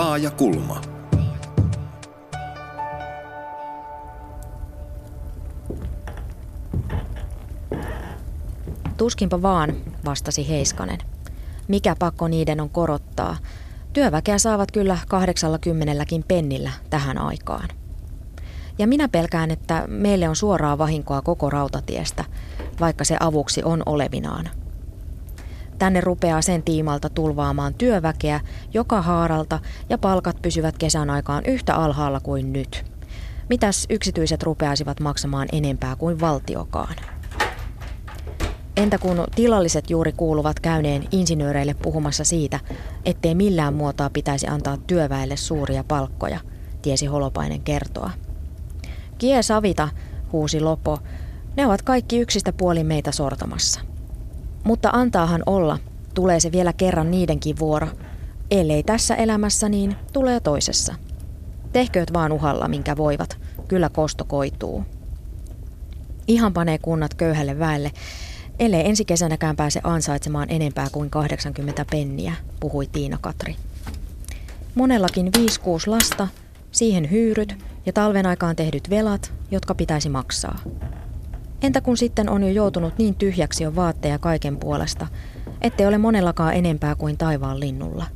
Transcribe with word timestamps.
Laaja 0.00 0.30
kulma. 0.30 0.80
Tuskinpa 8.96 9.42
vaan, 9.42 9.76
vastasi 10.04 10.48
Heiskanen. 10.48 10.98
Mikä 11.68 11.96
pakko 11.98 12.28
niiden 12.28 12.60
on 12.60 12.70
korottaa? 12.70 13.36
Työväkeä 13.92 14.38
saavat 14.38 14.72
kyllä 14.72 14.98
80 15.08 16.04
pennillä 16.28 16.70
tähän 16.90 17.18
aikaan. 17.18 17.68
Ja 18.78 18.86
minä 18.86 19.08
pelkään, 19.08 19.50
että 19.50 19.84
meille 19.88 20.28
on 20.28 20.36
suoraa 20.36 20.78
vahinkoa 20.78 21.22
koko 21.22 21.50
rautatiestä, 21.50 22.24
vaikka 22.80 23.04
se 23.04 23.16
avuksi 23.20 23.62
on 23.64 23.82
olevinaan. 23.86 24.59
Tänne 25.80 26.00
rupeaa 26.00 26.42
sen 26.42 26.62
tiimalta 26.62 27.08
tulvaamaan 27.08 27.74
työväkeä 27.74 28.40
joka 28.74 29.02
haaralta 29.02 29.58
ja 29.88 29.98
palkat 29.98 30.42
pysyvät 30.42 30.78
kesän 30.78 31.10
aikaan 31.10 31.44
yhtä 31.46 31.74
alhaalla 31.74 32.20
kuin 32.20 32.52
nyt. 32.52 32.84
Mitäs 33.48 33.86
yksityiset 33.90 34.42
rupeaisivat 34.42 35.00
maksamaan 35.00 35.48
enempää 35.52 35.96
kuin 35.96 36.20
valtiokaan? 36.20 36.94
Entä 38.76 38.98
kun 38.98 39.24
tilalliset 39.34 39.90
juuri 39.90 40.12
kuuluvat 40.12 40.60
käyneen 40.60 41.04
insinööreille 41.12 41.74
puhumassa 41.74 42.24
siitä, 42.24 42.60
ettei 43.04 43.34
millään 43.34 43.74
muotoa 43.74 44.10
pitäisi 44.10 44.46
antaa 44.46 44.76
työväelle 44.86 45.36
suuria 45.36 45.84
palkkoja, 45.84 46.40
tiesi 46.82 47.06
Holopainen 47.06 47.60
kertoa. 47.60 48.10
Kie 49.18 49.42
savita, 49.42 49.88
huusi 50.32 50.60
Lopo, 50.60 50.98
ne 51.56 51.66
ovat 51.66 51.82
kaikki 51.82 52.18
yksistä 52.18 52.52
puolin 52.52 52.86
meitä 52.86 53.12
sortamassa. 53.12 53.89
Mutta 54.64 54.90
antaahan 54.92 55.42
olla, 55.46 55.78
tulee 56.14 56.40
se 56.40 56.52
vielä 56.52 56.72
kerran 56.72 57.10
niidenkin 57.10 57.58
vuoro. 57.58 57.88
Ellei 58.50 58.82
tässä 58.82 59.14
elämässä, 59.14 59.68
niin 59.68 59.96
tulee 60.12 60.40
toisessa. 60.40 60.94
Tehkööt 61.72 62.12
vaan 62.12 62.32
uhalla, 62.32 62.68
minkä 62.68 62.96
voivat. 62.96 63.38
Kyllä 63.68 63.88
kosto 63.88 64.24
koituu. 64.24 64.84
Ihan 66.28 66.52
panee 66.52 66.78
kunnat 66.78 67.14
köyhälle 67.14 67.58
väelle, 67.58 67.92
ellei 68.58 68.88
ensi 68.88 69.04
kesänäkään 69.04 69.56
pääse 69.56 69.80
ansaitsemaan 69.84 70.50
enempää 70.50 70.86
kuin 70.92 71.10
80 71.10 71.86
penniä, 71.90 72.32
puhui 72.60 72.86
Tiina 72.86 73.18
Katri. 73.20 73.56
Monellakin 74.74 75.26
5-6 75.26 75.40
lasta, 75.86 76.28
siihen 76.72 77.10
hyyryt 77.10 77.56
ja 77.86 77.92
talven 77.92 78.26
aikaan 78.26 78.56
tehdyt 78.56 78.90
velat, 78.90 79.32
jotka 79.50 79.74
pitäisi 79.74 80.08
maksaa. 80.08 80.58
Entä 81.62 81.80
kun 81.80 81.96
sitten 81.96 82.28
on 82.28 82.42
jo 82.42 82.48
joutunut 82.48 82.98
niin 82.98 83.14
tyhjäksi 83.14 83.64
jo 83.64 83.76
vaatteja 83.76 84.18
kaiken 84.18 84.56
puolesta, 84.56 85.06
ettei 85.60 85.86
ole 85.86 85.98
monellakaan 85.98 86.54
enempää 86.54 86.94
kuin 86.94 87.18
taivaan 87.18 87.60
linnulla? 87.60 88.06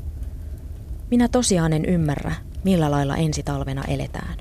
Minä 1.11 1.29
tosiaan 1.29 1.73
en 1.73 1.85
ymmärrä, 1.85 2.35
millä 2.65 2.91
lailla 2.91 3.17
ensi 3.17 3.43
talvena 3.43 3.85
eletään. 3.89 4.35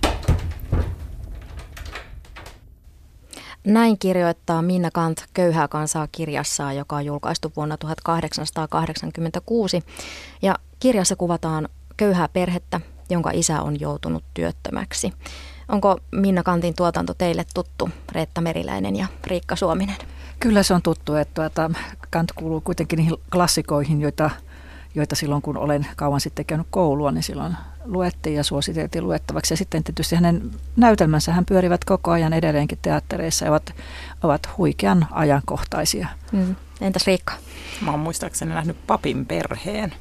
Näin 3.66 4.00
kirjoittaa 4.00 4.62
Minna 4.62 4.90
Kant 4.94 5.26
Köyhää 5.34 5.68
kansaa 5.68 6.08
kirjassaan, 6.12 6.76
joka 6.76 6.96
on 6.96 7.06
julkaistu 7.06 7.52
vuonna 7.56 7.78
1886. 7.78 9.82
Ja 10.42 10.56
kirjassa 10.80 11.16
kuvataan 11.16 11.70
köyhää 11.98 12.28
perhettä, 12.28 12.82
jonka 13.10 13.32
isä 13.34 13.62
on 13.62 13.80
joutunut 13.80 14.24
työttömäksi. 14.34 15.14
Onko 15.70 15.98
Minna 16.12 16.44
Kantin 16.44 16.76
tuotanto 16.76 17.14
teille 17.14 17.46
tuttu, 17.54 17.90
Reetta 18.12 18.42
Meriläinen 18.42 18.96
ja 18.96 19.08
Riikka 19.28 19.56
Suominen? 19.56 19.96
Kyllä 20.40 20.64
se 20.64 20.74
on 20.74 20.82
tuttu, 20.82 21.16
että 21.16 21.50
tuota, 21.50 21.80
Kant 22.10 22.32
kuuluu 22.32 22.62
kuitenkin 22.62 22.98
niihin 22.98 23.16
klassikoihin, 23.32 24.02
joita, 24.02 24.30
joita 24.96 25.16
silloin 25.16 25.42
kun 25.42 25.58
olen 25.58 25.88
kauan 25.96 26.22
sitten 26.22 26.46
käynyt 26.46 26.68
koulua, 26.70 27.12
niin 27.12 27.24
silloin 27.24 27.56
luettiin 27.86 28.36
ja 28.36 28.44
suositeltiin 28.44 29.04
luettavaksi. 29.04 29.54
Ja 29.54 29.58
sitten 29.58 29.84
tietysti 29.84 30.16
hänen 30.16 30.52
näytelmänsä 30.76 31.34
hän 31.34 31.46
pyörivät 31.46 31.86
koko 31.86 32.12
ajan 32.12 32.34
edelleenkin 32.34 32.80
teattereissa 32.82 33.46
ja 33.46 33.52
ovat, 33.52 33.76
ovat 34.24 34.50
huikean 34.58 35.08
ajankohtaisia. 35.12 36.08
Mm. 36.32 36.56
Entäs 36.82 37.08
Riikka? 37.08 37.34
Mä 37.82 37.92
oon 37.92 38.00
muistaakseni 38.00 38.54
nähnyt 38.54 38.78
papin 38.88 39.26
perheen. 39.26 39.94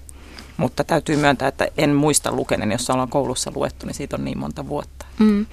Mutta 0.62 0.84
täytyy 0.84 1.16
myöntää, 1.16 1.48
että 1.48 1.68
en 1.78 1.90
muista 1.90 2.32
lukenen, 2.32 2.72
jos 2.72 2.90
ollaan 2.90 3.08
koulussa 3.08 3.52
luettu, 3.54 3.86
niin 3.86 3.94
siitä 3.94 4.16
on 4.16 4.24
niin 4.24 4.38
monta 4.38 4.68
vuotta. 4.68 5.06
Mm. 5.18 5.46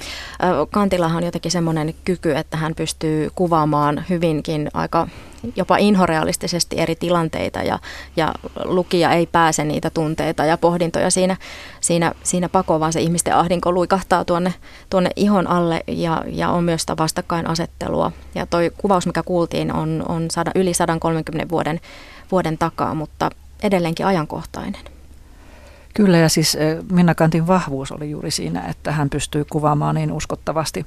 Kantillahan 0.71 1.17
on 1.17 1.23
jotenkin 1.23 1.51
semmoinen 1.51 1.95
kyky, 2.05 2.35
että 2.35 2.57
hän 2.57 2.75
pystyy 2.75 3.29
kuvaamaan 3.35 4.05
hyvinkin 4.09 4.69
aika 4.73 5.07
jopa 5.55 5.77
inhorealistisesti 5.77 6.79
eri 6.79 6.95
tilanteita 6.95 7.59
ja, 7.59 7.79
ja 8.15 8.33
lukija 8.63 9.11
ei 9.11 9.25
pääse 9.25 9.63
niitä 9.63 9.89
tunteita 9.89 10.45
ja 10.45 10.57
pohdintoja 10.57 11.09
siinä, 11.09 11.37
siinä, 11.81 12.11
siinä 12.23 12.49
pakoon, 12.49 12.79
vaan 12.79 12.93
se 12.93 13.01
ihmisten 13.01 13.35
ahdinko 13.35 13.71
luikahtaa 13.71 14.25
tuonne, 14.25 14.53
tuonne 14.89 15.09
ihon 15.15 15.47
alle 15.47 15.83
ja, 15.87 16.23
ja 16.27 16.49
on 16.49 16.63
myös 16.63 16.81
sitä 16.81 16.97
vastakkainasettelua. 16.97 18.11
Ja 18.35 18.45
toi 18.45 18.71
kuvaus, 18.77 19.05
mikä 19.05 19.23
kuultiin, 19.23 19.73
on, 19.73 20.05
on 20.07 20.25
sada, 20.31 20.51
yli 20.55 20.73
130 20.73 21.49
vuoden, 21.49 21.79
vuoden 22.31 22.57
takaa, 22.57 22.93
mutta 22.93 23.29
edelleenkin 23.63 24.05
ajankohtainen. 24.05 24.98
Kyllä 25.93 26.17
ja 26.17 26.29
siis 26.29 26.57
Minna 26.91 27.15
Kantin 27.15 27.47
vahvuus 27.47 27.91
oli 27.91 28.11
juuri 28.11 28.31
siinä, 28.31 28.61
että 28.61 28.91
hän 28.91 29.09
pystyy 29.09 29.45
kuvaamaan 29.45 29.95
niin 29.95 30.11
uskottavasti, 30.11 30.85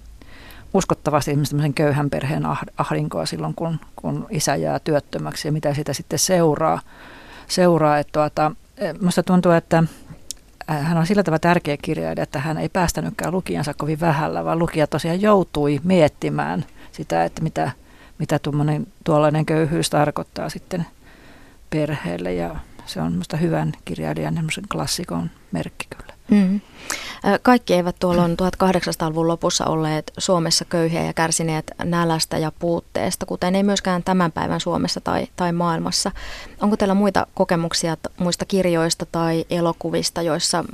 uskottavasti 0.75 1.31
esimerkiksi 1.31 1.73
köyhän 1.73 2.11
perheen 2.11 2.47
ah, 2.47 2.61
ahdinkoa 2.79 3.27
silloin, 3.27 3.55
kun, 3.55 3.81
kun 3.97 4.27
isä 4.31 4.57
jää 4.57 4.79
työttömäksi 4.79 5.49
ja 5.49 5.53
mitä 5.53 5.75
sitä 5.75 5.93
sitten 5.93 6.19
seuraa. 6.19 6.81
seuraa 7.49 7.99
että 7.99 8.13
tuota, 8.13 8.53
minusta 9.01 9.23
tuntuu, 9.23 9.53
että 9.53 9.85
hän 10.67 10.99
on 10.99 11.07
sillä 11.07 11.23
tavalla 11.23 11.39
tärkeä 11.39 11.77
kirjailija, 11.77 12.23
että 12.23 12.39
hän 12.39 12.59
ei 12.59 12.69
päästänytkään 12.69 13.33
lukijansa 13.33 13.75
kovin 13.75 14.01
vähällä, 14.01 14.45
vaan 14.45 14.59
lukija 14.59 14.87
tosiaan 14.87 15.23
joutui 15.23 15.81
miettimään 15.85 16.65
sitä, 16.93 17.25
että 17.25 17.43
mitä, 17.43 17.71
mitä 18.19 18.41
tuollainen 19.05 19.47
köyhyys 19.47 19.91
tarkoittaa 19.91 20.49
sitten 20.49 20.87
perheelle 21.71 22.35
ja 22.35 22.57
se 22.87 23.01
on 23.01 23.13
minusta 23.13 23.37
hyvän 23.37 23.73
kirjailijan 23.85 24.49
klassikon 24.73 25.31
merkki 25.53 25.87
kyllä. 25.97 26.13
Mm. 26.31 26.61
Kaikki 27.43 27.75
eivät 27.75 27.97
tuolloin 27.99 28.37
1800-luvun 28.43 29.29
lopussa 29.29 29.65
olleet 29.65 30.13
Suomessa 30.19 30.65
köyhiä 30.65 31.03
ja 31.03 31.13
kärsineet 31.13 31.71
nälästä 31.85 32.39
ja 32.39 32.53
puutteesta, 32.59 33.27
kuten 33.27 33.55
ei 33.55 33.63
myöskään 33.63 34.03
tämän 34.03 34.33
päivän 34.33 34.61
Suomessa 34.61 35.01
tai, 35.01 35.27
tai 35.37 35.53
maailmassa. 35.53 36.11
Onko 36.61 36.77
teillä 36.77 36.95
muita 36.95 37.27
kokemuksia 37.35 37.97
muista 38.19 38.45
kirjoista 38.45 39.07
tai 39.13 39.45
elokuvista, 39.51 40.23
joissa 40.23 40.65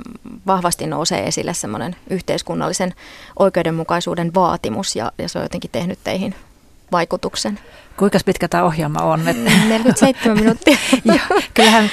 vahvasti 0.47 0.87
nousee 0.87 1.27
esille 1.27 1.53
semmoinen 1.53 1.95
yhteiskunnallisen 2.09 2.93
oikeudenmukaisuuden 3.39 4.33
vaatimus 4.33 4.95
ja, 4.95 5.11
ja 5.17 5.29
se 5.29 5.39
on 5.39 5.45
jotenkin 5.45 5.71
tehnyt 5.71 5.99
teihin 6.03 6.35
vaikutuksen? 6.91 7.59
Kuinka 7.99 8.19
pitkä 8.25 8.47
tämä 8.47 8.63
ohjelma 8.63 8.99
on? 9.01 9.25
47 9.25 10.37
minuuttia. 10.37 10.77
ja, 11.05 11.19
kyllähän, 11.53 11.89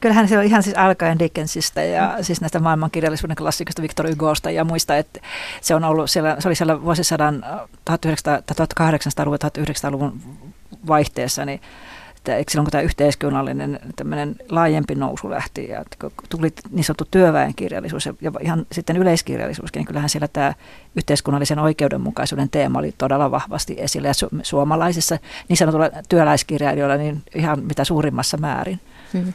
kyllähän 0.00 0.28
se 0.28 0.38
on 0.38 0.44
ihan 0.44 0.62
siis 0.62 0.76
alkaen 0.76 1.18
Dickensistä 1.18 1.82
ja 1.82 2.14
mm. 2.16 2.24
siis 2.24 2.40
näistä 2.40 2.58
maailmankirjallisuuden 2.58 3.36
klassikosta 3.36 3.82
Victor 3.82 4.10
Hugosta 4.10 4.50
ja 4.50 4.64
muista, 4.64 4.96
että 4.96 5.20
se 5.60 5.74
on 5.74 5.84
ollut 5.84 6.10
siellä, 6.10 6.36
se 6.38 6.48
oli 6.48 6.54
siellä 6.54 6.82
vuosisadan 6.82 7.44
1800-luvun 7.90 9.38
1900-luvun 9.58 10.20
vaihteessa, 10.86 11.44
niin 11.44 11.60
että 12.28 12.38
eikö 12.38 12.50
silloin 12.50 12.64
kun 12.64 12.70
tämä 12.70 12.82
yhteiskunnallinen 12.82 13.80
tämmöinen 13.96 14.36
laajempi 14.48 14.94
nousu 14.94 15.30
lähti 15.30 15.68
ja 15.68 15.84
tuli 16.28 16.52
niin 16.70 16.84
sanottu 16.84 17.04
työväenkirjallisuus 17.10 18.06
ja, 18.06 18.14
ja 18.20 18.32
ihan 18.40 18.66
sitten 18.72 18.96
yleiskirjallisuuskin, 18.96 19.80
niin 19.80 19.86
kyllähän 19.86 20.08
siellä 20.08 20.28
tämä 20.28 20.54
yhteiskunnallisen 20.96 21.58
oikeudenmukaisuuden 21.58 22.50
teema 22.50 22.78
oli 22.78 22.94
todella 22.98 23.30
vahvasti 23.30 23.74
esillä 23.78 24.08
ja 24.08 24.12
su- 24.12 24.40
suomalaisissa 24.42 25.18
niin 25.48 25.56
sanotulla 25.56 25.90
työläiskirjailijoilla 26.08 26.96
niin 26.96 27.22
ihan 27.34 27.62
mitä 27.62 27.84
suurimmassa 27.84 28.36
määrin. 28.36 28.80
Hmm. 29.12 29.32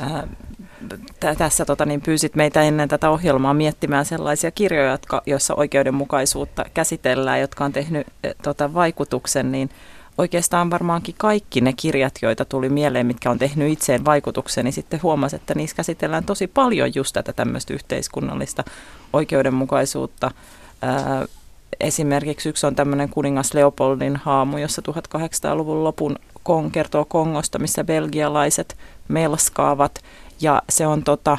Äh, 0.00 1.36
tässä 1.38 1.64
tota, 1.64 1.84
niin 1.84 2.00
pyysit 2.00 2.34
meitä 2.34 2.62
ennen 2.62 2.88
tätä 2.88 3.10
ohjelmaa 3.10 3.54
miettimään 3.54 4.04
sellaisia 4.04 4.50
kirjoja, 4.50 4.90
jotka, 4.90 5.22
joissa 5.26 5.54
oikeudenmukaisuutta 5.54 6.64
käsitellään, 6.74 7.40
jotka 7.40 7.64
on 7.64 7.72
tehnyt 7.72 8.06
tota, 8.42 8.74
vaikutuksen, 8.74 9.52
niin– 9.52 9.70
oikeastaan 10.18 10.70
varmaankin 10.70 11.14
kaikki 11.18 11.60
ne 11.60 11.72
kirjat, 11.72 12.14
joita 12.22 12.44
tuli 12.44 12.68
mieleen, 12.68 13.06
mitkä 13.06 13.30
on 13.30 13.38
tehnyt 13.38 13.72
itseen 13.72 14.04
vaikutuksen, 14.04 14.64
niin 14.64 14.72
sitten 14.72 15.02
huomasi, 15.02 15.36
että 15.36 15.54
niissä 15.54 15.76
käsitellään 15.76 16.24
tosi 16.24 16.46
paljon 16.46 16.94
just 16.94 17.12
tätä 17.12 17.32
tämmöistä 17.32 17.74
yhteiskunnallista 17.74 18.64
oikeudenmukaisuutta. 19.12 20.30
Esimerkiksi 21.80 22.48
yksi 22.48 22.66
on 22.66 22.74
tämmöinen 22.74 23.08
kuningas 23.08 23.54
Leopoldin 23.54 24.16
haamu, 24.16 24.58
jossa 24.58 24.82
1800-luvun 24.90 25.84
lopun 25.84 26.16
Kong 26.42 26.72
kertoo 26.72 27.04
Kongosta, 27.04 27.58
missä 27.58 27.84
belgialaiset 27.84 28.76
melskaavat. 29.08 30.02
Ja 30.40 30.62
se 30.68 30.86
on 30.86 31.02
tota, 31.02 31.38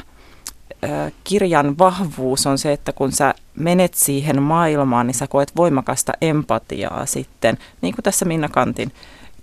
kirjan 1.24 1.78
vahvuus 1.78 2.46
on 2.46 2.58
se, 2.58 2.72
että 2.72 2.92
kun 2.92 3.12
sä 3.12 3.34
menet 3.56 3.94
siihen 3.94 4.42
maailmaan, 4.42 5.06
niin 5.06 5.14
sä 5.14 5.26
koet 5.26 5.52
voimakasta 5.56 6.12
empatiaa 6.20 7.06
sitten, 7.06 7.58
niin 7.80 7.94
kuin 7.94 8.02
tässä 8.02 8.24
Minna 8.24 8.48
Kantin 8.48 8.92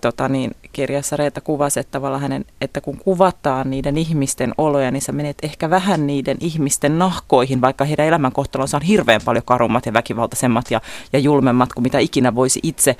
tota 0.01 0.29
niin, 0.29 0.51
kirjassa 0.73 1.17
Reeta 1.17 1.41
kuvasi, 1.41 1.79
että, 1.79 1.91
tavallaan 1.91 2.21
hänen, 2.21 2.45
että 2.61 2.81
kun 2.81 2.97
kuvataan 2.97 3.69
niiden 3.69 3.97
ihmisten 3.97 4.53
oloja, 4.57 4.91
niin 4.91 5.01
sä 5.01 5.11
menet 5.11 5.37
ehkä 5.43 5.69
vähän 5.69 6.07
niiden 6.07 6.37
ihmisten 6.39 6.99
nahkoihin, 6.99 7.61
vaikka 7.61 7.85
heidän 7.85 8.05
elämänkohtalonsa 8.05 8.77
on 8.77 8.83
hirveän 8.83 9.21
paljon 9.25 9.45
karummat 9.45 9.85
ja 9.85 9.93
väkivaltaisemmat 9.93 10.71
ja, 10.71 10.81
ja 11.13 11.19
julmemmat 11.19 11.73
kuin 11.73 11.83
mitä 11.83 11.99
ikinä 11.99 12.35
voisi 12.35 12.59
itse 12.63 12.95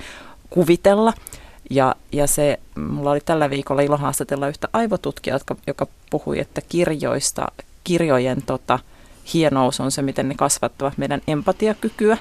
kuvitella. 0.50 1.12
Ja, 1.70 1.94
ja 2.12 2.26
se, 2.26 2.60
mulla 2.78 3.10
oli 3.10 3.20
tällä 3.20 3.50
viikolla 3.50 3.82
ilo 3.82 3.96
haastatella 3.96 4.48
yhtä 4.48 4.68
aivotutkijaa, 4.72 5.36
joka, 5.36 5.56
joka 5.66 5.86
puhui, 6.10 6.38
että 6.38 6.60
kirjoista, 6.68 7.46
kirjojen 7.84 8.42
tota, 8.42 8.78
hienous 9.34 9.80
on 9.80 9.90
se, 9.90 10.02
miten 10.02 10.28
ne 10.28 10.34
kasvattavat 10.34 10.98
meidän 10.98 11.20
empatiakykyä 11.26 12.18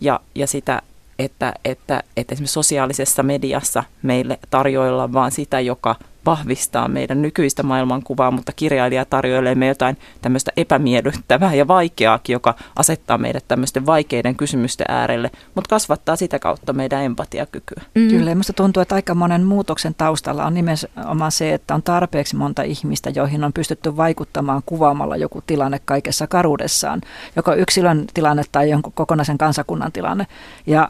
ja, 0.00 0.20
ja 0.34 0.46
sitä 0.46 0.82
että, 1.18 1.54
että, 1.64 2.02
että 2.16 2.32
esimerkiksi 2.32 2.52
sosiaalisessa 2.52 3.22
mediassa 3.22 3.84
meille 4.02 4.38
tarjoillaan 4.50 5.12
vaan 5.12 5.30
sitä, 5.30 5.60
joka 5.60 5.96
vahvistaa 6.26 6.88
meidän 6.88 7.22
nykyistä 7.22 7.62
maailmankuvaa, 7.62 8.30
mutta 8.30 8.52
kirjailija 8.56 9.04
tarjoilee 9.04 9.54
me 9.54 9.66
jotain 9.66 9.96
tämmöistä 10.22 10.52
epämiellyttävää 10.56 11.54
ja 11.54 11.68
vaikeaakin, 11.68 12.32
joka 12.32 12.54
asettaa 12.76 13.18
meidät 13.18 13.44
tämmöisten 13.48 13.86
vaikeiden 13.86 14.36
kysymysten 14.36 14.86
äärelle, 14.88 15.30
mutta 15.54 15.68
kasvattaa 15.68 16.16
sitä 16.16 16.38
kautta 16.38 16.72
meidän 16.72 17.02
empatiakykyä. 17.02 17.82
Mm. 17.94 18.08
Kyllä, 18.08 18.30
minusta 18.30 18.52
tuntuu, 18.52 18.80
että 18.80 18.94
aika 18.94 19.14
monen 19.14 19.44
muutoksen 19.44 19.94
taustalla 19.94 20.46
on 20.46 20.54
nimenomaan 20.54 21.32
se, 21.32 21.54
että 21.54 21.74
on 21.74 21.82
tarpeeksi 21.82 22.36
monta 22.36 22.62
ihmistä, 22.62 23.10
joihin 23.10 23.44
on 23.44 23.52
pystytty 23.52 23.96
vaikuttamaan 23.96 24.62
kuvaamalla 24.66 25.16
joku 25.16 25.42
tilanne 25.46 25.80
kaikessa 25.84 26.26
karuudessaan, 26.26 27.00
joko 27.36 27.54
yksilön 27.54 28.04
tilanne 28.14 28.42
tai 28.52 28.70
jonkun 28.70 28.92
kokonaisen 28.92 29.38
kansakunnan 29.38 29.92
tilanne. 29.92 30.26
Ja 30.66 30.88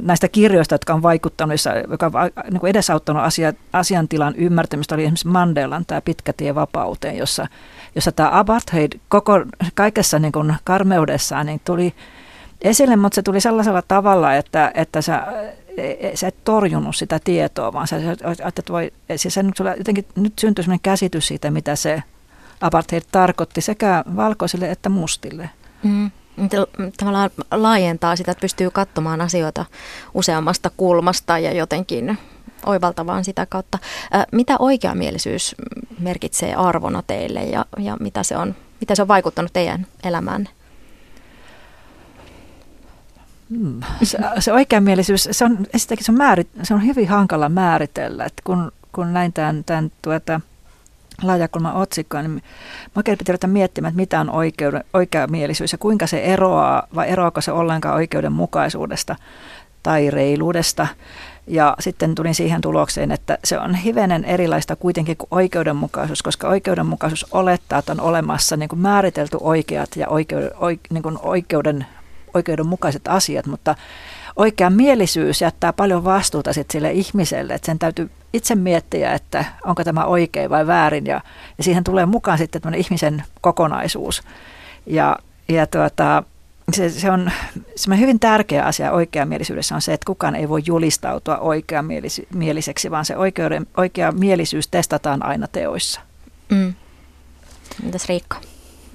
näistä 0.00 0.28
kirjoista, 0.28 0.74
jotka 0.74 0.94
on 0.94 1.02
vaikuttanut, 1.02 1.60
joka 1.90 2.06
on 2.06 2.30
niin 2.50 2.66
edesauttanut 2.66 3.22
asia, 3.22 3.52
asiantilan 3.72 4.34
ymmärtämistä, 4.34 4.55
ymmärtämistä 4.56 4.94
oli 4.94 5.02
esimerkiksi 5.02 5.28
Mandelan 5.28 5.86
tämä 5.86 6.00
pitkä 6.00 6.32
tie 6.32 6.54
vapauteen, 6.54 7.16
jossa, 7.16 7.46
jossa 7.94 8.12
tämä 8.12 8.38
apartheid 8.38 8.92
koko, 9.08 9.32
kaikessa 9.74 10.18
niin 10.18 10.32
kuin 10.32 10.54
karmeudessaan 10.64 11.46
niin 11.46 11.60
tuli 11.64 11.94
esille, 12.62 12.96
mutta 12.96 13.14
se 13.14 13.22
tuli 13.22 13.40
sellaisella 13.40 13.82
tavalla, 13.82 14.34
että, 14.34 14.72
että 14.74 15.02
sä, 15.02 15.26
sä 16.14 16.28
et 16.28 16.44
torjunut 16.44 16.96
sitä 16.96 17.20
tietoa, 17.24 17.72
vaan 17.72 17.86
sä, 17.86 17.96
että 18.46 18.72
voi, 18.72 18.92
siis 19.16 19.34
se, 19.34 19.44
jotenkin 19.78 20.06
nyt 20.16 20.38
syntyi 20.38 20.64
sellainen 20.64 20.82
käsitys 20.82 21.26
siitä, 21.26 21.50
mitä 21.50 21.76
se 21.76 22.02
apartheid 22.60 23.02
tarkoitti 23.12 23.60
sekä 23.60 24.04
valkoisille 24.16 24.70
että 24.70 24.88
mustille. 24.88 25.50
Mm 25.82 26.10
tavallaan 26.96 27.30
laajentaa 27.50 28.16
sitä, 28.16 28.30
että 28.30 28.40
pystyy 28.40 28.70
katsomaan 28.70 29.20
asioita 29.20 29.64
useammasta 30.14 30.70
kulmasta 30.76 31.38
ja 31.38 31.52
jotenkin 31.52 32.18
oivaltavaan 32.66 33.24
sitä 33.24 33.46
kautta. 33.46 33.78
Mitä 34.32 34.56
oikeamielisyys 34.58 35.54
merkitsee 35.98 36.54
arvona 36.54 37.02
teille 37.06 37.44
ja, 37.44 37.64
ja 37.78 37.96
mitä, 38.00 38.22
se 38.22 38.36
on, 38.36 38.54
mitä 38.80 38.94
se 38.94 39.02
on 39.02 39.08
vaikuttanut 39.08 39.52
teidän 39.52 39.86
elämään? 40.04 40.48
Hmm. 43.50 43.80
Se, 44.02 44.18
se 44.38 44.52
oikeamielisyys, 44.52 45.28
se 45.30 45.44
on, 45.44 45.66
se 45.76 45.94
on, 46.08 46.16
määrit, 46.16 46.48
se 46.62 46.74
on 46.74 46.86
hyvin 46.86 47.08
hankala 47.08 47.48
määritellä, 47.48 48.24
että 48.24 48.42
kun, 48.44 48.72
kun 48.92 49.12
näin 49.12 49.32
tämän, 49.32 49.64
tämän 49.64 49.92
tuota, 50.02 50.40
laajakulman 51.22 51.74
otsikkoa, 51.74 52.22
niin 52.22 52.32
mä 52.32 52.40
oikein 52.96 53.18
pitää 53.18 53.50
miettimään, 53.50 53.90
että 53.90 54.00
mitä 54.00 54.20
on 54.20 54.30
oikeuden, 54.30 54.84
oikeamielisyys 54.92 55.72
ja 55.72 55.78
kuinka 55.78 56.06
se 56.06 56.24
eroaa, 56.24 56.86
vai 56.94 57.08
eroako 57.08 57.40
se 57.40 57.52
ollenkaan 57.52 57.94
oikeudenmukaisuudesta 57.94 59.16
tai 59.82 60.10
reiluudesta. 60.10 60.86
Ja 61.46 61.76
sitten 61.80 62.14
tulin 62.14 62.34
siihen 62.34 62.60
tulokseen, 62.60 63.12
että 63.12 63.38
se 63.44 63.58
on 63.58 63.74
hivenen 63.74 64.24
erilaista 64.24 64.76
kuitenkin 64.76 65.16
kuin 65.16 65.28
oikeudenmukaisuus, 65.30 66.22
koska 66.22 66.48
oikeudenmukaisuus 66.48 67.26
olettaa, 67.32 67.78
että 67.78 67.92
on 67.92 68.00
olemassa 68.00 68.56
niin 68.56 68.68
kuin 68.68 68.80
määritelty 68.80 69.36
oikeat 69.40 69.96
ja 69.96 70.08
oikeuden, 70.08 70.50
niin 70.90 71.02
kuin 71.02 71.18
oikeuden, 71.22 71.86
oikeudenmukaiset 72.34 73.08
asiat, 73.08 73.46
mutta 73.46 73.74
oikea 74.36 74.70
mielisyys 74.70 75.40
jättää 75.40 75.72
paljon 75.72 76.04
vastuuta 76.04 76.52
sit 76.52 76.70
sille 76.70 76.92
ihmiselle, 76.92 77.54
että 77.54 77.66
sen 77.66 77.78
täytyy 77.78 78.10
itse 78.32 78.54
miettiä, 78.54 79.12
että 79.12 79.44
onko 79.64 79.84
tämä 79.84 80.04
oikein 80.04 80.50
vai 80.50 80.66
väärin 80.66 81.06
ja, 81.06 81.20
ja 81.58 81.64
siihen 81.64 81.84
tulee 81.84 82.06
mukaan 82.06 82.38
sitten 82.38 82.74
ihmisen 82.74 83.22
kokonaisuus. 83.40 84.22
Ja, 84.86 85.18
ja 85.48 85.66
tuota, 85.66 86.22
se, 86.74 86.90
se 86.90 87.10
on 87.10 87.30
se 87.76 87.98
hyvin 87.98 88.20
tärkeä 88.20 88.64
asia 88.64 88.92
oikeamielisyydessä 88.92 89.74
on 89.74 89.82
se, 89.82 89.92
että 89.92 90.06
kukaan 90.06 90.34
ei 90.34 90.48
voi 90.48 90.62
julistautua 90.66 91.38
oikeamieliseksi, 91.38 92.90
vaan 92.90 93.04
se 93.04 93.16
oikeuden, 93.16 93.66
oikea 93.76 94.12
mielisyys 94.12 94.68
testataan 94.68 95.24
aina 95.24 95.46
teoissa. 95.48 96.00
Mm. 96.50 96.74
Entäs 97.84 98.08
Riikka? 98.08 98.40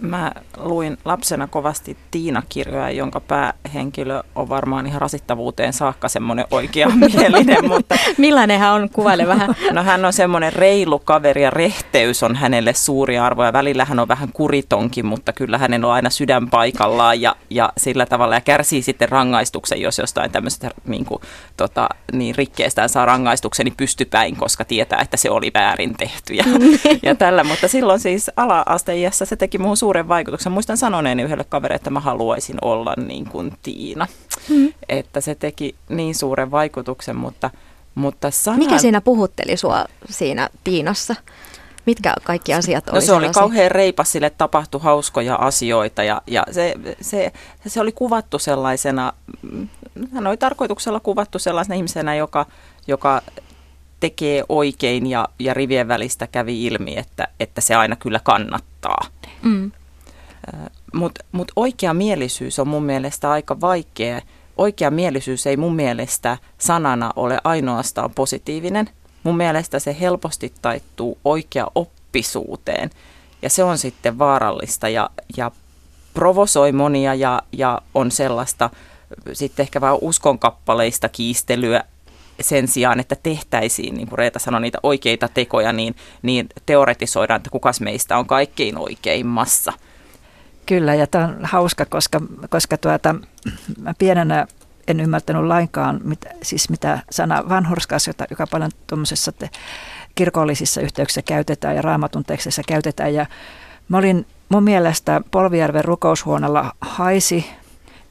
Mä 0.01 0.31
luin 0.57 0.97
lapsena 1.05 1.47
kovasti 1.47 1.97
Tiina-kirjoja, 2.11 2.89
jonka 2.89 3.19
päähenkilö 3.19 4.23
on 4.35 4.49
varmaan 4.49 4.87
ihan 4.87 5.01
rasittavuuteen 5.01 5.73
saakka 5.73 6.09
semmoinen 6.09 6.45
oikeamielinen. 6.51 7.67
mutta... 7.71 7.95
Millainen 8.17 8.59
hän 8.59 8.73
on? 8.73 8.89
Kuvaile 8.89 9.27
vähän. 9.27 9.55
No 9.71 9.83
hän 9.83 10.05
on 10.05 10.13
semmoinen 10.13 10.53
reilu 10.53 10.99
kaveri 10.99 11.43
ja 11.43 11.49
rehteys 11.49 12.23
on 12.23 12.35
hänelle 12.35 12.73
suuri 12.73 13.17
arvo 13.17 13.43
ja 13.43 13.53
välillä 13.53 13.85
hän 13.85 13.99
on 13.99 14.07
vähän 14.07 14.29
kuritonkin, 14.33 15.05
mutta 15.05 15.33
kyllä 15.33 15.57
hänen 15.57 15.85
on 15.85 15.91
aina 15.91 16.09
sydän 16.09 16.49
paikallaan 16.49 17.21
ja, 17.21 17.35
ja 17.49 17.73
sillä 17.77 18.05
tavalla 18.05 18.35
ja 18.35 18.41
kärsii 18.41 18.81
sitten 18.81 19.09
rangaistuksen, 19.09 19.81
jos 19.81 19.97
jostain 19.97 20.31
tämmöisestä 20.31 20.69
niin, 20.85 21.05
kuin, 21.05 21.21
tota, 21.57 21.89
niin 22.13 22.35
rikkeestään 22.35 22.89
saa 22.89 23.05
rangaistuksen, 23.05 23.63
niin 23.63 23.77
pystypäin, 23.77 24.35
koska 24.35 24.65
tietää, 24.65 24.99
että 24.99 25.17
se 25.17 25.29
oli 25.29 25.51
väärin 25.53 25.97
tehty 25.97 26.33
ja, 26.33 26.43
ja 27.03 27.15
tällä. 27.15 27.43
Mutta 27.43 27.67
silloin 27.67 27.99
siis 27.99 28.31
ala-asteiässä 28.35 29.25
se 29.25 29.35
teki 29.35 29.57
muuhun 29.57 29.77
suuren 29.91 30.07
vaikutuksen. 30.07 30.51
Muistan 30.51 30.77
sanoneeni 30.77 31.23
yhdelle 31.23 31.43
kaverille, 31.43 31.75
että 31.75 31.89
mä 31.89 31.99
haluaisin 31.99 32.57
olla 32.61 32.93
niin 32.97 33.25
kuin 33.25 33.53
Tiina. 33.63 34.07
Mm. 34.49 34.73
Että 34.89 35.21
se 35.21 35.35
teki 35.35 35.75
niin 35.89 36.15
suuren 36.15 36.51
vaikutuksen, 36.51 37.15
mutta, 37.15 37.49
mutta 37.95 38.31
sana... 38.31 38.57
Mikä 38.57 38.77
siinä 38.77 39.01
puhutteli 39.01 39.57
sua 39.57 39.85
siinä 40.09 40.49
Tiinassa? 40.63 41.15
Mitkä 41.85 42.13
kaikki 42.23 42.53
asiat 42.53 42.89
oli? 42.89 42.95
No 42.95 43.01
se 43.01 43.13
oli 43.13 43.29
kauhean 43.29 43.71
reipas, 43.71 44.11
sille 44.11 44.29
tapahtui 44.29 44.81
hauskoja 44.81 45.35
asioita 45.35 46.03
ja, 46.03 46.21
ja 46.27 46.43
se, 46.51 46.73
se, 47.01 47.31
se 47.67 47.81
oli 47.81 47.91
kuvattu 47.91 48.39
sellaisena, 48.39 49.13
hän 50.13 50.27
oli 50.27 50.37
tarkoituksella 50.37 50.99
kuvattu 50.99 51.39
sellaisena 51.39 51.75
ihmisenä, 51.75 52.15
joka, 52.15 52.45
joka 52.87 53.21
tekee 53.99 54.43
oikein 54.49 55.07
ja, 55.07 55.29
ja 55.39 55.53
rivien 55.53 55.87
välistä 55.87 56.27
kävi 56.27 56.65
ilmi, 56.65 56.97
että, 56.97 57.27
että 57.39 57.61
se 57.61 57.75
aina 57.75 57.95
kyllä 57.95 58.19
kannattaa. 58.23 59.05
Mm. 59.41 59.71
Mutta 60.93 61.25
mut 61.31 61.51
oikea 61.55 61.93
mielisyys 61.93 62.59
on 62.59 62.67
mun 62.67 62.83
mielestä 62.83 63.31
aika 63.31 63.61
vaikea. 63.61 64.21
Oikea 64.57 64.91
mielisyys 64.91 65.47
ei 65.47 65.57
mun 65.57 65.75
mielestä 65.75 66.37
sanana 66.57 67.13
ole 67.15 67.37
ainoastaan 67.43 68.11
positiivinen. 68.11 68.89
Mun 69.23 69.37
mielestä 69.37 69.79
se 69.79 69.97
helposti 69.99 70.53
taittuu 70.61 71.17
oikea 71.25 71.67
oppisuuteen 71.75 72.89
ja 73.41 73.49
se 73.49 73.63
on 73.63 73.77
sitten 73.77 74.19
vaarallista 74.19 74.89
ja, 74.89 75.09
ja 75.37 75.51
provosoi 76.13 76.71
monia 76.71 77.13
ja, 77.13 77.41
ja 77.51 77.81
on 77.93 78.11
sellaista 78.11 78.69
sitten 79.33 79.63
ehkä 79.63 79.81
vähän 79.81 79.97
uskonkappaleista 80.01 81.09
kiistelyä 81.09 81.83
sen 82.41 82.67
sijaan, 82.67 82.99
että 82.99 83.15
tehtäisiin, 83.23 83.95
niin 83.95 84.07
kuin 84.07 84.17
Reeta 84.17 84.39
sanoi, 84.39 84.61
niitä 84.61 84.77
oikeita 84.83 85.27
tekoja, 85.27 85.73
niin, 85.73 85.95
niin 86.21 86.49
teoretisoidaan, 86.65 87.37
että 87.37 87.49
kukas 87.49 87.81
meistä 87.81 88.17
on 88.17 88.25
kaikkein 88.25 88.77
oikeimmassa– 88.77 89.73
Kyllä, 90.65 90.95
ja 90.95 91.07
tämä 91.07 91.25
on 91.25 91.37
hauska, 91.43 91.85
koska, 91.85 92.21
koska 92.49 92.77
tuota, 92.77 93.15
mä 93.81 93.93
pienenä 93.97 94.47
en 94.87 94.99
ymmärtänyt 94.99 95.43
lainkaan, 95.43 95.99
mit, 96.03 96.25
siis 96.41 96.69
mitä 96.69 96.99
sana 97.11 97.43
vanhurskas, 97.49 98.07
jota, 98.07 98.25
joka 98.29 98.47
paljon 98.47 98.71
tuommoisessa 98.87 99.31
kirkollisissa 100.15 100.81
yhteyksissä 100.81 101.21
käytetään 101.21 101.75
ja 101.75 101.81
raamatun 101.81 102.23
tekstissä 102.23 102.61
käytetään. 102.67 103.13
Ja 103.13 103.25
mä 103.89 103.97
olin 103.97 104.25
mun 104.49 104.63
mielestä 104.63 105.21
Polvijärven 105.31 105.85
rukoushuoneella 105.85 106.75
haisi 106.81 107.45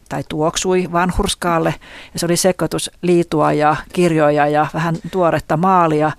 tai 0.08 0.24
tuoksui 0.28 0.88
vanhurskaalle 0.92 1.74
ja 2.14 2.20
se 2.20 2.26
oli 2.26 2.36
sekoitus 2.36 2.90
liitua 3.02 3.52
ja 3.52 3.76
kirjoja 3.92 4.46
ja 4.46 4.66
vähän 4.74 4.96
tuoretta 5.10 5.56
maalia. 5.56 6.12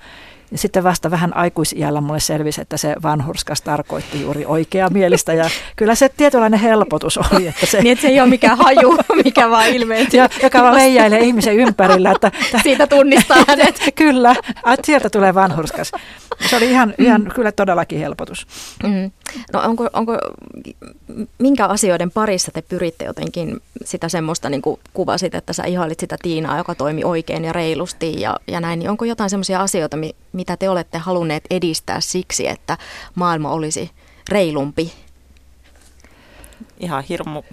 Ja 0.51 0.57
sitten 0.57 0.83
vasta 0.83 1.11
vähän 1.11 1.37
aikuisiällä 1.37 2.01
mulle 2.01 2.19
selvisi, 2.19 2.61
että 2.61 2.77
se 2.77 2.95
vanhurskas 3.03 3.61
tarkoitti 3.61 4.21
juuri 4.21 4.45
oikea 4.45 4.89
mielistä. 4.89 5.33
Ja 5.33 5.49
kyllä 5.75 5.95
se 5.95 6.09
tietynlainen 6.09 6.59
helpotus 6.59 7.17
oli. 7.17 7.47
Että 7.47 7.65
se, 7.65 7.81
niin, 7.81 7.91
että 7.91 8.01
se 8.01 8.07
ei 8.07 8.19
ole 8.19 8.29
mikään 8.29 8.57
haju, 8.57 8.97
mikä 9.23 9.49
vaan 9.49 9.67
ilmeisesti. 9.67 10.17
Ja, 10.17 10.29
joka 10.43 10.63
vaan 10.63 10.75
leijailee 10.75 11.19
ihmisen 11.19 11.55
ympärillä. 11.55 12.11
Että, 12.11 12.31
Siitä 12.63 12.87
tunnistaa 12.87 13.37
hänet. 13.47 13.79
kyllä, 13.95 14.35
että 14.73 14.85
sieltä 14.85 15.09
tulee 15.09 15.35
vanhurskas. 15.35 15.91
Se 16.49 16.55
oli 16.55 16.71
ihan, 16.71 16.93
ihan 16.97 17.21
mm. 17.21 17.31
kyllä 17.31 17.51
todellakin 17.51 17.99
helpotus. 17.99 18.47
Mm. 18.83 19.11
No 19.53 19.61
onko, 19.61 19.89
onko, 19.93 20.17
minkä 21.37 21.65
asioiden 21.65 22.11
parissa 22.11 22.51
te 22.51 22.61
pyritte 22.61 23.05
jotenkin 23.05 23.61
sitä 23.85 24.09
semmoista, 24.09 24.49
niin 24.49 24.61
kuin 24.61 24.79
kuvasit, 24.93 25.35
että 25.35 25.53
sä 25.53 25.63
ihailit 25.63 25.99
sitä 25.99 26.15
Tiinaa, 26.21 26.57
joka 26.57 26.75
toimi 26.75 27.03
oikein 27.03 27.45
ja 27.45 27.53
reilusti 27.53 28.21
ja, 28.21 28.37
ja 28.47 28.59
näin, 28.59 28.79
niin 28.79 28.89
onko 28.89 29.05
jotain 29.05 29.29
semmoisia 29.29 29.61
asioita, 29.61 29.97
mitä 30.41 30.57
te 30.57 30.69
olette 30.69 30.97
halunneet 30.97 31.43
edistää 31.49 32.01
siksi, 32.01 32.47
että 32.47 32.77
maailma 33.15 33.51
olisi 33.51 33.91
reilumpi? 34.29 34.93
Ihan 36.79 37.03
hirmu, 37.09 37.43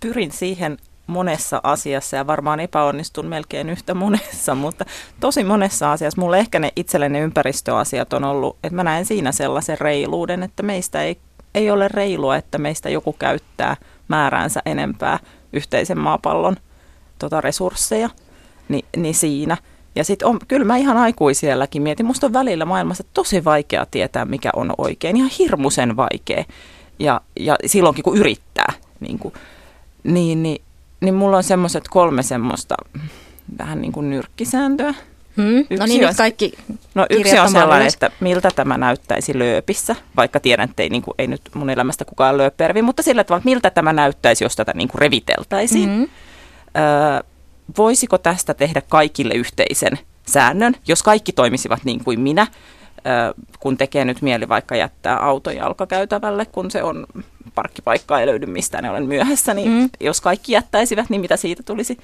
pyrin 0.00 0.32
siihen 0.32 0.78
monessa 1.06 1.60
asiassa 1.62 2.16
ja 2.16 2.26
varmaan 2.26 2.60
epäonnistun 2.60 3.26
melkein 3.26 3.70
yhtä 3.70 3.94
monessa, 4.04 4.54
mutta 4.54 4.84
tosi 5.20 5.44
monessa 5.44 5.92
asiassa 5.92 6.20
mulle 6.20 6.38
ehkä 6.38 6.58
ne 6.58 6.72
itselleni 6.76 7.18
ympäristöasiat 7.18 8.12
on 8.12 8.24
ollut, 8.24 8.56
että 8.64 8.76
mä 8.76 8.84
näen 8.84 9.06
siinä 9.06 9.32
sellaisen 9.32 9.80
reiluuden, 9.80 10.42
että 10.42 10.62
meistä 10.62 11.02
ei, 11.02 11.18
ei 11.54 11.70
ole 11.70 11.88
reilua, 11.88 12.36
että 12.36 12.58
meistä 12.58 12.90
joku 12.90 13.12
käyttää 13.12 13.76
määräänsä 14.08 14.62
enempää 14.66 15.18
yhteisen 15.52 15.98
maapallon 15.98 16.56
tota, 17.18 17.40
resursseja, 17.40 18.10
Ni, 18.68 18.84
niin 18.96 19.14
siinä. 19.14 19.56
Ja 19.96 20.04
sitten 20.04 20.28
on, 20.28 20.38
kyllä 20.48 20.64
mä 20.64 20.76
ihan 20.76 20.96
aikuisielläkin 20.96 21.82
mietin, 21.82 22.06
musta 22.06 22.26
on 22.26 22.32
välillä 22.32 22.64
maailmassa 22.64 23.04
tosi 23.14 23.44
vaikea 23.44 23.86
tietää, 23.90 24.24
mikä 24.24 24.50
on 24.56 24.72
oikein, 24.78 25.16
ihan 25.16 25.30
hirmuisen 25.38 25.96
vaikea. 25.96 26.44
Ja, 26.98 27.20
ja 27.40 27.56
silloinkin, 27.66 28.04
kun 28.04 28.16
yrittää, 28.18 28.72
niin, 29.00 29.18
kuin, 29.18 29.34
niin, 30.04 30.42
niin 30.42 30.60
niin 31.04 31.14
mulla 31.14 31.36
on 31.36 31.44
semmoiset 31.44 31.88
kolme 31.88 32.22
semmoista 32.22 32.74
vähän 33.58 33.80
niin 33.80 33.92
kuin 33.92 34.10
nyrkkisääntöä. 34.10 34.94
Hmm. 35.36 35.58
Yksi 35.58 35.76
no 35.78 35.86
niin, 35.86 36.08
on, 36.08 36.14
kaikki 36.16 36.52
No 36.94 37.06
yksi 37.10 37.38
on 37.38 37.50
sellainen, 37.50 37.88
että 37.88 38.10
miltä 38.20 38.50
tämä 38.56 38.78
näyttäisi 38.78 39.38
lööpissä, 39.38 39.96
vaikka 40.16 40.40
tiedän, 40.40 40.70
että 40.70 40.82
ei, 40.82 40.88
niin 40.88 41.02
kuin, 41.02 41.14
ei 41.18 41.26
nyt 41.26 41.40
mun 41.54 41.70
elämästä 41.70 42.04
kukaan 42.04 42.38
lööpervi, 42.38 42.82
mutta 42.82 43.02
sillä 43.02 43.24
tavalla, 43.24 43.38
että 43.38 43.48
miltä 43.50 43.70
tämä 43.70 43.92
näyttäisi, 43.92 44.44
jos 44.44 44.56
tätä 44.56 44.72
niin 44.74 44.88
kuin 44.88 45.00
reviteltäisiin. 45.00 45.90
Hmm. 45.90 46.08
Öö, 46.76 47.33
voisiko 47.78 48.18
tästä 48.18 48.54
tehdä 48.54 48.82
kaikille 48.88 49.34
yhteisen 49.34 49.98
säännön, 50.26 50.74
jos 50.88 51.02
kaikki 51.02 51.32
toimisivat 51.32 51.84
niin 51.84 52.04
kuin 52.04 52.20
minä, 52.20 52.46
kun 53.60 53.76
tekee 53.76 54.04
nyt 54.04 54.22
mieli 54.22 54.48
vaikka 54.48 54.76
jättää 54.76 55.18
auto 55.18 55.50
jalkakäytävälle, 55.50 56.46
kun 56.46 56.70
se 56.70 56.82
on 56.82 57.06
parkkipaikkaa 57.54 58.20
ei 58.20 58.26
löydy 58.26 58.46
mistään, 58.46 58.84
ne 58.84 58.90
olen 58.90 59.06
myöhässä, 59.06 59.54
niin 59.54 59.70
mm. 59.70 59.90
jos 60.00 60.20
kaikki 60.20 60.52
jättäisivät, 60.52 61.10
niin 61.10 61.20
mitä 61.20 61.36
siitä 61.36 61.62
tulisi? 61.62 61.98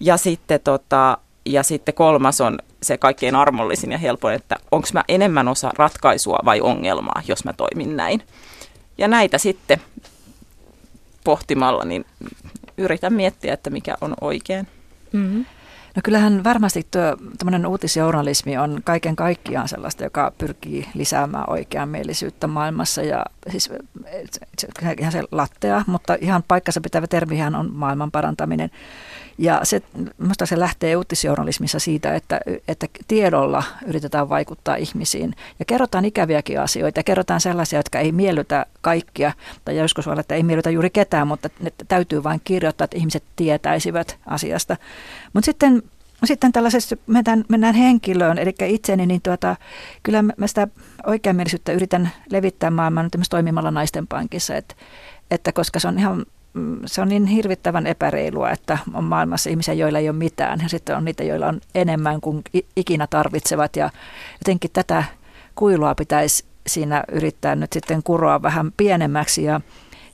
Ja 0.00 0.16
sitten, 0.16 0.60
tota, 0.64 1.18
ja 1.46 1.62
sitten 1.62 1.94
kolmas 1.94 2.40
on 2.40 2.58
se 2.82 2.98
kaikkein 2.98 3.36
armollisin 3.36 3.92
ja 3.92 3.98
helpoin, 3.98 4.34
että 4.34 4.56
onko 4.72 4.88
mä 4.92 5.04
enemmän 5.08 5.48
osa 5.48 5.70
ratkaisua 5.76 6.38
vai 6.44 6.60
ongelmaa, 6.60 7.22
jos 7.28 7.44
mä 7.44 7.52
toimin 7.52 7.96
näin. 7.96 8.22
Ja 8.98 9.08
näitä 9.08 9.38
sitten 9.38 9.80
pohtimalla, 11.24 11.84
niin 11.84 12.04
yritän 12.78 13.12
miettiä, 13.12 13.54
että 13.54 13.70
mikä 13.70 13.94
on 14.00 14.14
oikein. 14.20 14.68
Mm-hmm. 15.16 15.44
No 15.96 16.00
kyllähän 16.04 16.44
varmasti 16.44 16.86
tuo 16.90 17.16
tämmöinen 17.38 17.66
uutisjournalismi 17.66 18.58
on 18.58 18.80
kaiken 18.84 19.16
kaikkiaan 19.16 19.68
sellaista, 19.68 20.04
joka 20.04 20.32
pyrkii 20.38 20.88
lisäämään 20.94 21.44
oikeanmielisyyttä 21.50 22.46
maailmassa 22.46 23.02
ja 23.02 23.24
siis 23.50 23.70
ihan 24.98 25.12
se 25.12 25.22
lattea, 25.32 25.84
mutta 25.86 26.16
ihan 26.20 26.44
paikkansa 26.48 26.80
pitävä 26.80 27.06
termihän 27.06 27.54
on 27.54 27.70
maailman 27.72 28.10
parantaminen. 28.10 28.70
Ja 29.38 29.60
se, 29.62 29.82
minusta 30.18 30.46
se 30.46 30.58
lähtee 30.58 30.96
uutisjournalismissa 30.96 31.78
siitä, 31.78 32.14
että, 32.14 32.40
että 32.68 32.86
tiedolla 33.08 33.62
yritetään 33.86 34.28
vaikuttaa 34.28 34.76
ihmisiin. 34.76 35.34
Ja 35.58 35.64
kerrotaan 35.64 36.04
ikäviäkin 36.04 36.60
asioita 36.60 36.98
ja 36.98 37.04
kerrotaan 37.04 37.40
sellaisia, 37.40 37.78
jotka 37.78 37.98
ei 37.98 38.12
miellytä 38.12 38.66
kaikkia. 38.80 39.32
Tai 39.64 39.76
joskus 39.76 40.06
voi 40.06 40.20
että 40.20 40.34
ei 40.34 40.42
miellytä 40.42 40.70
juuri 40.70 40.90
ketään, 40.90 41.28
mutta 41.28 41.50
ne 41.60 41.72
täytyy 41.88 42.24
vain 42.24 42.40
kirjoittaa, 42.44 42.84
että 42.84 42.96
ihmiset 42.96 43.22
tietäisivät 43.36 44.18
asiasta. 44.26 44.76
Mutta 45.32 45.46
sitten 45.46 45.82
sitten 46.24 46.52
tällaisessa 46.52 46.96
mennään, 47.06 47.44
mennään 47.48 47.74
henkilöön, 47.74 48.38
eli 48.38 48.54
itseni, 48.66 49.06
niin 49.06 49.22
tuota, 49.22 49.56
kyllä 50.02 50.22
mä 50.22 50.46
sitä 50.46 50.68
oikeamielisyyttä 51.06 51.72
yritän 51.72 52.10
levittää 52.30 52.70
maailman 52.70 53.10
toimimalla 53.30 53.70
naisten 53.70 54.06
pankissa, 54.06 54.56
että, 54.56 54.74
että 55.30 55.52
koska 55.52 55.78
se 55.78 55.88
on 55.88 55.98
ihan 55.98 56.26
se 56.86 57.00
on 57.00 57.08
niin 57.08 57.26
hirvittävän 57.26 57.86
epäreilua, 57.86 58.50
että 58.50 58.78
on 58.94 59.04
maailmassa 59.04 59.50
ihmisiä, 59.50 59.74
joilla 59.74 59.98
ei 59.98 60.08
ole 60.08 60.16
mitään 60.16 60.60
ja 60.62 60.68
sitten 60.68 60.96
on 60.96 61.04
niitä, 61.04 61.24
joilla 61.24 61.46
on 61.46 61.60
enemmän 61.74 62.20
kuin 62.20 62.42
ikinä 62.76 63.06
tarvitsevat 63.06 63.76
ja 63.76 63.90
jotenkin 64.32 64.70
tätä 64.72 65.04
kuilua 65.54 65.94
pitäisi 65.94 66.44
siinä 66.66 67.04
yrittää 67.12 67.54
nyt 67.54 67.72
sitten 67.72 68.02
kuroa 68.02 68.42
vähän 68.42 68.72
pienemmäksi 68.76 69.44
ja, 69.44 69.60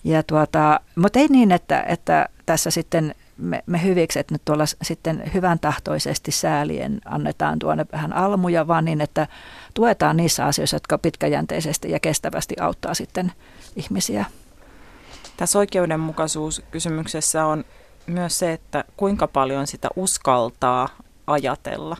ja 0.04 0.22
tuota, 0.22 0.80
mutta 0.96 1.18
ei 1.18 1.28
niin, 1.28 1.52
että, 1.52 1.84
että 1.88 2.28
tässä 2.46 2.70
sitten 2.70 3.14
me, 3.36 3.62
me 3.66 3.80
että 4.20 4.34
nyt 4.34 4.42
tuolla 4.44 4.64
sitten 4.82 5.22
hyvän 5.34 5.58
tahtoisesti 5.58 6.30
säälien 6.30 7.00
annetaan 7.04 7.58
tuonne 7.58 7.86
vähän 7.92 8.12
almuja, 8.12 8.66
vaan 8.66 8.84
niin, 8.84 9.00
että 9.00 9.26
tuetaan 9.74 10.16
niissä 10.16 10.46
asioissa, 10.46 10.76
jotka 10.76 10.98
pitkäjänteisesti 10.98 11.90
ja 11.90 12.00
kestävästi 12.00 12.54
auttaa 12.60 12.94
sitten 12.94 13.32
ihmisiä. 13.76 14.24
Tässä 15.42 15.58
oikeudenmukaisuuskysymyksessä 15.58 17.46
on 17.46 17.64
myös 18.06 18.38
se, 18.38 18.52
että 18.52 18.84
kuinka 18.96 19.26
paljon 19.26 19.66
sitä 19.66 19.88
uskaltaa 19.96 20.88
ajatella. 21.26 21.96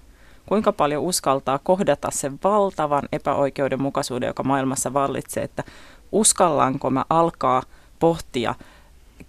Kuinka 0.47 0.73
paljon 0.73 1.03
uskaltaa 1.03 1.59
kohdata 1.59 2.11
sen 2.11 2.39
valtavan 2.45 3.03
epäoikeudenmukaisuuden, 3.13 4.27
joka 4.27 4.43
maailmassa 4.43 4.95
vallitsee, 4.95 5.43
että 5.43 5.65
uskallanko 6.13 6.91
mä 6.91 7.05
alkaa 7.11 7.63
pohtia 7.99 8.55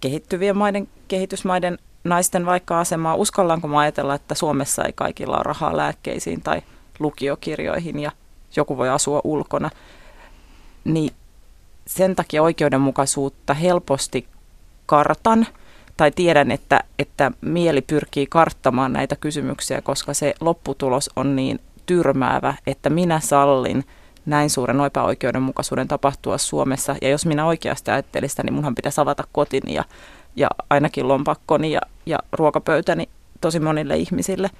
kehittyvien 0.00 0.56
maiden, 0.56 0.88
kehitysmaiden 1.08 1.78
naisten 2.04 2.46
vaikka 2.46 2.80
asemaa, 2.80 3.14
uskallanko 3.14 3.68
mä 3.68 3.78
ajatella, 3.78 4.14
että 4.14 4.34
Suomessa 4.34 4.84
ei 4.84 4.92
kaikilla 4.92 5.36
ole 5.36 5.42
rahaa 5.42 5.76
lääkkeisiin 5.76 6.42
tai 6.42 6.62
lukiokirjoihin 6.98 7.98
ja 7.98 8.12
joku 8.56 8.76
voi 8.76 8.88
asua 8.88 9.20
ulkona, 9.24 9.70
niin 10.84 11.10
sen 11.86 12.16
takia 12.16 12.42
oikeudenmukaisuutta 12.42 13.54
helposti 13.54 14.26
kartan 14.86 15.46
tai 15.96 16.10
tiedän, 16.10 16.50
että, 16.50 16.84
että 16.98 17.32
mieli 17.40 17.82
pyrkii 17.82 18.26
karttamaan 18.26 18.92
näitä 18.92 19.16
kysymyksiä, 19.16 19.82
koska 19.82 20.14
se 20.14 20.34
lopputulos 20.40 21.10
on 21.16 21.36
niin 21.36 21.60
tyrmäävä, 21.86 22.54
että 22.66 22.90
minä 22.90 23.20
sallin 23.20 23.84
näin 24.26 24.50
suuren 24.50 24.80
epäoikeudenmukaisuuden 24.80 25.88
tapahtua 25.88 26.38
Suomessa. 26.38 26.96
Ja 27.02 27.08
jos 27.08 27.26
minä 27.26 27.46
oikeasti 27.46 27.90
ajattelisin 27.90 28.30
sitä, 28.30 28.42
niin 28.42 28.54
munhan 28.54 28.74
pitäisi 28.74 29.00
avata 29.00 29.24
kotini 29.32 29.74
ja, 29.74 29.84
ja 30.36 30.48
ainakin 30.70 31.08
lompakkoni 31.08 31.72
ja, 31.72 31.80
ja 32.06 32.18
ruokapöytäni 32.32 33.08
tosi 33.40 33.60
monille 33.60 33.96
ihmisille. 33.96 34.50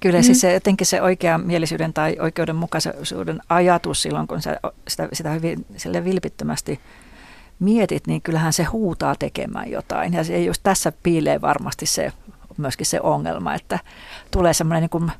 Kyllä 0.00 0.18
mm. 0.18 0.22
siis 0.22 0.40
se, 0.40 0.52
jotenkin 0.52 0.86
se 0.86 1.02
oikeamielisyyden 1.02 1.92
tai 1.92 2.16
oikeudenmukaisuuden 2.20 3.40
ajatus 3.48 4.02
silloin, 4.02 4.26
kun 4.26 4.42
sä 4.42 4.60
sitä, 4.88 5.08
sitä 5.12 5.30
hyvin 5.30 5.66
sille 5.76 6.04
vilpittömästi 6.04 6.80
mietit, 7.58 8.06
niin 8.06 8.22
kyllähän 8.22 8.52
se 8.52 8.64
huutaa 8.64 9.14
tekemään 9.18 9.70
jotain. 9.70 10.12
Ja 10.12 10.24
se 10.24 10.40
just 10.40 10.62
tässä 10.62 10.92
piilee 11.02 11.40
varmasti 11.40 11.86
se, 11.86 12.12
myöskin 12.56 12.86
se 12.86 13.00
ongelma, 13.00 13.54
että 13.54 13.78
tulee 14.30 14.54
semmoinen 14.54 14.80
niin 14.80 14.90
kuin, 14.90 15.12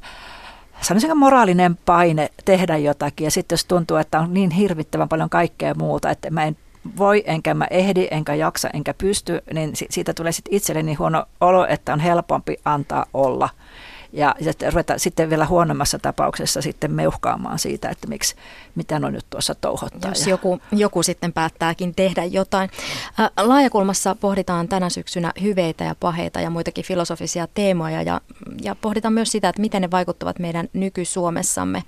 sanoisinko 0.80 1.14
moraalinen 1.14 1.76
paine 1.76 2.30
tehdä 2.44 2.76
jotakin 2.76 3.24
ja 3.24 3.30
sitten 3.30 3.56
jos 3.56 3.64
tuntuu, 3.64 3.96
että 3.96 4.20
on 4.20 4.34
niin 4.34 4.50
hirvittävän 4.50 5.08
paljon 5.08 5.30
kaikkea 5.30 5.74
muuta, 5.74 6.10
että 6.10 6.30
mä 6.30 6.44
en 6.44 6.56
voi, 6.96 7.22
enkä 7.26 7.54
mä 7.54 7.66
ehdi, 7.70 8.08
enkä 8.10 8.34
jaksa, 8.34 8.70
enkä 8.72 8.94
pysty, 8.94 9.42
niin 9.52 9.72
siitä 9.90 10.14
tulee 10.14 10.32
sitten 10.32 10.54
itselleni 10.54 10.94
huono 10.94 11.24
olo, 11.40 11.66
että 11.66 11.92
on 11.92 12.00
helpompi 12.00 12.56
antaa 12.64 13.06
olla– 13.14 13.48
ja 14.12 14.34
sitten 14.42 14.72
ruveta 14.72 14.98
sitten 14.98 15.30
vielä 15.30 15.46
huonommassa 15.46 15.98
tapauksessa 15.98 16.62
sitten 16.62 16.92
meuhkaamaan 16.92 17.58
siitä, 17.58 17.88
että 17.88 18.06
miksi, 18.06 18.34
mitä 18.74 18.96
on 18.96 19.12
nyt 19.12 19.26
tuossa 19.30 19.54
touhottaa. 19.54 20.10
Jos 20.10 20.26
joku, 20.26 20.60
joku 20.72 21.02
sitten 21.02 21.32
päättääkin 21.32 21.94
tehdä 21.94 22.24
jotain. 22.24 22.70
Laajakulmassa 23.36 24.14
pohditaan 24.14 24.68
tänä 24.68 24.90
syksynä 24.90 25.32
hyveitä 25.42 25.84
ja 25.84 25.94
paheita 26.00 26.40
ja 26.40 26.50
muitakin 26.50 26.84
filosofisia 26.84 27.48
teemoja 27.54 28.02
ja, 28.02 28.20
ja 28.62 28.74
pohditaan 28.74 29.14
myös 29.14 29.32
sitä, 29.32 29.48
että 29.48 29.60
miten 29.60 29.82
ne 29.82 29.90
vaikuttavat 29.90 30.38
meidän 30.38 30.68
nyky-Suomessamme. 30.72 31.82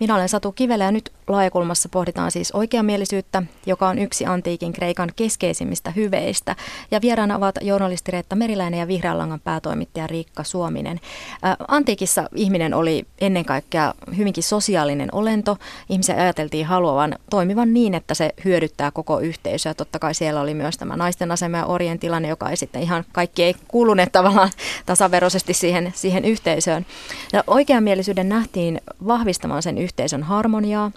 Minä 0.00 0.14
olen 0.14 0.28
Satu 0.28 0.52
Kivelä 0.52 0.84
ja 0.84 0.92
nyt 0.92 1.12
laajakulmassa 1.28 1.88
pohditaan 1.88 2.30
siis 2.30 2.52
oikeamielisyyttä, 2.52 3.42
joka 3.66 3.88
on 3.88 3.98
yksi 3.98 4.26
antiikin 4.26 4.72
Kreikan 4.72 5.10
keskeisimmistä 5.16 5.90
hyveistä. 5.90 6.56
Ja 6.90 7.00
vieraana 7.00 7.36
ovat 7.36 7.54
journalisti 7.60 8.12
Reetta 8.12 8.36
Meriläinen 8.36 8.80
ja 8.80 8.88
Vihreän 8.88 9.18
langan 9.18 9.40
päätoimittaja 9.40 10.06
Riikka 10.06 10.44
Suominen. 10.44 11.00
Ä, 11.44 11.56
antiikissa 11.68 12.28
ihminen 12.34 12.74
oli 12.74 13.06
ennen 13.20 13.44
kaikkea 13.44 13.94
hyvinkin 14.16 14.42
sosiaalinen 14.42 15.08
olento. 15.12 15.56
Ihmisiä 15.88 16.14
ajateltiin 16.14 16.66
haluavan 16.66 17.14
toimivan 17.30 17.74
niin, 17.74 17.94
että 17.94 18.14
se 18.14 18.30
hyödyttää 18.44 18.90
koko 18.90 19.20
yhteisöä. 19.20 19.74
Totta 19.74 19.98
kai 19.98 20.14
siellä 20.14 20.40
oli 20.40 20.54
myös 20.54 20.76
tämä 20.76 20.96
naisten 20.96 21.30
asema 21.30 21.56
ja 21.56 21.66
orjen 21.66 21.98
tilanne, 21.98 22.28
joka 22.28 22.50
ei 22.50 22.56
sitten 22.56 22.82
ihan 22.82 23.04
kaikki 23.12 23.42
ei 23.42 23.54
kuuluneet 23.68 24.12
tavallaan 24.12 24.50
tasaveroisesti 24.86 25.54
siihen, 25.54 25.92
siihen 25.94 26.24
yhteisöön. 26.24 26.86
Ja 27.32 27.44
oikeamielisyyden 27.46 28.28
nähtiin 28.28 28.80
vahvistamaan 29.06 29.62
sen 29.62 29.78
yhteisön 29.78 30.22
harmoniaa, 30.22 30.90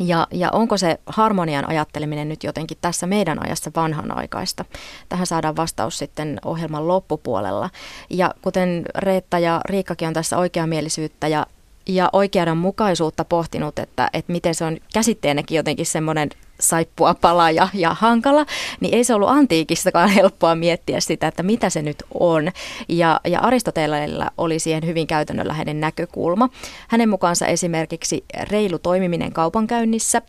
ja, 0.00 0.26
ja 0.30 0.50
onko 0.50 0.76
se 0.76 0.98
harmonian 1.06 1.68
ajatteleminen 1.68 2.28
nyt 2.28 2.44
jotenkin 2.44 2.78
tässä 2.80 3.06
meidän 3.06 3.46
ajassa 3.46 3.70
vanhanaikaista? 3.76 4.64
Tähän 5.08 5.26
saadaan 5.26 5.56
vastaus 5.56 5.98
sitten 5.98 6.38
ohjelman 6.44 6.88
loppupuolella. 6.88 7.70
Ja 8.10 8.34
kuten 8.42 8.84
Reetta 8.94 9.38
ja 9.38 9.60
Riikkakin 9.68 10.08
on 10.08 10.14
tässä 10.14 10.38
oikeamielisyyttä 10.38 11.28
ja 11.28 11.46
ja 11.86 12.10
oikeudenmukaisuutta 12.12 13.24
pohtinut, 13.24 13.78
että, 13.78 14.10
että 14.12 14.32
miten 14.32 14.54
se 14.54 14.64
on 14.64 14.76
käsitteenäkin 14.94 15.56
jotenkin 15.56 15.86
semmoinen 15.86 16.30
saippua 16.60 17.14
pala 17.14 17.50
ja, 17.50 17.68
ja 17.74 17.94
hankala, 17.94 18.46
niin 18.80 18.94
ei 18.94 19.04
se 19.04 19.14
ollut 19.14 19.28
antiikistakaan 19.28 20.08
helppoa 20.08 20.54
miettiä 20.54 21.00
sitä, 21.00 21.28
että 21.28 21.42
mitä 21.42 21.70
se 21.70 21.82
nyt 21.82 22.02
on. 22.14 22.50
Ja, 22.88 23.20
ja 23.26 23.40
Aristoteleilla 23.40 24.30
oli 24.38 24.58
siihen 24.58 24.86
hyvin 24.86 25.06
käytännönläheinen 25.06 25.80
näkökulma. 25.80 26.48
Hänen 26.88 27.08
mukaansa 27.08 27.46
esimerkiksi 27.46 28.24
reilu 28.50 28.78
toimiminen 28.78 29.32
kaupankäynnissä 29.32 30.22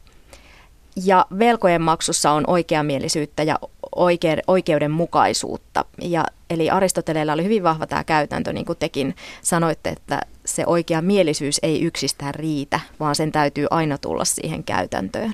ja 1.06 1.26
velkojen 1.40 1.82
maksussa 1.82 2.32
on 2.32 2.44
oikeamielisyyttä 2.48 3.44
ja 3.44 3.60
oike- 3.96 4.44
oikeudenmukaisuutta. 4.48 5.86
Ja, 6.02 6.26
eli 6.50 6.70
Aristoteleilla 6.70 7.34
oli 7.34 7.44
hyvin 7.44 7.64
vahva 7.64 7.88
tämä 7.88 8.04
käytäntö, 8.04 8.54
niin 8.54 8.66
kuin 8.66 8.78
tekin 8.80 9.16
sanoitte, 9.42 9.90
että 9.90 10.22
se 10.48 10.63
oikea 10.66 11.01
mielisyys 11.01 11.60
ei 11.63 11.82
yksistään 11.82 12.36
riitä, 12.36 12.80
vaan 13.00 13.16
sen 13.16 13.32
täytyy 13.32 13.68
aina 13.72 13.98
tulla 13.98 14.25
siihen 14.25 14.63
käytäntöön. 14.63 15.34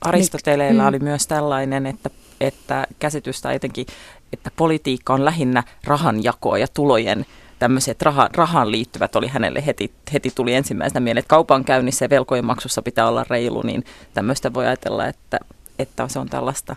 Aristoteleilla 0.00 0.82
mm. 0.82 0.88
oli 0.88 0.98
myös 0.98 1.26
tällainen, 1.26 1.86
että, 1.86 2.10
että 2.40 2.86
käsitystä 2.98 3.52
etenkin, 3.52 3.86
että 4.32 4.50
politiikka 4.56 5.14
on 5.14 5.24
lähinnä 5.24 5.62
rahanjakoa 5.84 6.58
ja 6.58 6.66
tulojen 6.74 7.26
tämmöiset 7.58 8.02
raha, 8.02 8.28
rahaan 8.36 8.70
liittyvät 8.70 9.16
oli 9.16 9.28
hänelle 9.28 9.66
heti, 9.66 9.92
heti 10.12 10.32
tuli 10.34 10.54
ensimmäisenä 10.54 11.00
mieleen, 11.00 11.18
että 11.18 11.28
kaupankäynnissä 11.28 12.04
ja 12.04 12.10
velkojen 12.10 12.44
maksussa 12.44 12.82
pitää 12.82 13.08
olla 13.08 13.24
reilu, 13.30 13.62
niin 13.62 13.84
tämmöistä 14.14 14.54
voi 14.54 14.66
ajatella, 14.66 15.06
että, 15.06 15.38
että 15.78 16.08
se 16.08 16.18
on 16.18 16.28
tällaista 16.28 16.76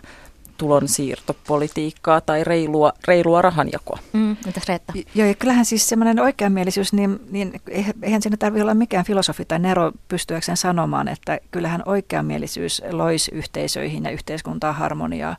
tulonsiirtopolitiikkaa 0.56 2.20
tai 2.20 2.44
reilua, 2.44 2.92
reilua 3.08 3.42
rahanjakoa. 3.42 3.98
Mm, 4.12 4.36
entäs 4.46 4.68
Reetta? 4.68 4.92
Joo, 5.14 5.28
ja 5.28 5.34
kyllähän 5.34 5.64
siis 5.64 5.88
semmoinen 5.88 6.20
oikeamielisyys, 6.20 6.92
niin, 6.92 7.20
niin 7.30 7.60
eihän 8.02 8.22
siinä 8.22 8.36
tarvitse 8.36 8.62
olla 8.62 8.74
mikään 8.74 9.04
filosofi 9.04 9.44
tai 9.44 9.58
nero 9.58 9.92
pystyäkseen 10.08 10.56
sanomaan, 10.56 11.08
että 11.08 11.38
kyllähän 11.50 11.82
oikeamielisyys 11.86 12.82
loisi 12.90 13.30
yhteisöihin 13.34 14.04
ja 14.04 14.10
yhteiskuntaan 14.10 14.74
harmoniaa, 14.74 15.36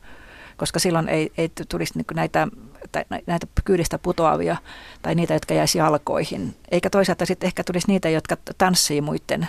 koska 0.57 0.79
silloin 0.79 1.10
ei, 1.10 1.31
ei 1.38 1.51
tulisi 1.69 1.93
niin 1.95 2.05
näitä 2.13 2.48
tai 2.91 3.05
näitä 3.27 3.48
kyydistä 3.65 4.00
putoavia 4.00 4.57
tai 5.01 5.15
niitä, 5.15 5.34
jotka 5.34 5.53
jäisi 5.53 5.77
jalkoihin. 5.77 6.55
Eikä 6.72 6.89
toisaalta 6.89 7.25
sitten 7.25 7.48
ehkä 7.48 7.63
tulisi 7.63 7.88
niitä, 7.88 8.10
jotka 8.10 8.38
tanssii 8.57 9.01
muiden, 9.01 9.48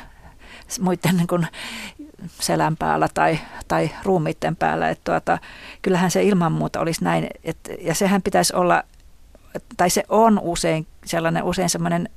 muiden 0.81 1.17
niin 1.17 1.27
kuin 1.27 1.47
selän 2.27 2.77
päällä 2.77 3.09
tai, 3.15 3.39
tai 3.69 3.91
ruumiitten 4.05 4.57
päällä. 4.57 4.91
Että 4.91 5.13
tuota, 5.13 5.39
kyllähän 5.83 6.11
se 6.11 6.23
ilman 6.23 6.53
muuta 6.53 6.81
olisi 6.81 7.05
näin. 7.05 7.27
Et, 7.45 7.57
ja 7.81 7.95
sehän 7.95 8.23
pitäisi 8.23 8.57
olla, 8.57 8.83
tai 9.77 9.91
se 9.91 10.03
on 10.09 10.41
usein 10.43 10.87
sellainen, 11.05 11.45
usein 11.45 11.69
sellainen 11.69 12.09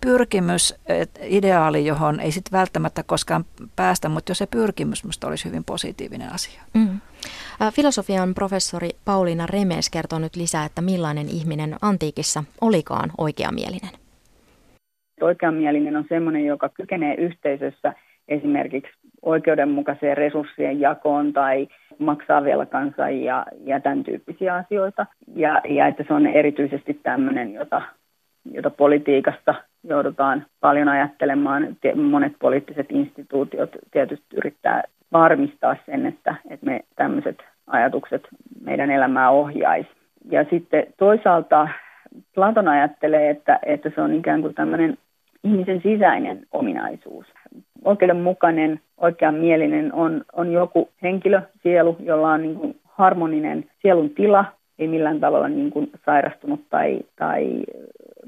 pyrkimys, 0.00 0.74
ideaali, 1.22 1.86
johon 1.86 2.20
ei 2.20 2.32
sitten 2.32 2.58
välttämättä 2.58 3.02
koskaan 3.02 3.44
päästä, 3.76 4.08
mutta 4.08 4.30
jos 4.30 4.38
se 4.38 4.46
pyrkimys 4.46 5.04
minusta 5.04 5.26
olisi 5.26 5.44
hyvin 5.44 5.64
positiivinen 5.64 6.32
asia. 6.32 6.62
Mm. 6.74 7.00
Filosofian 7.72 8.34
professori 8.34 8.90
Pauliina 9.04 9.46
Remes 9.46 9.90
kertoo 9.90 10.18
nyt 10.18 10.36
lisää, 10.36 10.64
että 10.64 10.82
millainen 10.82 11.28
ihminen 11.28 11.76
antiikissa 11.82 12.44
olikaan 12.60 13.10
oikeamielinen. 13.18 13.90
Oikeamielinen 15.20 15.96
on 15.96 16.04
sellainen, 16.08 16.44
joka 16.44 16.68
kykenee 16.68 17.14
yhteisössä 17.14 17.94
esimerkiksi 18.28 18.97
oikeudenmukaiseen 19.22 20.16
resurssien 20.16 20.80
jakoon 20.80 21.32
tai 21.32 21.68
maksaa 21.98 22.44
velkansa 22.44 23.10
ja, 23.10 23.46
ja 23.64 23.80
tämän 23.80 24.04
tyyppisiä 24.04 24.54
asioita. 24.54 25.06
Ja, 25.34 25.60
ja 25.68 25.86
että 25.86 26.04
se 26.08 26.14
on 26.14 26.26
erityisesti 26.26 27.00
tämmöinen, 27.02 27.54
jota, 27.54 27.82
jota 28.52 28.70
politiikasta 28.70 29.54
joudutaan 29.84 30.46
paljon 30.60 30.88
ajattelemaan. 30.88 31.76
Monet 31.94 32.32
poliittiset 32.38 32.86
instituutiot 32.90 33.70
tietysti 33.90 34.36
yrittää 34.36 34.82
varmistaa 35.12 35.76
sen, 35.86 36.06
että, 36.06 36.34
että 36.50 36.66
me 36.66 36.80
tämmöiset 36.96 37.38
ajatukset 37.66 38.28
meidän 38.64 38.90
elämää 38.90 39.30
ohjaisi. 39.30 39.90
Ja 40.30 40.44
sitten 40.50 40.86
toisaalta 40.96 41.68
Platon 42.34 42.68
ajattelee, 42.68 43.30
että, 43.30 43.58
että 43.66 43.90
se 43.94 44.00
on 44.00 44.14
ikään 44.14 44.42
kuin 44.42 44.54
tämmöinen 44.54 44.98
ihmisen 45.44 45.82
sisäinen 45.82 46.46
ominaisuus. 46.52 47.26
Oikeudenmukainen, 47.84 48.80
oikeanmielinen 48.98 49.92
on, 49.92 50.24
on 50.32 50.52
joku 50.52 50.88
henkilö, 51.02 51.42
sielu, 51.62 51.96
jolla 52.00 52.32
on 52.32 52.42
niin 52.42 52.54
kuin 52.54 52.76
harmoninen 52.84 53.64
sielun 53.82 54.10
tila, 54.10 54.44
ei 54.78 54.88
millään 54.88 55.20
tavalla 55.20 55.48
niin 55.48 55.70
kuin 55.70 55.90
sairastunut 56.06 56.60
tai, 56.70 57.00
tai 57.16 57.62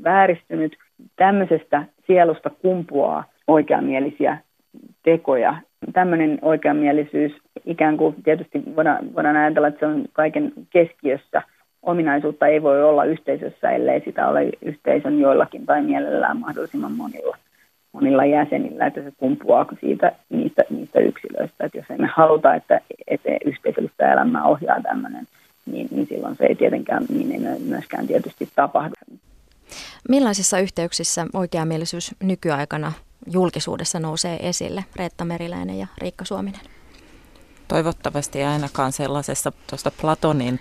vääristynyt. 0.04 0.76
Tämmöisestä 1.16 1.84
sielusta 2.06 2.50
kumpuaa 2.50 3.24
oikeamielisiä 3.46 4.38
tekoja. 5.02 5.56
Tämmöinen 5.92 6.38
oikeamielisyys 6.42 7.32
ikään 7.66 7.96
kuin 7.96 8.22
tietysti 8.22 8.62
voidaan, 8.76 9.14
voidaan 9.14 9.36
ajatella, 9.36 9.68
että 9.68 9.80
se 9.80 9.86
on 9.86 10.04
kaiken 10.12 10.52
keskiössä– 10.70 11.42
ominaisuutta 11.82 12.46
ei 12.46 12.62
voi 12.62 12.82
olla 12.82 13.04
yhteisössä, 13.04 13.70
ellei 13.70 14.00
sitä 14.04 14.28
ole 14.28 14.50
yhteisön 14.62 15.20
joillakin 15.20 15.66
tai 15.66 15.82
mielellään 15.82 16.36
mahdollisimman 16.36 16.92
monilla, 16.92 17.36
monilla 17.92 18.24
jäsenillä, 18.24 18.86
että 18.86 19.02
se 19.02 19.12
kumpuaa 19.18 19.66
siitä, 19.80 20.12
niistä, 20.30 20.62
niistä 20.70 21.00
yksilöistä. 21.00 21.64
Että 21.66 21.78
jos 21.78 21.90
emme 21.90 22.08
haluta, 22.16 22.54
että, 22.54 22.80
että 23.08 23.30
yhteisöllistä 23.44 24.12
elämää 24.12 24.44
ohjaa 24.44 24.82
tämmöinen, 24.82 25.26
niin, 25.66 25.88
niin 25.90 26.06
silloin 26.08 26.36
se 26.36 26.46
ei 26.46 26.54
tietenkään 26.54 27.04
niin 27.08 27.46
ei 27.46 27.58
myöskään 27.58 28.06
tietysti 28.06 28.48
tapahdu. 28.56 28.94
Millaisissa 30.08 30.58
yhteyksissä 30.58 31.26
oikeamielisyys 31.34 32.14
nykyaikana 32.22 32.92
julkisuudessa 33.32 34.00
nousee 34.00 34.48
esille? 34.48 34.84
Reetta 34.96 35.24
Meriläinen 35.24 35.78
ja 35.78 35.86
Riikka 35.98 36.24
Suominen. 36.24 36.60
Toivottavasti 37.68 38.42
ainakaan 38.42 38.92
sellaisessa 38.92 39.52
tuosta 39.70 39.90
Platonin 40.00 40.60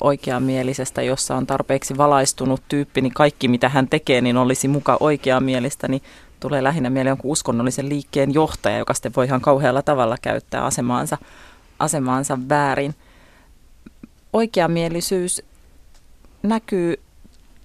oikeamielisestä, 0.00 1.02
jossa 1.02 1.36
on 1.36 1.46
tarpeeksi 1.46 1.96
valaistunut 1.96 2.60
tyyppi, 2.68 3.00
niin 3.00 3.14
kaikki 3.14 3.48
mitä 3.48 3.68
hän 3.68 3.88
tekee, 3.88 4.20
niin 4.20 4.36
olisi 4.36 4.68
muka 4.68 4.96
oikeamielistä, 5.00 5.88
niin 5.88 6.02
tulee 6.40 6.62
lähinnä 6.62 6.90
mieleen 6.90 7.10
jonkun 7.10 7.30
uskonnollisen 7.30 7.88
liikkeen 7.88 8.34
johtaja, 8.34 8.78
joka 8.78 8.94
sitten 8.94 9.12
voi 9.16 9.26
ihan 9.26 9.40
kauhealla 9.40 9.82
tavalla 9.82 10.16
käyttää 10.22 10.64
asemaansa, 10.64 11.18
asemaansa 11.78 12.38
väärin. 12.48 12.94
Oikeamielisyys 14.32 15.42
näkyy 16.42 17.00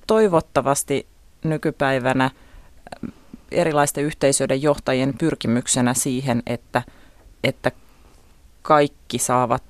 toivottavasti 0.08 1.08
nykypäivänä 1.44 2.32
erilaisten 3.52 4.04
yhteisöiden 4.04 4.62
johtajien 4.62 5.14
pyrkimyksenä 5.18 5.94
siihen, 5.94 6.44
että, 6.48 6.82
että 7.44 7.72
kaikki 8.62 9.18
saavat 9.18 9.64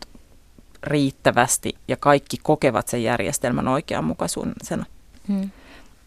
riittävästi 0.83 1.75
ja 1.87 1.97
kaikki 1.97 2.37
kokevat 2.43 2.87
sen 2.87 3.03
järjestelmän 3.03 3.67
oikeanmukaisuudena. 3.67 4.85
Hmm. 5.27 5.49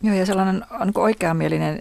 Joo, 0.02 0.14
ja 0.14 0.26
sellainen 0.26 0.64
niin 0.84 0.98
oikeamielinen 0.98 1.78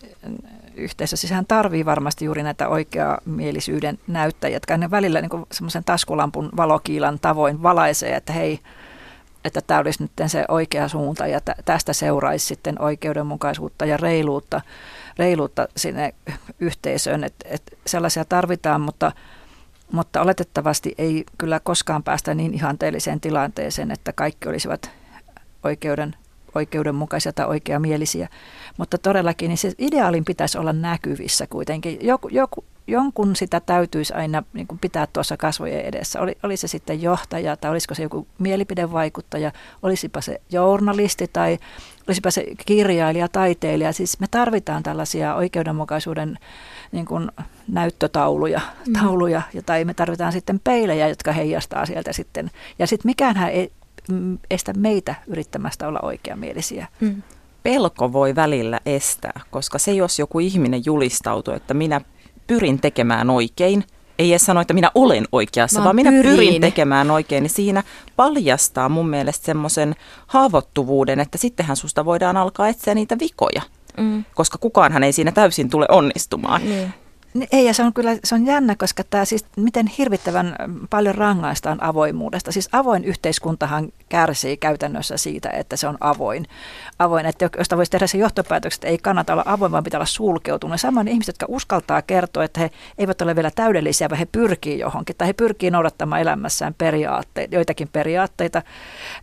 yhteisö, 0.77 1.17
siis 1.17 1.33
tarvii 1.47 1.85
varmasti 1.85 2.25
juuri 2.25 2.43
näitä 2.43 2.67
oikeamielisyyden 2.67 3.99
näyttäjiä, 4.07 4.55
jotka 4.55 4.77
ne 4.77 4.91
välillä 4.91 5.21
niin 5.21 5.45
semmoisen 5.51 5.83
taskulampun 5.83 6.49
valokiilan 6.57 7.19
tavoin 7.19 7.63
valaisee, 7.63 8.15
että 8.15 8.33
hei, 8.33 8.59
että 9.45 9.61
tämä 9.61 9.79
olisi 9.79 10.03
nyt 10.03 10.11
se 10.27 10.45
oikea 10.47 10.87
suunta 10.87 11.27
ja 11.27 11.39
tästä 11.65 11.93
seuraisi 11.93 12.45
sitten 12.45 12.81
oikeudenmukaisuutta 12.81 13.85
ja 13.85 13.97
reiluutta, 13.97 14.61
reiluutta 15.19 15.67
sinne 15.77 16.13
yhteisöön, 16.59 17.23
että, 17.23 17.49
että 17.49 17.75
sellaisia 17.85 18.25
tarvitaan, 18.25 18.81
mutta– 18.81 19.11
mutta 19.91 20.21
oletettavasti 20.21 20.95
ei 20.97 21.23
kyllä 21.37 21.59
koskaan 21.59 22.03
päästä 22.03 22.33
niin 22.33 22.53
ihanteelliseen 22.53 23.19
tilanteeseen, 23.19 23.91
että 23.91 24.13
kaikki 24.13 24.49
olisivat 24.49 24.91
oikeuden, 25.63 26.15
oikeudenmukaisia 26.55 27.33
tai 27.33 27.45
oikeamielisiä. 27.45 28.29
Mutta 28.77 28.97
todellakin 28.97 29.49
niin 29.49 29.57
se 29.57 29.71
ideaalin 29.77 30.25
pitäisi 30.25 30.57
olla 30.57 30.73
näkyvissä 30.73 31.47
kuitenkin. 31.47 31.97
Joku, 32.01 32.27
joku, 32.27 32.63
jonkun 32.87 33.35
sitä 33.35 33.59
täytyisi 33.59 34.13
aina 34.13 34.43
niin 34.53 34.67
kuin 34.67 34.79
pitää 34.79 35.07
tuossa 35.07 35.37
kasvojen 35.37 35.85
edessä. 35.85 36.21
Oli, 36.21 36.37
oli 36.43 36.57
se 36.57 36.67
sitten 36.67 37.01
johtaja 37.01 37.57
tai 37.57 37.71
olisiko 37.71 37.95
se 37.95 38.03
joku 38.03 38.27
mielipidevaikuttaja, 38.39 39.51
olisipa 39.83 40.21
se 40.21 40.41
journalisti 40.51 41.29
tai 41.33 41.57
olisipa 42.07 42.31
se 42.31 42.45
kirjailija, 42.65 43.27
taiteilija. 43.27 43.93
Siis 43.93 44.19
me 44.19 44.27
tarvitaan 44.31 44.83
tällaisia 44.83 45.35
oikeudenmukaisuuden 45.35 46.39
niin 46.91 47.05
kuin 47.05 47.31
näyttötauluja 47.67 48.61
mm. 48.87 48.93
tauluja, 48.93 49.41
tai 49.65 49.85
me 49.85 49.93
tarvitaan 49.93 50.31
sitten 50.31 50.59
peilejä, 50.63 51.07
jotka 51.07 51.31
heijastaa 51.31 51.85
sieltä 51.85 52.13
sitten. 52.13 52.51
Ja 52.79 52.87
sitten 52.87 53.09
mikään 53.09 53.37
ei 53.49 53.71
estä 54.51 54.73
meitä 54.73 55.15
yrittämästä 55.27 55.87
olla 55.87 55.99
oikeamielisiä. 56.01 56.87
Mm 56.99 57.21
pelko 57.65 58.13
voi 58.13 58.35
välillä 58.35 58.79
estää, 58.85 59.41
koska 59.51 59.79
se 59.79 59.91
jos 59.93 60.19
joku 60.19 60.39
ihminen 60.39 60.81
julistautuu, 60.85 61.53
että 61.53 61.73
minä 61.73 62.01
pyrin 62.47 62.79
tekemään 62.81 63.29
oikein, 63.29 63.83
ei 64.19 64.31
edes 64.31 64.45
sano, 64.45 64.61
että 64.61 64.73
minä 64.73 64.91
olen 64.95 65.25
oikeassa, 65.31 65.77
vaan, 65.77 65.85
vaan 65.85 65.95
minä 65.95 66.11
pyrin. 66.11 66.35
pyrin 66.35 66.61
tekemään 66.61 67.11
oikein, 67.11 67.43
niin 67.43 67.51
siinä 67.51 67.83
paljastaa 68.15 68.89
mun 68.89 69.09
mielestä 69.09 69.45
semmoisen 69.45 69.95
haavoittuvuuden, 70.27 71.19
että 71.19 71.37
sittenhän 71.37 71.77
susta 71.77 72.05
voidaan 72.05 72.37
alkaa 72.37 72.67
etsiä 72.67 72.95
niitä 72.95 73.19
vikoja. 73.19 73.61
Mm. 73.97 74.25
Koska 74.35 74.57
kukaanhan 74.57 75.03
ei 75.03 75.13
siinä 75.13 75.31
täysin 75.31 75.69
tule 75.69 75.85
onnistumaan. 75.89 76.61
Niin. 76.65 76.93
Ei, 77.51 77.65
ja 77.65 77.73
se 77.73 77.83
on 77.83 77.93
kyllä 77.93 78.17
se 78.23 78.35
on 78.35 78.45
jännä, 78.45 78.75
koska 78.75 79.03
tämä 79.09 79.25
siis, 79.25 79.45
miten 79.57 79.87
hirvittävän 79.87 80.55
paljon 80.89 81.15
rangaistaan 81.15 81.83
avoimuudesta. 81.83 82.51
Siis 82.51 82.69
avoin 82.71 83.03
yhteiskuntahan 83.03 83.89
kärsii 84.09 84.57
käytännössä 84.57 85.17
siitä, 85.17 85.49
että 85.49 85.75
se 85.75 85.87
on 85.87 85.97
avoin. 86.01 86.47
avoin 86.99 87.25
että 87.25 87.49
josta 87.57 87.77
voisi 87.77 87.91
tehdä 87.91 88.07
se 88.07 88.17
johtopäätökset, 88.17 88.77
että 88.77 88.87
ei 88.87 88.97
kannata 88.97 89.33
olla 89.33 89.43
avoin, 89.45 89.71
vaan 89.71 89.83
pitää 89.83 89.97
olla 89.97 90.05
sulkeutunut. 90.05 90.81
Samoin 90.81 91.07
ihmiset, 91.07 91.33
jotka 91.33 91.45
uskaltaa 91.49 92.01
kertoa, 92.01 92.43
että 92.43 92.59
he 92.59 92.71
eivät 92.97 93.21
ole 93.21 93.35
vielä 93.35 93.51
täydellisiä, 93.51 94.09
vaan 94.09 94.19
he 94.19 94.27
pyrkii 94.31 94.79
johonkin, 94.79 95.15
tai 95.15 95.27
he 95.27 95.33
pyrkii 95.33 95.71
noudattamaan 95.71 96.21
elämässään 96.21 96.73
periaatteita, 96.73 97.55
joitakin 97.55 97.87
periaatteita, 97.87 98.61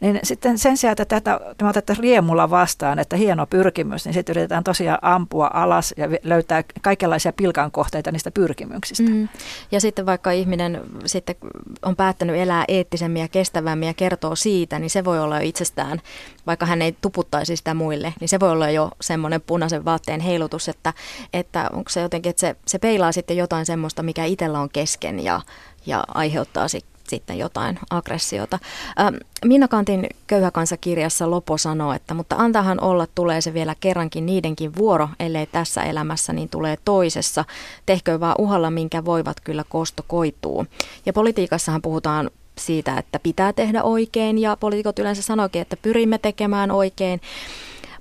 niin 0.01 0.20
sitten 0.22 0.59
sen 0.59 0.77
sijaan, 0.77 0.92
että 0.92 1.05
tätä 1.05 1.40
me 1.62 1.72
riemulla 1.98 2.51
vastaan, 2.51 2.98
että 2.98 3.16
hieno 3.16 3.46
pyrkimys, 3.46 4.05
niin 4.05 4.14
sitten 4.14 4.33
yritetään 4.33 4.64
tosiaan 4.64 4.98
ampua 5.03 5.51
alas 5.55 5.94
ja 5.96 6.09
löytää 6.22 6.64
kaikenlaisia 6.83 7.33
pilkankohteita 7.33 8.02
niistä 8.11 8.31
pyrkimyksistä. 8.31 9.11
Mm. 9.11 9.29
Ja 9.73 9.81
sitten 9.81 10.07
vaikka 10.07 10.31
ihminen 10.31 10.81
sitten 11.05 11.37
on 11.83 11.97
päättänyt 11.97 12.37
elää 12.37 12.65
eettisemmin 12.69 13.23
ja 13.23 13.29
kestävämmin 13.29 13.87
ja 13.87 13.95
kertoo 13.95 14.37
siitä, 14.37 14.79
niin 14.79 14.91
se 14.91 15.05
voi 15.05 15.21
olla 15.21 15.37
jo 15.41 15.49
itsestään, 15.49 16.01
vaikka 16.47 16.67
hän 16.67 16.83
ei 16.83 16.97
tuputtaisi 17.01 17.57
sitä 17.57 17.75
muille, 17.75 18.15
niin 18.21 18.29
se 18.29 18.41
voi 18.41 18.51
olla 18.51 18.71
jo 18.71 18.91
semmoinen 19.01 19.41
punaisen 19.41 19.85
vaatteen 19.85 20.21
heilutus, 20.21 20.69
että, 20.69 20.95
että 21.33 21.71
onko 21.73 21.91
se 21.91 22.01
jotenkin, 22.01 22.31
että 22.31 22.41
se, 22.41 22.57
se 22.67 22.79
peilaa 22.79 23.12
sitten 23.12 23.37
jotain 23.37 23.67
semmoista, 23.67 24.03
mikä 24.03 24.25
itsellä 24.25 24.61
on 24.61 24.71
kesken 24.71 25.25
ja, 25.25 25.41
ja 25.87 26.05
aiheuttaa 26.09 26.69
sitten 26.69 26.91
sitten 27.09 27.38
jotain 27.38 27.79
aggressiota. 27.91 28.59
Ähm, 29.01 29.15
Minna 29.45 29.69
Kantin 29.69 30.07
köyhäkansakirjassa 30.27 31.31
Lopo 31.31 31.59
sanoo, 31.59 31.93
että 31.93 32.15
mutta 32.15 32.37
antahan 32.38 32.81
olla, 32.81 33.07
tulee 33.15 33.41
se 33.41 33.55
vielä 33.55 33.75
kerrankin 33.81 34.27
niidenkin 34.27 34.77
vuoro, 34.77 35.09
ellei 35.21 35.47
tässä 35.47 35.83
elämässä, 35.83 36.33
niin 36.33 36.49
tulee 36.49 36.79
toisessa. 36.85 37.45
Tehkö 37.87 38.21
vaan 38.21 38.35
uhalla, 38.38 38.71
minkä 38.71 39.05
voivat 39.05 39.41
kyllä 39.41 39.65
kosto 39.69 40.05
koituu. 40.07 40.67
Ja 41.07 41.12
politiikassahan 41.12 41.83
puhutaan 41.83 42.31
siitä, 42.59 42.99
että 42.99 43.19
pitää 43.19 43.53
tehdä 43.53 43.83
oikein 43.83 44.38
ja 44.38 44.57
poliitikot 44.61 44.99
yleensä 44.99 45.23
sanoikin, 45.23 45.62
että 45.62 45.77
pyrimme 45.77 46.19
tekemään 46.19 46.71
oikein. 46.71 47.21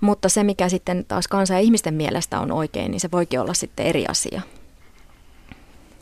Mutta 0.01 0.29
se, 0.29 0.43
mikä 0.43 0.69
sitten 0.69 1.05
taas 1.07 1.27
kansa 1.27 1.53
ja 1.53 1.59
ihmisten 1.59 1.93
mielestä 1.93 2.39
on 2.39 2.51
oikein, 2.51 2.91
niin 2.91 2.99
se 2.99 3.11
voikin 3.11 3.39
olla 3.39 3.53
sitten 3.53 3.85
eri 3.85 4.05
asia. 4.07 4.41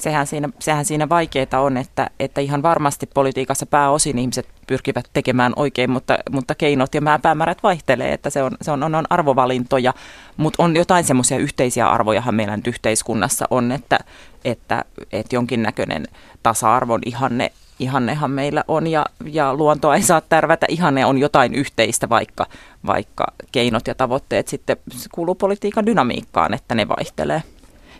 Sehän 0.01 0.27
siinä, 0.27 0.49
sehän 0.59 0.85
siinä 0.85 1.09
vaikeaa 1.09 1.61
on, 1.61 1.77
että, 1.77 2.09
että 2.19 2.41
ihan 2.41 2.63
varmasti 2.63 3.09
politiikassa 3.13 3.65
pääosin 3.65 4.17
ihmiset 4.17 4.47
pyrkivät 4.67 5.09
tekemään 5.13 5.53
oikein, 5.55 5.91
mutta, 5.91 6.17
mutta 6.31 6.55
keinot 6.55 6.95
ja 6.95 7.01
päämäärät 7.21 7.63
vaihtelee, 7.63 8.13
että 8.13 8.29
se 8.29 8.43
on, 8.43 8.51
se 8.61 8.71
on, 8.71 8.83
on, 8.83 8.95
on 8.95 9.05
arvovalintoja, 9.09 9.93
mutta 10.37 10.63
on 10.63 10.75
jotain 10.75 11.03
semmoisia 11.03 11.37
yhteisiä 11.37 11.87
arvojahan 11.87 12.35
meillä 12.35 12.57
nyt 12.57 12.67
yhteiskunnassa 12.67 13.45
on, 13.49 13.71
että, 13.71 13.99
että, 14.45 14.85
että 15.11 15.35
jonkinnäköinen 15.35 16.07
tasa-arvon 16.43 17.01
ihanne 17.05 17.51
ihannehan 17.79 18.31
meillä 18.31 18.63
on 18.67 18.87
ja, 18.87 19.05
ja 19.25 19.53
luontoa 19.53 19.95
ei 19.95 20.01
saa 20.01 20.21
tärvätä. 20.21 20.65
Ihanne 20.69 21.05
on 21.05 21.17
jotain 21.17 21.55
yhteistä, 21.55 22.09
vaikka, 22.09 22.45
vaikka 22.85 23.27
keinot 23.51 23.87
ja 23.87 23.95
tavoitteet 23.95 24.47
sitten 24.47 24.77
kuuluu 25.11 25.35
politiikan 25.35 25.85
dynamiikkaan, 25.85 26.53
että 26.53 26.75
ne 26.75 26.87
vaihtelee. 26.87 27.43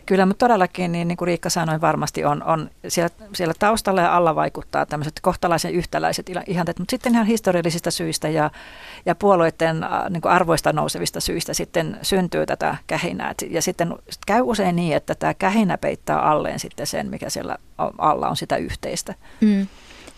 Kyllä, 0.10 0.26
mutta 0.26 0.46
todellakin, 0.46 0.92
niin, 0.92 1.08
niin 1.08 1.18
kuin 1.18 1.28
Riikka 1.28 1.50
sanoi, 1.50 1.82
varmasti 1.82 2.26
on, 2.26 2.44
on 2.44 2.70
siellä, 2.88 3.10
siellä 3.34 3.54
taustalla 3.60 4.02
ja 4.02 4.16
alla 4.16 4.36
vaikuttaa 4.36 4.86
tämmöiset 4.86 5.20
kohtalaisen 5.22 5.74
yhtäläiset 5.74 6.30
ihanteet, 6.48 6.80
mutta 6.80 6.92
sitten 6.92 7.14
ihan 7.14 7.26
historiallisista 7.26 7.92
syistä 7.92 8.30
ja, 8.30 8.52
ja 9.06 9.16
puolueiden 9.16 9.86
niin 10.10 10.22
kuin 10.22 10.32
arvoista 10.32 10.74
nousevista 10.74 11.20
syistä 11.20 11.54
sitten 11.54 12.00
syntyy 12.02 12.46
tätä 12.46 12.78
kähinää. 12.88 13.34
Ja 13.50 13.62
sitten 13.62 13.96
käy 14.28 14.42
usein 14.42 14.76
niin, 14.76 14.96
että 14.96 15.16
tämä 15.16 15.34
kähinä 15.34 15.78
peittää 15.78 16.22
alleen 16.22 16.60
sitten 16.60 16.88
sen, 16.88 17.10
mikä 17.10 17.30
siellä 17.30 17.58
alla 17.98 18.30
on 18.30 18.38
sitä 18.38 18.58
yhteistä. 18.58 19.16
Mm 19.42 19.68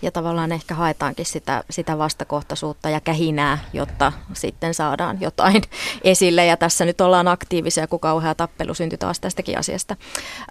ja 0.02 0.12
tavallaan 0.12 0.52
ehkä 0.52 0.76
haetaankin 0.76 1.26
sitä, 1.26 1.64
sitä 1.70 1.98
vastakohtaisuutta 1.98 2.90
ja 2.90 3.00
kähinää, 3.00 3.58
jotta 3.74 4.12
sitten 4.34 4.74
saadaan 4.74 5.22
jotain 5.22 5.62
esille. 6.04 6.46
Ja 6.46 6.58
tässä 6.58 6.86
nyt 6.86 7.02
ollaan 7.02 7.28
aktiivisia, 7.28 7.88
kun 7.88 8.00
kauhea 8.00 8.36
tappelu 8.36 8.74
syntyi 8.74 8.98
taas 8.98 9.20
tästäkin 9.20 9.60
asiasta. 9.60 9.96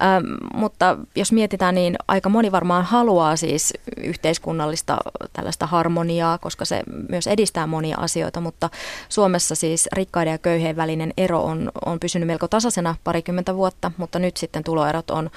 Ähm, 0.02 0.24
mutta 0.54 0.96
jos 1.16 1.32
mietitään, 1.32 1.74
niin 1.74 1.96
aika 2.08 2.28
moni 2.28 2.52
varmaan 2.52 2.84
haluaa 2.84 3.36
siis 3.36 3.72
yhteiskunnallista 3.96 4.96
tällaista 5.32 5.66
harmoniaa, 5.66 6.38
koska 6.38 6.64
se 6.64 6.82
myös 7.08 7.26
edistää 7.26 7.66
monia 7.66 7.96
asioita, 7.98 8.40
mutta 8.40 8.70
Suomessa 9.08 9.54
siis 9.54 9.88
rikkaiden 9.92 10.32
ja 10.32 10.38
köyhien 10.38 10.76
välinen 10.76 11.12
ero 11.16 11.44
on, 11.44 11.72
on 11.84 12.00
pysynyt 12.00 12.26
melko 12.26 12.48
tasaisena 12.48 12.94
parikymmentä 13.04 13.56
vuotta, 13.56 13.92
mutta 13.96 14.18
nyt 14.18 14.36
sitten 14.36 14.64
tuloerot 14.64 15.10
on, 15.10 15.30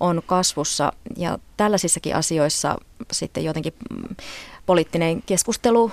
on 0.00 0.22
kasvussa 0.26 0.92
ja 1.16 1.38
tällaisissakin 1.56 2.16
asioissa 2.16 2.78
sitten 3.12 3.44
jotenkin 3.44 3.72
mm, 3.90 4.16
poliittinen 4.66 5.22
keskustelu 5.22 5.92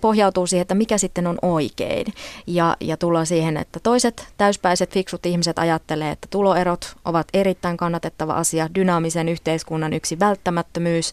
pohjautuu 0.00 0.46
siihen, 0.46 0.62
että 0.62 0.74
mikä 0.74 0.98
sitten 0.98 1.26
on 1.26 1.38
oikein. 1.42 2.06
Ja, 2.46 2.76
ja 2.80 2.96
tullaan 2.96 3.26
siihen, 3.26 3.56
että 3.56 3.80
toiset 3.80 4.28
täyspäiset 4.36 4.92
fiksut 4.92 5.26
ihmiset 5.26 5.58
ajattelee, 5.58 6.10
että 6.10 6.28
tuloerot 6.30 6.96
ovat 7.04 7.28
erittäin 7.34 7.76
kannatettava 7.76 8.34
asia, 8.34 8.68
dynaamisen 8.74 9.28
yhteiskunnan 9.28 9.92
yksi 9.92 10.18
välttämättömyys. 10.18 11.12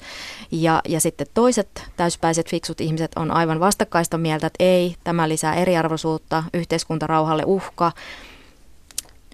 Ja, 0.52 0.82
ja 0.88 1.00
sitten 1.00 1.28
toiset 1.34 1.84
täyspäiset 1.98 2.50
fiksut 2.50 2.82
ihmiset 2.82 3.12
on 3.16 3.32
aivan 3.32 3.60
vastakkaista 3.60 4.18
mieltä, 4.18 4.48
että 4.48 4.64
ei, 4.64 4.96
tämä 5.04 5.30
lisää 5.30 5.56
eriarvoisuutta, 5.56 6.44
yhteiskuntarauhalle 6.54 7.44
uhka. 7.46 7.92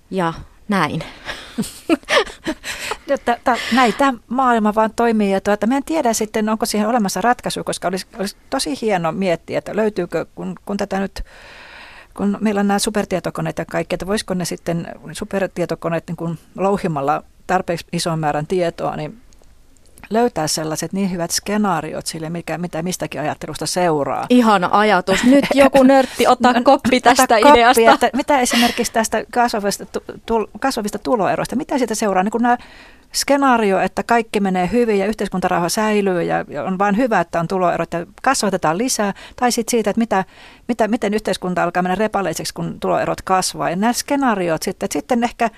Ja 0.10 0.34
näin. 0.68 1.04
Että, 3.08 3.38
näitä 3.74 4.14
maailma 4.28 4.76
vaan 4.76 4.92
toimii 4.96 5.32
ja 5.32 5.42
tuota, 5.42 5.68
mä 5.68 5.78
en 5.78 5.84
tiedä 5.84 6.14
sitten, 6.14 6.50
onko 6.50 6.66
siihen 6.66 6.88
olemassa 6.88 7.22
ratkaisu, 7.22 7.64
koska 7.64 7.88
olisi, 7.88 8.08
olisi 8.20 8.36
tosi 8.50 8.82
hieno 8.82 9.12
miettiä, 9.12 9.58
että 9.58 9.76
löytyykö, 9.76 10.26
kun, 10.36 10.56
kun 10.66 10.78
tätä 10.78 11.00
nyt 11.00 11.24
kun 12.14 12.38
meillä 12.42 12.60
on 12.60 12.68
nämä 12.68 12.80
supertietokoneet 12.80 13.58
ja 13.58 13.66
kaikki, 13.66 13.96
että 13.96 14.08
voisiko 14.08 14.34
ne 14.34 14.46
sitten 14.46 14.88
supertietokoneet 15.12 16.08
niin 16.08 16.16
kuin 16.16 16.40
louhimalla 16.58 17.24
tarpeeksi 17.48 17.86
ison 17.94 18.20
määrän 18.20 18.48
tietoa, 18.48 18.96
niin 18.96 19.22
löytää 20.14 20.48
sellaiset 20.48 20.94
niin 20.94 21.12
hyvät 21.12 21.32
skenaariot 21.32 22.08
sille, 22.08 22.30
mikä, 22.30 22.58
mitä 22.58 22.84
mistäkin 22.84 23.22
ajattelusta 23.22 23.66
seuraa. 23.66 24.26
Ihana 24.30 24.70
ajatus. 24.72 25.24
Nyt 25.24 25.46
joku 25.54 25.84
nörtti 25.94 26.28
ottaa 26.28 26.54
koppi 26.64 27.02
tästä 27.02 27.28
koppi, 27.28 27.60
ideasta. 27.60 27.92
Että 27.92 28.10
mitä 28.14 28.40
esimerkiksi 28.40 28.94
tästä 28.94 29.24
kasvavista, 29.34 29.86
tu, 30.26 30.50
kasvavista 30.60 31.00
tuloeroista, 31.00 31.56
mitä 31.56 31.78
siitä 31.78 31.96
seuraa? 31.96 32.24
Niin 32.24 32.32
kun 32.32 32.42
nämä 32.42 32.58
skenaario, 33.14 33.80
että 33.80 34.04
kaikki 34.04 34.40
menee 34.40 34.70
hyvin 34.72 35.00
ja 35.00 35.06
yhteiskuntarauha 35.06 35.70
säilyy 35.70 36.24
ja 36.24 36.46
on 36.66 36.80
vain 36.80 36.98
hyvä, 36.98 37.20
että 37.20 37.40
on 37.40 37.48
tuloerot 37.48 37.94
ja 37.94 38.06
kasvatetaan 38.22 38.78
lisää. 38.78 39.14
Tai 39.36 39.52
sitten 39.52 39.72
siitä, 39.72 39.90
että 39.90 40.00
mitä, 40.00 40.26
mitä, 40.68 40.88
miten 40.88 41.14
yhteiskunta 41.14 41.64
alkaa 41.64 41.84
mennä 41.84 41.96
repaleiseksi, 41.96 42.54
kun 42.54 42.80
tuloerot 42.80 43.22
kasvaa. 43.22 43.70
Ja 43.70 43.76
nämä 43.76 43.94
skenaariot 43.94 44.64
sitten, 44.64 44.86
että 44.86 44.94
sitten 44.94 45.24
ehkä 45.24 45.50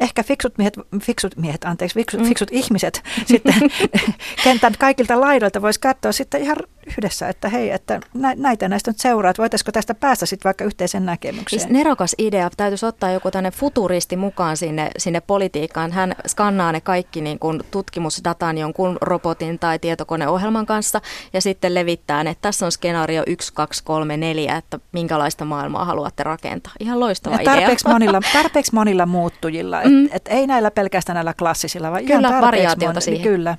ehkä 0.00 0.22
fiksut 0.22 0.58
miehet, 0.58 0.74
fiksut 1.02 1.36
miehet 1.36 1.64
anteeksi, 1.64 1.94
fiksut, 1.94 2.20
mm. 2.20 2.26
fiksut 2.26 2.48
ihmiset 2.52 3.02
sitten 3.32 3.54
kentän 4.44 4.74
kaikilta 4.78 5.20
laidoilta 5.20 5.62
voisi 5.62 5.80
katsoa 5.80 6.12
sitten 6.12 6.42
ihan 6.42 6.56
yhdessä, 6.88 7.28
että 7.28 7.48
hei, 7.48 7.70
että 7.70 8.00
näitä 8.36 8.68
näistä 8.68 8.90
nyt 8.90 8.98
seuraa, 8.98 9.30
että 9.30 9.42
voitaisiko 9.42 9.72
tästä 9.72 9.94
päästä 9.94 10.26
sitten 10.26 10.44
vaikka 10.44 10.64
yhteisen 10.64 11.06
näkemykseen. 11.06 11.60
Siis 11.60 11.72
nerokas 11.72 12.14
idea, 12.18 12.50
täytyisi 12.56 12.86
ottaa 12.86 13.10
joku 13.10 13.30
tänne 13.30 13.50
futuristi 13.50 14.16
mukaan 14.16 14.56
sinne, 14.56 14.90
sinne 14.98 15.20
politiikkaan. 15.20 15.92
Hän 15.92 16.14
skannaa 16.26 16.72
ne 16.72 16.80
kaikki 16.80 17.20
niin 17.20 17.38
kuin 17.38 17.60
tutkimusdatan 17.70 18.58
jonkun 18.58 18.98
robotin 19.00 19.58
tai 19.58 19.78
tietokoneohjelman 19.78 20.66
kanssa 20.66 21.00
ja 21.32 21.40
sitten 21.40 21.74
levittää 21.74 22.20
että 22.20 22.42
tässä 22.42 22.66
on 22.66 22.72
skenaario 22.72 23.22
1, 23.26 23.52
2, 23.54 23.84
3, 23.84 24.16
4, 24.16 24.56
että 24.56 24.78
minkälaista 24.92 25.44
maailmaa 25.44 25.84
haluatte 25.84 26.22
rakentaa. 26.22 26.72
Ihan 26.80 27.00
loistava 27.00 27.34
ja 27.34 27.44
tarpeeksi 27.44 27.88
idea. 27.88 27.92
Monilla, 27.92 28.20
tarpeeksi 28.32 28.74
monilla 28.74 29.06
muuttujilla, 29.06 29.82
mm. 29.90 30.08
et 30.12 30.28
ei 30.28 30.46
näillä 30.46 30.70
pelkästään 30.70 31.14
näillä 31.14 31.34
klassisilla, 31.34 31.90
vaan 31.90 32.04
kyllä, 32.04 32.28
ihan 32.28 32.42
variaatiota 32.42 32.92
moni, 32.92 33.00
siihen. 33.00 33.22
Kyllä. 33.22 33.56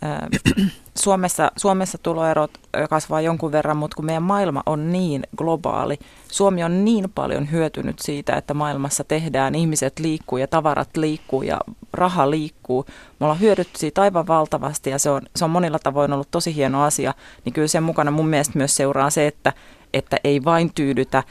Suomessa, 0.98 1.52
Suomessa 1.56 1.98
tuloerot 1.98 2.50
kasvaa 2.90 3.20
jonkun 3.20 3.52
verran, 3.52 3.76
mutta 3.76 3.94
kun 3.94 4.04
meidän 4.04 4.22
maailma 4.22 4.62
on 4.66 4.92
niin 4.92 5.22
globaali, 5.36 5.98
Suomi 6.28 6.64
on 6.64 6.84
niin 6.84 7.10
paljon 7.14 7.50
hyötynyt 7.50 7.98
siitä, 7.98 8.36
että 8.36 8.54
maailmassa 8.54 9.04
tehdään, 9.04 9.54
ihmiset 9.54 9.98
liikkuu 9.98 10.38
ja 10.38 10.46
tavarat 10.46 10.96
liikkuu 10.96 11.42
ja 11.42 11.60
raha 11.92 12.30
liikkuu. 12.30 12.84
Me 13.20 13.26
ollaan 13.26 13.40
hyödytty 13.40 13.78
siitä 13.78 14.02
aivan 14.02 14.26
valtavasti 14.26 14.90
ja 14.90 14.98
se 14.98 15.10
on, 15.10 15.22
se 15.36 15.44
on 15.44 15.50
monilla 15.50 15.78
tavoin 15.78 16.12
ollut 16.12 16.30
tosi 16.30 16.54
hieno 16.54 16.82
asia. 16.82 17.14
Niin 17.44 17.52
kyllä 17.52 17.68
sen 17.68 17.82
mukana 17.82 18.10
mun 18.10 18.28
mielestä 18.28 18.58
myös 18.58 18.76
seuraa 18.76 19.10
se, 19.10 19.26
että, 19.26 19.52
että 19.94 20.16
ei 20.24 20.44
vain 20.44 20.70
tyydytä 20.74 21.22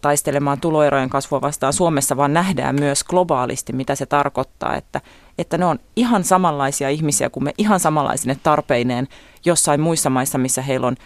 taistelemaan 0.00 0.60
tuloerojen 0.60 1.10
kasvua 1.10 1.40
vastaan. 1.40 1.72
Suomessa, 1.72 2.16
vaan 2.16 2.32
nähdään 2.32 2.74
myös 2.74 3.04
globaalisti, 3.04 3.72
mitä 3.72 3.94
se 3.94 4.06
tarkoittaa, 4.06 4.76
että, 4.76 5.00
että 5.38 5.58
ne 5.58 5.64
on 5.64 5.78
ihan 5.96 6.24
samanlaisia 6.24 6.88
ihmisiä 6.88 7.30
kuin 7.30 7.44
me, 7.44 7.52
ihan 7.58 7.80
samanlaisine 7.80 8.36
tarpeineen 8.42 9.08
jossain 9.44 9.80
muissa 9.80 10.10
maissa, 10.10 10.38
missä 10.38 10.62
heillä 10.62 10.86
on 10.86 10.96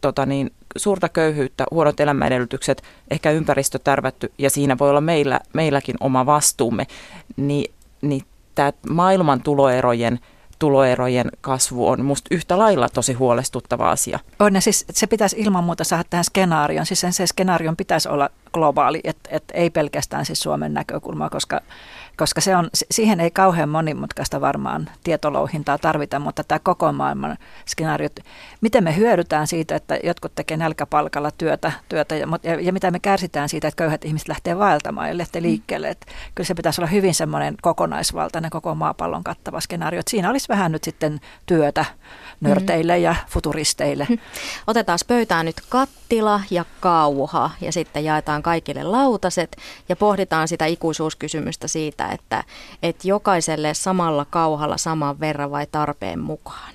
tota 0.00 0.26
niin, 0.26 0.50
suurta 0.76 1.08
köyhyyttä, 1.08 1.64
huonot 1.70 2.00
elämäedellytykset, 2.00 2.82
ehkä 3.10 3.30
ympäristö 3.30 3.78
tärvätty 3.78 4.32
ja 4.38 4.50
siinä 4.50 4.78
voi 4.78 4.90
olla 4.90 5.00
meillä, 5.00 5.40
meilläkin 5.54 5.96
oma 6.00 6.26
vastuumme, 6.26 6.86
niin, 7.36 7.72
niin 8.02 8.22
tämä 8.54 8.72
maailman 8.90 9.42
tuloerojen 9.42 10.18
tuloerojen 10.60 11.30
kasvu 11.40 11.88
on 11.88 12.04
musta 12.04 12.28
yhtä 12.34 12.58
lailla 12.58 12.88
tosi 12.88 13.12
huolestuttava 13.12 13.90
asia. 13.90 14.18
On 14.38 14.54
ja 14.54 14.60
siis 14.60 14.84
se 14.90 15.06
pitäisi 15.06 15.36
ilman 15.38 15.64
muuta 15.64 15.84
saada 15.84 16.04
tähän 16.10 16.24
skenaarioon. 16.24 16.86
Siis 16.86 17.00
sen 17.00 17.12
se 17.12 17.26
skenaarion 17.26 17.76
pitäisi 17.76 18.08
olla 18.08 18.30
globaali, 18.52 19.00
että 19.04 19.30
et 19.32 19.44
ei 19.54 19.70
pelkästään 19.70 20.26
siis 20.26 20.42
Suomen 20.42 20.74
näkökulmaa, 20.74 21.30
koska 21.30 21.60
koska 22.20 22.40
se 22.40 22.56
on, 22.56 22.68
siihen 22.90 23.20
ei 23.20 23.30
kauhean 23.30 23.68
monimutkaista 23.68 24.40
varmaan 24.40 24.88
tietolouhintaa 25.04 25.78
tarvita, 25.78 26.18
mutta 26.18 26.44
tämä 26.44 26.58
koko 26.58 26.92
maailman 26.92 27.36
skenaario, 27.66 28.08
miten 28.60 28.84
me 28.84 28.96
hyödytään 28.96 29.46
siitä, 29.46 29.76
että 29.76 29.98
jotkut 30.04 30.34
tekee 30.34 30.56
nälkäpalkalla 30.56 31.30
työtä, 31.30 31.72
työtä 31.88 32.16
ja, 32.16 32.26
ja, 32.42 32.60
ja 32.60 32.72
mitä 32.72 32.90
me 32.90 32.98
kärsitään 32.98 33.48
siitä, 33.48 33.68
että 33.68 33.76
köyhät 33.76 34.04
ihmiset 34.04 34.28
lähtee 34.28 34.58
vaeltamaan 34.58 35.08
ja 35.08 35.18
lähtee 35.18 35.40
mm. 35.40 35.46
liikkeelle. 35.46 35.88
Että 35.88 36.06
kyllä 36.34 36.46
se 36.46 36.54
pitäisi 36.54 36.80
olla 36.80 36.90
hyvin 36.90 37.14
semmoinen 37.14 37.54
kokonaisvaltainen 37.62 38.50
koko 38.50 38.74
maapallon 38.74 39.24
kattava 39.24 39.60
skenaario, 39.60 40.00
että 40.00 40.10
siinä 40.10 40.30
olisi 40.30 40.48
vähän 40.48 40.72
nyt 40.72 40.84
sitten 40.84 41.20
työtä 41.46 41.84
nörteille 42.40 42.96
mm. 42.96 43.02
ja 43.02 43.14
futuristeille. 43.28 44.08
Otetaan 44.66 44.98
pöytään 45.06 45.46
nyt 45.46 45.60
kattila 45.68 46.40
ja 46.50 46.64
kauha 46.80 47.50
ja 47.60 47.72
sitten 47.72 48.04
jaetaan 48.04 48.42
kaikille 48.42 48.82
lautaset 48.82 49.56
ja 49.88 49.96
pohditaan 49.96 50.48
sitä 50.48 50.66
ikuisuuskysymystä 50.66 51.68
siitä, 51.68 52.08
että, 52.08 52.44
että 52.82 53.08
jokaiselle 53.08 53.74
samalla 53.74 54.24
kauhalla 54.30 54.76
saman 54.76 55.20
verran 55.20 55.50
vai 55.50 55.66
tarpeen 55.72 56.18
mukaan. 56.18 56.72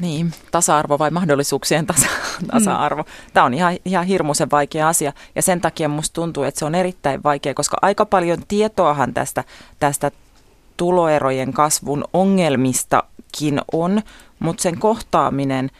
Niin, 0.00 0.32
tasa-arvo 0.50 0.98
vai 0.98 1.10
mahdollisuuksien 1.10 1.86
tasa- 1.86 2.06
tasa-arvo. 2.52 3.04
Tämä 3.32 3.46
on 3.46 3.54
ihan, 3.54 3.76
ihan 3.84 4.06
hirmuisen 4.06 4.50
vaikea 4.50 4.88
asia 4.88 5.12
ja 5.34 5.42
sen 5.42 5.60
takia 5.60 5.88
musta 5.88 6.14
tuntuu, 6.14 6.42
että 6.42 6.58
se 6.58 6.64
on 6.64 6.74
erittäin 6.74 7.22
vaikea, 7.22 7.54
koska 7.54 7.78
aika 7.82 8.06
paljon 8.06 8.42
tietoahan 8.48 9.14
tästä, 9.14 9.44
tästä 9.78 10.10
tuloerojen 10.80 11.52
kasvun 11.52 12.04
ongelmistakin 12.12 13.60
on, 13.72 14.02
mutta 14.38 14.62
sen 14.62 14.78
kohtaaminen 14.78 15.70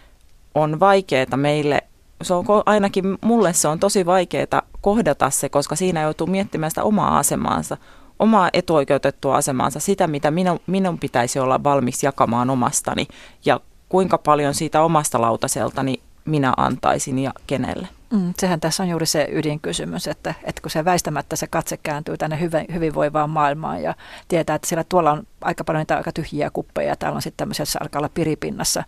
on 0.55 0.81
vaikeaa 0.81 1.37
meille. 1.37 1.83
Se 2.23 2.35
on 2.35 2.45
ainakin 2.67 3.19
mulle 3.21 3.53
se 3.53 3.69
on 3.69 3.79
tosi 3.79 4.07
vaikeaa 4.07 4.63
kohdata 4.81 5.31
se, 5.31 5.49
koska 5.49 5.77
siinä 5.77 6.03
joutuu 6.03 6.27
miettimään 6.27 6.71
sitä 6.71 6.83
omaa 6.83 7.19
asemaansa, 7.19 7.77
omaa 8.19 8.51
etuoikeutettua 8.53 9.37
asemaansa, 9.37 9.81
sitä 9.81 10.07
mitä 10.07 10.31
minun, 10.31 10.61
minun 10.67 10.99
pitäisi 10.99 11.39
olla 11.39 11.65
valmis 11.65 12.03
jakamaan 12.03 12.51
omastani 12.51 13.07
ja 13.45 13.61
kuinka 13.89 14.19
paljon 14.19 14.55
siitä 14.55 14.83
omasta 14.83 15.21
lautaseltani 15.21 16.01
minä 16.25 16.53
antaisin 16.57 17.19
ja 17.19 17.33
kenelle. 17.47 17.89
Mm, 18.12 18.35
sehän 18.38 18.61
tässä 18.61 18.83
on 18.83 18.88
juuri 18.88 19.07
se 19.07 19.29
ydinkysymys, 19.33 20.07
että, 20.07 20.35
että 20.44 20.62
kun 20.62 20.70
se 20.70 20.85
väistämättä 20.85 21.37
se 21.37 21.46
katse 21.46 21.77
kääntyy 21.77 22.16
tänne 22.16 22.40
hyvin, 22.40 22.66
hyvinvoivaan 22.75 23.31
maailmaan 23.31 23.83
ja 23.83 23.94
tietää, 24.29 24.57
että 24.57 24.68
siellä 24.68 24.85
tuolla 24.85 25.12
on 25.12 25.27
aika 25.40 25.64
paljon 25.64 25.81
niitä 25.81 25.96
aika 25.96 26.12
tyhjiä 26.12 26.51
kuppeja 26.51 26.88
ja 26.88 26.96
täällä 26.96 27.16
on 27.16 27.23
sitten 27.23 27.37
tämmöisessä 27.37 27.79
alkaa 27.83 27.99
olla 27.99 28.09
piripinnassa 28.09 28.85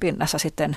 pinnassa 0.00 0.38
sitten 0.38 0.76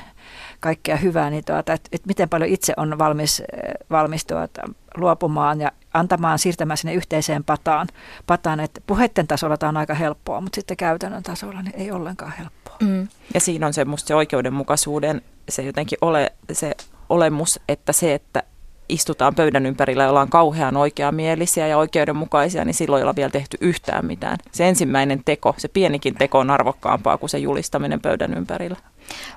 kaikkea 0.59 0.95
hyvää, 0.95 1.29
niin 1.29 1.45
tuota, 1.45 1.73
että, 1.73 1.89
että 1.91 2.07
miten 2.07 2.29
paljon 2.29 2.49
itse 2.49 2.73
on 2.77 2.97
valmis, 2.97 3.43
valmis 3.91 4.25
tuota, 4.25 4.61
luopumaan 4.97 5.61
ja 5.61 5.71
antamaan, 5.93 6.39
siirtämään 6.39 6.77
sinne 6.77 6.93
yhteiseen 6.93 7.43
pataan, 7.43 7.87
pataan 8.27 8.59
että 8.59 8.81
puheiden 8.87 9.27
tasolla 9.27 9.57
tämä 9.57 9.69
on 9.69 9.77
aika 9.77 9.93
helppoa, 9.93 10.41
mutta 10.41 10.55
sitten 10.55 10.77
käytännön 10.77 11.23
tasolla 11.23 11.61
niin 11.61 11.75
ei 11.75 11.91
ollenkaan 11.91 12.33
helppoa. 12.39 12.77
Mm. 12.81 13.07
Ja 13.33 13.39
siinä 13.39 13.67
on 13.67 13.73
se, 13.73 13.85
musta 13.85 14.07
se 14.07 14.15
oikeudenmukaisuuden, 14.15 15.21
se 15.49 15.61
jotenkin 15.61 15.97
ole, 16.01 16.31
se 16.51 16.71
olemus, 17.11 17.59
että 17.67 17.93
se, 17.93 18.13
että 18.13 18.43
istutaan 18.89 19.35
pöydän 19.35 19.65
ympärillä 19.65 20.03
ja 20.03 20.09
ollaan 20.09 20.29
kauhean 20.29 20.77
oikeamielisiä 20.77 21.67
ja 21.67 21.77
oikeudenmukaisia, 21.77 22.65
niin 22.65 22.73
silloin 22.73 22.99
ei 22.99 23.03
olla 23.03 23.15
vielä 23.15 23.29
tehty 23.29 23.57
yhtään 23.61 24.05
mitään. 24.05 24.37
Se 24.51 24.67
ensimmäinen 24.67 25.21
teko, 25.25 25.55
se 25.57 25.67
pienikin 25.67 26.15
teko 26.15 26.39
on 26.39 26.49
arvokkaampaa 26.49 27.17
kuin 27.17 27.29
se 27.29 27.37
julistaminen 27.37 28.01
pöydän 28.01 28.33
ympärillä. 28.33 28.77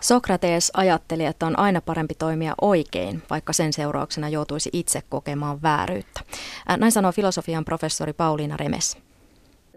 Sokrates 0.01 0.71
ajatteli, 0.75 1.25
että 1.25 1.47
on 1.47 1.59
aina 1.59 1.81
parempi 1.81 2.15
toimia 2.15 2.55
oikein, 2.61 3.23
vaikka 3.31 3.53
sen 3.53 3.73
seurauksena 3.73 4.29
joutuisi 4.29 4.71
itse 4.73 5.03
kokemaan 5.09 5.63
vääryyttä. 5.63 6.21
Näin 6.77 6.93
sanoo 6.93 7.13
filosofian 7.13 7.65
professori 7.65 8.13
Pauliina 8.13 8.57
Remes. 8.57 8.97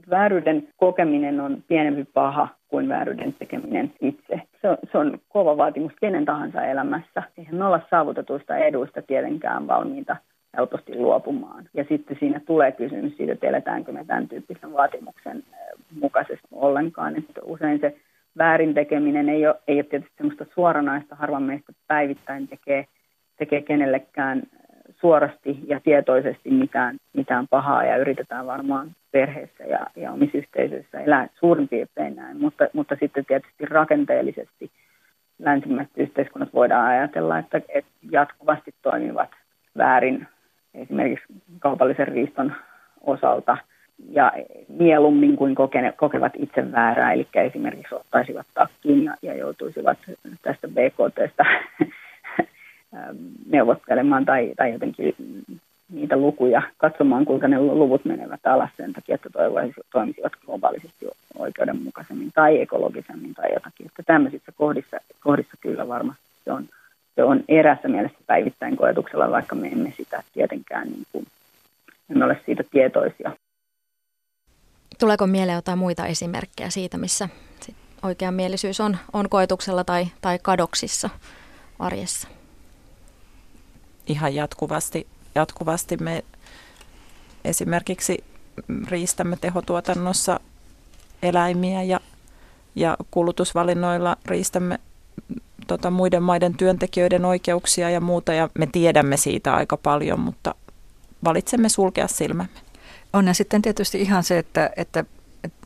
Vääryyden 0.10 0.68
kokeminen 0.78 1.40
on 1.40 1.64
pienempi 1.68 2.04
paha 2.14 2.48
kuin 2.68 2.90
vääryyden 2.90 3.34
tekeminen 3.34 3.94
itse. 4.02 4.42
Se 4.62 4.70
on, 4.70 4.78
se 4.92 4.98
on 4.98 5.20
kova 5.30 5.58
vaatimus 5.58 5.94
kenen 6.02 6.26
tahansa 6.26 6.66
elämässä. 6.66 7.24
Eihän 7.38 7.56
me 7.56 7.66
olla 7.66 7.82
saavutetuista 7.90 8.58
eduista 8.58 9.02
tietenkään 9.02 9.68
valmiita 9.68 10.16
helposti 10.58 10.96
luopumaan. 10.96 11.70
Ja 11.74 11.86
sitten 11.90 12.18
siinä 12.20 12.42
tulee 12.46 12.72
kysymys 12.72 13.18
siitä, 13.18 13.34
että 13.34 13.48
eletäänkö 13.48 13.92
me 13.92 14.06
tämän 14.06 14.28
tyyppisen 14.28 14.74
vaatimuksen 14.74 15.44
mukaisesti 16.00 16.48
ollenkaan. 16.52 17.18
Että 17.18 17.42
usein 17.44 17.80
se 17.80 17.96
väärin 18.38 18.74
tekeminen 18.74 19.30
ei 19.30 19.48
ole, 19.48 19.56
ei 19.68 19.76
ole 19.76 19.84
tietysti 19.84 20.14
semmoista 20.18 20.46
suoranaista, 20.54 21.16
harva 21.16 21.40
meistä 21.40 21.74
päivittäin 21.88 22.48
tekee, 22.48 22.86
tekee 23.38 23.62
kenellekään 23.62 24.44
suorasti 25.00 25.60
ja 25.68 25.80
tietoisesti 25.80 26.52
mitään, 26.52 26.98
mitään 27.14 27.48
pahaa 27.48 27.84
ja 27.84 27.98
yritetään 27.98 28.46
varmaan 28.48 28.92
perheessä 29.12 29.64
ja, 29.64 29.88
ja 29.96 30.12
omissa 30.12 30.38
yhteisöissä 30.38 31.00
elää 31.00 31.28
suurin 31.40 31.68
piirtein 31.68 32.16
näin, 32.16 32.42
mutta, 32.42 32.68
mutta 32.74 32.96
sitten 33.00 33.26
tietysti 33.26 33.66
rakenteellisesti 33.66 34.72
länsimäiset 35.40 35.98
yhteiskunnat 35.98 36.54
voidaan 36.54 36.88
ajatella, 36.88 37.40
että, 37.40 37.62
että 37.70 37.92
jatkuvasti 38.12 38.74
toimivat 38.82 39.30
väärin 39.78 40.28
esimerkiksi 40.74 41.26
kaupallisen 41.60 42.08
riiston 42.08 42.54
osalta 43.02 43.58
ja 44.10 44.34
mieluummin 44.68 45.36
kuin 45.36 45.56
kokevat 45.96 46.34
itse 46.38 46.72
väärää, 46.72 47.14
eli 47.14 47.28
esimerkiksi 47.34 47.96
ottaisivat 47.96 48.46
takkiin 48.54 49.04
ja, 49.04 49.16
ja 49.22 49.38
joutuisivat 49.38 49.98
tästä 50.42 50.68
BKTstä 50.68 51.46
neuvottelemaan 53.52 54.26
tai, 54.26 54.54
tai 54.58 54.74
jotenkin 54.74 55.16
niitä 55.90 56.18
lukuja, 56.18 56.62
katsomaan 56.78 57.26
kuinka 57.26 57.48
ne 57.48 57.60
luvut 57.60 58.06
menevät 58.06 58.40
alas 58.46 58.70
sen 58.78 58.94
takia, 58.94 59.16
että 59.16 59.30
toimisivat 59.92 60.34
globaalisesti 60.46 61.08
oikeudenmukaisemmin 61.38 62.32
tai 62.36 62.62
ekologisemmin 62.62 63.34
tai 63.34 63.54
jotakin. 63.54 63.86
Että 63.86 64.04
tämmöisissä 64.06 64.52
kohdissa, 64.52 64.98
kohdissa 65.24 65.58
kyllä 65.62 65.88
varmasti 65.88 66.24
se 66.46 66.52
on, 66.52 66.66
se 67.16 67.24
on 67.24 67.44
erässä 67.48 67.88
mielessä 67.88 68.18
päivittäin 68.28 68.78
koetuksella, 68.78 69.32
vaikka 69.32 69.56
me 69.56 69.68
emme 69.68 69.94
sitä 69.98 70.24
tietenkään 70.34 70.88
niin 70.88 71.06
kuin, 71.12 71.26
emme 72.10 72.26
ole 72.26 72.42
siitä 72.46 72.64
tietoisia. 72.72 73.32
Tuleeko 75.00 75.28
mieleen 75.28 75.56
jotain 75.56 75.80
muita 75.80 76.06
esimerkkejä 76.06 76.70
siitä, 76.70 76.98
missä 76.98 77.30
oikeamielisyys 78.04 78.80
on, 78.80 78.98
on 79.14 79.30
koetuksella 79.30 79.84
tai, 79.84 80.08
tai 80.22 80.40
kadoksissa 80.44 81.10
arjessa? 81.80 82.28
ihan 84.08 84.36
jatkuvasti, 84.36 85.08
jatkuvasti 85.38 85.98
me 85.98 86.24
esimerkiksi 87.46 88.24
riistämme 88.88 89.38
tehotuotannossa 89.42 90.40
eläimiä 91.22 91.84
ja, 91.84 92.00
ja 92.76 92.98
kulutusvalinnoilla 93.12 94.18
riistämme 94.26 94.80
tota, 95.68 95.92
muiden 95.92 96.24
maiden 96.24 96.58
työntekijöiden 96.58 97.26
oikeuksia 97.26 97.90
ja 97.90 98.02
muuta, 98.02 98.34
ja 98.34 98.50
me 98.54 98.68
tiedämme 98.72 99.18
siitä 99.18 99.54
aika 99.54 99.78
paljon, 99.78 100.20
mutta 100.20 100.56
valitsemme 101.24 101.70
sulkea 101.70 102.08
silmämme. 102.08 102.52
On 103.14 103.28
ja 103.28 103.34
sitten 103.34 103.62
tietysti 103.62 104.02
ihan 104.02 104.24
se, 104.24 104.38
että, 104.38 104.70
että, 104.76 105.06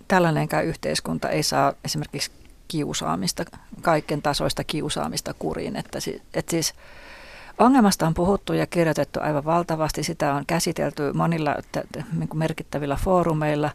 tällainenkään 0.08 0.66
yhteiskunta 0.66 1.30
ei 1.30 1.44
saa 1.44 1.74
esimerkiksi 1.86 2.32
kiusaamista, 2.68 3.46
kaiken 3.82 4.22
tasoista 4.22 4.64
kiusaamista 4.64 5.34
kuriin. 5.34 5.76
Että, 5.76 6.00
että 6.34 6.52
siis 6.52 6.74
ongelmasta 7.58 8.08
on 8.08 8.14
puhuttu 8.14 8.54
ja 8.54 8.68
kirjoitettu 8.68 9.20
aivan 9.24 9.46
valtavasti, 9.46 10.04
sitä 10.04 10.34
on 10.34 10.44
käsitelty 10.48 11.14
monilla 11.14 11.56
niin 12.18 12.30
merkittävillä 12.34 12.96
foorumeilla 12.96 13.72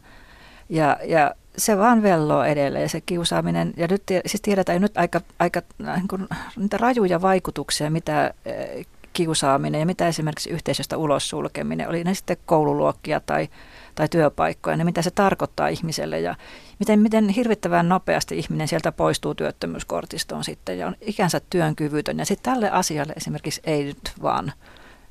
ja, 0.69 0.97
ja 1.03 1.35
se 1.57 1.77
vaan 1.77 2.03
velloo 2.03 2.43
edelleen 2.43 2.81
ja 2.81 2.89
se 2.89 3.01
kiusaaminen. 3.01 3.73
Ja 3.77 3.87
nyt 3.87 4.03
siis 4.25 4.41
tiedetään 4.41 4.81
nyt 4.81 4.97
aika, 4.97 5.21
aika 5.39 5.61
niin 5.95 6.07
kuin, 6.07 6.27
niitä 6.57 6.77
rajuja 6.77 7.21
vaikutuksia, 7.21 7.89
mitä 7.91 8.33
eh, 8.45 8.85
kiusaaminen 9.13 9.79
ja 9.79 9.85
mitä 9.85 10.07
esimerkiksi 10.07 10.49
yhteisöstä 10.49 10.97
ulos 10.97 11.29
sulkeminen, 11.29 11.89
oli 11.89 12.03
ne 12.03 12.13
sitten 12.13 12.37
koululuokkia 12.45 13.19
tai, 13.19 13.49
tai 13.97 14.09
työpaikkoja, 14.09 14.77
niin 14.77 14.85
mitä 14.85 15.01
se 15.01 15.11
tarkoittaa 15.11 15.67
ihmiselle 15.67 16.19
ja 16.19 16.35
miten, 16.79 16.99
miten 16.99 17.29
hirvittävän 17.29 17.89
nopeasti 17.89 18.37
ihminen 18.37 18.67
sieltä 18.67 18.91
poistuu 18.91 19.35
työttömyyskortistoon 19.35 20.43
sitten 20.43 20.79
ja 20.79 20.87
on 20.87 20.95
ikänsä 21.01 21.41
työnkyvytön. 21.49 22.19
Ja 22.19 22.25
sitten 22.25 22.53
tälle 22.53 22.71
asialle 22.71 23.13
esimerkiksi 23.17 23.61
ei 23.63 23.83
nyt 23.83 24.13
vaan 24.21 24.53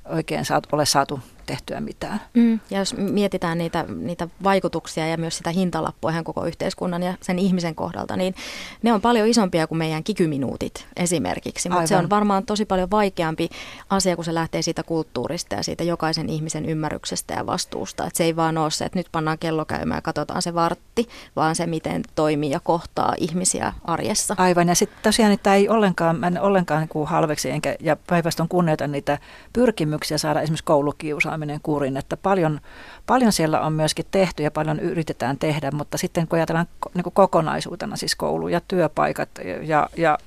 oikein 0.08 0.44
saat, 0.44 0.66
ole 0.72 0.86
saatu 0.86 1.20
tehtyä 1.46 1.80
mitään. 1.80 2.20
Mm, 2.34 2.60
ja 2.70 2.78
jos 2.78 2.96
mietitään 2.96 3.58
niitä, 3.58 3.84
niitä 3.88 4.28
vaikutuksia 4.44 5.08
ja 5.08 5.16
myös 5.16 5.36
sitä 5.36 5.50
hintalappua 5.50 6.10
ihan 6.10 6.24
koko 6.24 6.44
yhteiskunnan 6.44 7.02
ja 7.02 7.14
sen 7.20 7.38
ihmisen 7.38 7.74
kohdalta, 7.74 8.16
niin 8.16 8.34
ne 8.82 8.92
on 8.92 9.00
paljon 9.00 9.28
isompia 9.28 9.66
kuin 9.66 9.78
meidän 9.78 10.04
kikyminuutit 10.04 10.86
esimerkiksi. 10.96 11.68
Mutta 11.68 11.86
se 11.86 11.96
on 11.96 12.10
varmaan 12.10 12.46
tosi 12.46 12.64
paljon 12.64 12.90
vaikeampi 12.90 13.48
asia, 13.90 14.16
kun 14.16 14.24
se 14.24 14.34
lähtee 14.34 14.62
siitä 14.62 14.82
kulttuurista 14.82 15.54
ja 15.54 15.62
siitä 15.62 15.84
jokaisen 15.84 16.28
ihmisen 16.28 16.66
ymmärryksestä 16.66 17.34
ja 17.34 17.46
vastuusta. 17.46 18.06
Että 18.06 18.16
se 18.16 18.24
ei 18.24 18.36
vaan 18.36 18.58
ole 18.58 18.70
se, 18.70 18.84
että 18.84 18.98
nyt 18.98 19.08
pannaan 19.12 19.38
kello 19.38 19.64
käymään 19.64 19.98
ja 19.98 20.02
katsotaan 20.02 20.42
se 20.42 20.54
vartti, 20.54 21.08
vaan 21.36 21.56
se, 21.56 21.66
miten 21.66 22.02
toimii 22.14 22.50
ja 22.50 22.60
kohtaa 22.60 23.14
ihmisiä 23.18 23.72
arjessa. 23.84 24.34
Aivan, 24.38 24.68
ja 24.68 24.74
sitten 24.74 24.98
tosiaan 25.02 25.32
että 25.32 25.54
ei 25.54 25.68
ollenkaan, 25.68 26.20
mä 26.20 26.26
en 26.26 26.40
ollenkaan 26.40 26.88
niin 26.94 27.06
halveksi, 27.06 27.50
enkä, 27.50 27.76
ja 27.80 27.96
päinvastoin 28.06 28.48
kunnioita 28.48 28.86
niitä 28.86 29.18
pyrkimyksiä 29.52 30.18
saada 30.18 30.40
esimerkiksi 30.40 30.64
koulukiusaa 30.64 31.35
saaminen 31.36 31.60
kurin, 31.62 31.96
että 31.96 32.16
paljon, 32.16 32.60
paljon 33.06 33.32
siellä 33.32 33.60
on 33.60 33.72
myöskin 33.72 34.04
tehty 34.10 34.42
ja 34.42 34.50
paljon 34.50 34.80
yritetään 34.80 35.38
tehdä, 35.38 35.70
mutta 35.70 35.98
sitten 35.98 36.28
kun 36.28 36.36
ajatellaan 36.36 36.66
niin 36.94 37.02
kuin 37.02 37.12
kokonaisuutena, 37.12 37.96
siis 37.96 38.16
koulu 38.16 38.48
ja 38.48 38.60
työpaikat 38.60 39.28
ja, 39.62 39.88
ja 39.96 40.18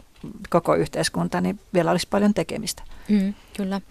koko 0.49 0.75
yhteiskunta, 0.75 1.41
niin 1.41 1.59
vielä 1.73 1.91
olisi 1.91 2.07
paljon 2.09 2.33
tekemistä. 2.33 2.83
Mm, 3.09 3.33
kyllä. 3.57 3.81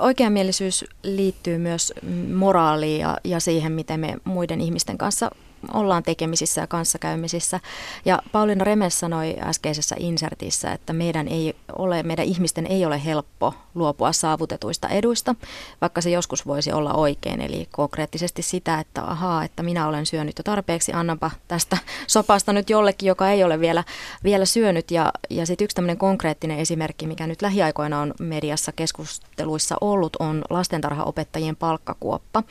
Oikeamielisyys 0.00 0.84
liittyy 1.02 1.58
myös 1.58 1.92
moraaliin 2.34 3.00
ja, 3.00 3.18
ja 3.24 3.40
siihen, 3.40 3.72
miten 3.72 4.00
me 4.00 4.16
muiden 4.24 4.60
ihmisten 4.60 4.98
kanssa 4.98 5.30
ollaan 5.74 6.02
tekemisissä 6.02 6.60
ja 6.60 6.66
kanssakäymisissä. 6.66 7.60
Ja 8.04 8.22
Pauliina 8.32 8.64
Remes 8.64 9.00
sanoi 9.00 9.36
äskeisessä 9.40 9.96
insertissä, 9.98 10.72
että 10.72 10.92
meidän, 10.92 11.28
ei 11.28 11.56
ole, 11.78 12.02
meidän 12.02 12.26
ihmisten 12.26 12.66
ei 12.66 12.86
ole 12.86 13.04
helppo 13.04 13.54
luopua 13.74 14.12
saavutetuista 14.12 14.88
eduista, 14.88 15.34
vaikka 15.80 16.00
se 16.00 16.10
joskus 16.10 16.46
voisi 16.46 16.72
olla 16.72 16.92
oikein. 16.92 17.40
Eli 17.40 17.68
konkreettisesti 17.70 18.42
sitä, 18.42 18.80
että 18.80 19.02
ahaa, 19.02 19.44
että 19.44 19.62
minä 19.62 19.88
olen 19.88 20.06
syönyt 20.06 20.38
jo 20.38 20.42
tarpeeksi, 20.42 20.92
annanpa 20.92 21.30
tästä 21.48 21.78
sopasta 22.06 22.52
nyt 22.52 22.70
jollekin, 22.70 23.06
joka 23.06 23.30
ei 23.30 23.44
ole 23.44 23.60
vielä, 23.60 23.84
vielä 24.24 24.44
syönyt. 24.44 24.90
Ja, 24.90 25.12
ja 25.30 25.46
sitten 25.46 25.64
yksi 25.64 25.74
tämmöinen 25.74 25.98
konkreettinen 25.98 26.58
esimerkki, 26.58 27.06
mikä 27.06 27.26
nyt 27.26 27.42
lähiaikoina 27.42 28.00
on 28.00 28.14
mediassa 28.20 28.72
keskusteluissa 28.72 29.76
ollut, 29.80 30.16
on 30.16 30.42
lastentarhaopettajien 30.50 31.56
palkkakuoppa, 31.56 32.42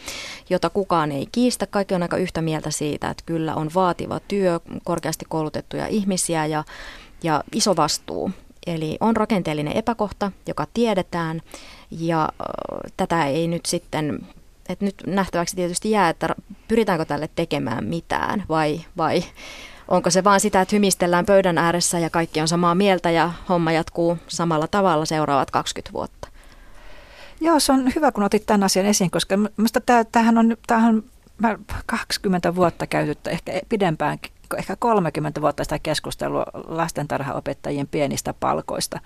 jota 0.50 0.70
kukaan 0.70 1.12
ei 1.12 1.28
kiistä. 1.32 1.68
Kaikki 1.68 1.96
on 1.96 2.02
aika 2.02 2.18
yhtä 2.18 2.42
mieltä 2.42 2.72
siitä, 2.72 2.99
että 3.08 3.24
kyllä 3.26 3.56
on 3.56 3.70
vaativa 3.76 4.20
työ, 4.20 4.60
korkeasti 4.84 5.26
koulutettuja 5.30 5.88
ihmisiä 5.88 6.46
ja, 6.46 6.64
ja 7.24 7.44
iso 7.56 7.76
vastuu. 7.76 8.32
Eli 8.68 8.98
on 9.00 9.16
rakenteellinen 9.16 9.78
epäkohta, 9.78 10.32
joka 10.48 10.68
tiedetään 10.74 11.42
ja 11.92 12.30
tätä 12.98 13.26
ei 13.26 13.48
nyt 13.48 13.66
sitten, 13.66 14.28
että 14.70 14.86
nyt 14.86 14.96
nähtäväksi 15.08 15.56
tietysti 15.56 15.92
jää, 15.92 16.10
että 16.10 16.36
pyritäänkö 16.68 17.06
tälle 17.06 17.30
tekemään 17.36 17.84
mitään 17.84 18.44
vai, 18.50 18.82
vai 18.98 19.24
onko 19.88 20.10
se 20.10 20.24
vaan 20.24 20.40
sitä, 20.40 20.62
että 20.62 20.76
hymistellään 20.76 21.26
pöydän 21.26 21.58
ääressä 21.58 22.00
ja 22.00 22.10
kaikki 22.10 22.42
on 22.42 22.48
samaa 22.48 22.76
mieltä 22.76 23.12
ja 23.12 23.32
homma 23.50 23.72
jatkuu 23.72 24.18
samalla 24.28 24.68
tavalla 24.68 25.06
seuraavat 25.06 25.52
20 25.52 25.94
vuotta. 25.94 26.28
Joo, 27.42 27.60
se 27.60 27.72
on 27.72 27.92
hyvä, 27.96 28.12
kun 28.12 28.24
otit 28.24 28.46
tämän 28.46 28.64
asian 28.64 28.86
esiin, 28.86 29.12
koska 29.12 29.38
minusta 29.38 29.82
tämähän 30.12 30.38
on, 30.38 30.58
tämähän 30.68 31.04
20 31.86 32.56
vuotta 32.56 32.88
käytyttä, 32.88 33.30
ehkä 33.30 33.52
pidempäänkin 33.70 34.32
ehkä 34.58 34.76
30 34.76 35.42
vuotta 35.42 35.64
sitä 35.64 35.80
keskustelua 35.80 36.46
lastentarhaopettajien 36.68 37.88
pienistä 37.88 38.34
palkoista. 38.34 39.00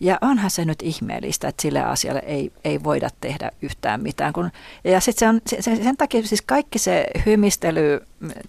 Ja 0.00 0.18
onhan 0.20 0.50
se 0.50 0.64
nyt 0.64 0.82
ihmeellistä, 0.82 1.48
että 1.48 1.62
sille 1.62 1.82
asialle 1.82 2.22
ei, 2.26 2.52
ei 2.64 2.84
voida 2.84 3.08
tehdä 3.20 3.50
yhtään 3.62 4.02
mitään. 4.02 4.32
Kun, 4.32 4.50
ja 4.84 5.00
sitten 5.00 5.18
se 5.18 5.28
on, 5.28 5.62
se, 5.62 5.76
sen 5.76 5.96
takia 5.96 6.22
siis 6.22 6.42
kaikki 6.42 6.78
se 6.78 7.06
hymistely 7.26 8.00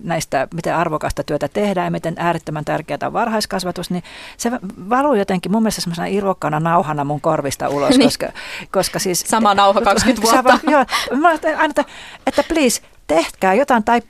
näistä, 0.04 0.48
miten 0.54 0.76
arvokasta 0.76 1.24
työtä 1.24 1.48
tehdään 1.48 1.86
ja 1.86 1.92
miten 1.92 2.14
äärettömän 2.18 2.66
tärkeää 2.66 3.00
on 3.06 3.14
varhaiskasvatus, 3.14 3.90
niin 3.90 4.04
se 4.38 4.52
valuu 4.90 5.14
jotenkin 5.14 5.52
mun 5.52 5.64
mielestä 5.64 5.82
semmoisena 5.82 6.08
irvokkana 6.08 6.60
nauhana 6.60 7.04
mun 7.04 7.22
korvista 7.22 7.70
ulos, 7.70 7.90
niin. 7.90 8.08
koska, 8.08 8.28
koska 8.72 9.00
siis... 9.00 9.20
Sama 9.20 9.54
nauha 9.54 9.82
20 9.82 10.22
vuotta. 10.22 10.58
Sama, 10.58 10.72
joo, 10.72 10.86
mä 11.20 11.30
aina, 11.30 11.66
että, 11.66 11.86
että 12.28 12.44
please, 12.44 12.82
tehkää 13.10 13.54
jotain 13.54 13.84
tai, 13.84 14.02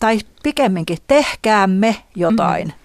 tai 0.00 0.18
pikemminkin 0.42 0.98
tehkäämme 1.06 1.96
jotain. 2.16 2.66
Mm-hmm. 2.66 2.82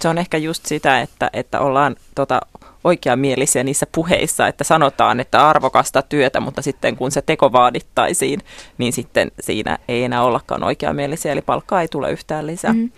Se 0.00 0.08
on 0.08 0.18
ehkä 0.18 0.38
just 0.38 0.66
sitä, 0.66 1.00
että, 1.00 1.30
että 1.32 1.60
ollaan 1.60 1.96
tota, 2.14 2.40
oikeamielisiä 2.84 3.64
niissä 3.64 3.86
puheissa, 3.94 4.48
että 4.48 4.64
sanotaan, 4.64 5.20
että 5.20 5.48
arvokasta 5.48 6.02
työtä, 6.02 6.40
mutta 6.40 6.62
sitten 6.62 6.96
kun 6.96 7.10
se 7.10 7.22
teko 7.22 7.52
vaadittaisiin, 7.52 8.40
niin 8.78 8.92
sitten 8.92 9.30
siinä 9.40 9.78
ei 9.88 10.04
enää 10.04 10.22
ollakaan 10.22 10.64
oikeamielisiä, 10.64 11.32
eli 11.32 11.42
palkkaa 11.42 11.80
ei 11.80 11.88
tule 11.88 12.12
yhtään 12.12 12.46
lisää. 12.46 12.72
Mm. 12.72 12.90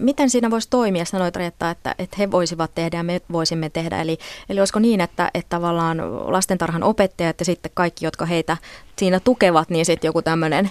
Miten 0.00 0.30
siinä 0.30 0.50
voisi 0.50 0.70
toimia, 0.70 1.04
sanoit 1.04 1.36
Reetta, 1.36 1.70
että, 1.70 1.94
että 1.98 2.16
he 2.18 2.30
voisivat 2.30 2.74
tehdä 2.74 2.96
ja 2.96 3.02
me 3.02 3.20
voisimme 3.32 3.70
tehdä, 3.70 4.00
eli, 4.00 4.18
eli 4.48 4.60
olisiko 4.60 4.78
niin, 4.78 5.00
että, 5.00 5.30
että 5.34 5.56
tavallaan 5.56 5.98
lastentarhan 6.32 6.82
opettajat 6.82 7.40
ja 7.40 7.44
sitten 7.44 7.72
kaikki, 7.74 8.04
jotka 8.04 8.26
heitä 8.26 8.56
siinä 8.96 9.20
tukevat, 9.20 9.70
niin 9.70 9.86
sitten 9.86 10.08
joku 10.08 10.22
tämmöinen 10.22 10.70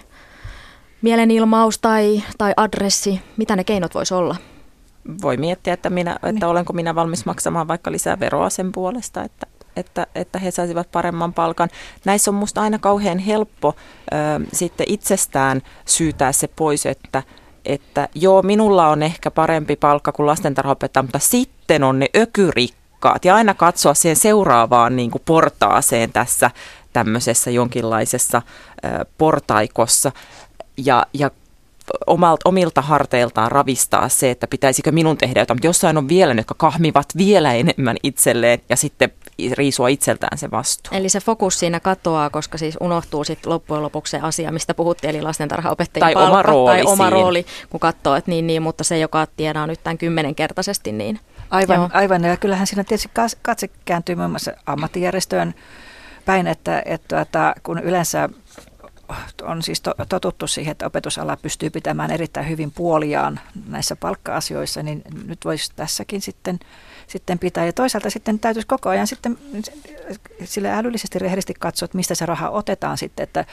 mielenilmaus 1.02 1.80
tai, 1.80 2.24
tai 2.38 2.54
adressi, 2.58 3.22
mitä 3.38 3.56
ne 3.56 3.64
keinot 3.64 3.96
voisi 3.96 4.14
olla? 4.14 4.36
Voi 5.22 5.38
miettiä, 5.38 5.74
että, 5.74 5.90
minä, 5.90 6.12
että 6.12 6.32
niin. 6.32 6.44
olenko 6.44 6.74
minä 6.74 6.96
valmis 6.96 7.26
maksamaan 7.26 7.68
vaikka 7.68 7.92
lisää 7.92 8.20
veroa 8.20 8.50
sen 8.50 8.72
puolesta, 8.72 9.24
että, 9.24 9.48
että, 9.76 10.08
että 10.16 10.40
he 10.40 10.52
saisivat 10.52 10.92
paremman 10.92 11.34
palkan. 11.34 11.70
Näissä 12.06 12.32
on 12.32 12.36
minusta 12.36 12.62
aina 12.62 12.80
kauhean 12.80 13.20
helppo 13.20 13.76
ö, 14.14 14.16
sitten 14.54 14.86
itsestään 14.90 15.62
syytää 15.86 16.32
se 16.32 16.48
pois, 16.48 16.86
että, 16.86 17.24
että 17.66 18.10
joo, 18.16 18.42
minulla 18.42 18.88
on 18.88 19.04
ehkä 19.04 19.32
parempi 19.32 19.76
palkka 19.76 20.12
kuin 20.12 20.28
lastentarhaopettaja, 20.28 21.04
mutta 21.04 21.20
sitten 21.20 21.84
on 21.84 22.00
ne 22.00 22.08
ökyrikkaat 22.16 23.26
ja 23.26 23.36
aina 23.36 23.54
katsoa 23.54 23.94
siihen 23.94 24.16
seuraavaan 24.16 24.96
niin 24.96 25.12
kuin 25.12 25.22
portaaseen 25.26 26.12
tässä 26.12 26.52
tämmöisessä 26.94 27.52
jonkinlaisessa 27.52 28.42
ö, 28.86 29.06
portaikossa 29.18 30.12
ja, 30.78 31.06
ja 31.14 31.32
omalta, 32.08 32.50
omilta 32.50 32.82
harteiltaan 32.82 33.52
ravistaa 33.52 34.10
se, 34.10 34.32
että 34.32 34.48
pitäisikö 34.48 34.92
minun 34.92 35.18
tehdä 35.18 35.42
jotain, 35.42 35.56
mutta 35.56 35.68
jossain 35.68 35.98
on 35.98 36.10
vielä 36.10 36.34
ne, 36.34 36.40
jotka 36.40 36.56
kahmivat 36.58 37.08
vielä 37.18 37.54
enemmän 37.54 37.98
itselleen 38.04 38.60
ja 38.70 38.76
sitten 38.76 39.12
riisua 39.52 39.88
itseltään 39.88 40.38
se 40.38 40.52
vastuu. 40.52 40.98
Eli 40.98 41.10
se 41.10 41.20
fokus 41.20 41.60
siinä 41.60 41.80
katoaa, 41.80 42.30
koska 42.30 42.58
siis 42.58 42.78
unohtuu 42.82 43.24
sitten 43.24 43.50
loppujen 43.52 43.84
lopuksi 43.84 44.12
se 44.12 44.20
asia, 44.20 44.52
mistä 44.52 44.74
puhuttiin, 44.74 45.10
eli 45.10 45.22
lastentarhaopettajien 45.22 46.06
tai 46.06 46.14
palkka, 46.14 46.32
oma 46.32 46.42
rooli 46.42 46.72
tai 46.72 46.84
oma 46.94 47.10
rooli, 47.10 47.46
kun 47.70 47.80
katsoo, 47.80 48.16
että 48.16 48.32
niin, 48.32 48.48
niin, 48.48 48.62
mutta 48.62 48.84
se, 48.84 49.00
joka 49.00 49.28
tiedää 49.38 49.68
nyt 49.68 49.84
tämän 49.84 49.98
kymmenenkertaisesti, 49.98 50.92
niin 50.92 51.20
Aivan, 51.50 51.90
aivan, 51.94 52.24
ja 52.24 52.38
kyllähän 52.38 52.68
siinä 52.68 52.84
tietysti 52.84 53.10
katse 53.42 53.70
kääntyy 53.86 54.16
muun 54.16 54.30
muassa 54.30 54.52
ammattijärjestöön 54.66 55.54
päin, 56.26 56.48
että, 56.48 56.84
että, 56.86 57.22
että 57.22 57.56
kun 57.64 57.80
yleensä 57.80 58.30
on 59.42 59.64
siis 59.64 59.82
totuttu 60.10 60.48
siihen, 60.48 60.72
että 60.72 60.86
opetusala 60.86 61.38
pystyy 61.38 61.70
pitämään 61.70 62.12
erittäin 62.12 62.50
hyvin 62.50 62.72
puoliaan 62.72 63.40
näissä 63.68 63.96
palkka-asioissa, 63.96 64.84
niin 64.84 65.02
nyt 65.26 65.40
voisi 65.46 65.72
tässäkin 65.76 66.22
sitten, 66.22 66.60
sitten 67.08 67.40
pitää. 67.40 67.66
Ja 67.66 67.74
toisaalta 67.74 68.10
sitten 68.10 68.40
täytyisi 68.40 68.68
koko 68.68 68.90
ajan 68.90 69.08
sitten 69.08 69.38
sille 70.44 70.72
älyllisesti 70.72 71.20
rehellisesti 71.20 71.54
katsoa, 71.60 71.86
että 71.86 71.98
mistä 71.98 72.16
se 72.16 72.26
raha 72.26 72.50
otetaan 72.50 72.98
sitten, 72.98 73.24
että, 73.24 73.46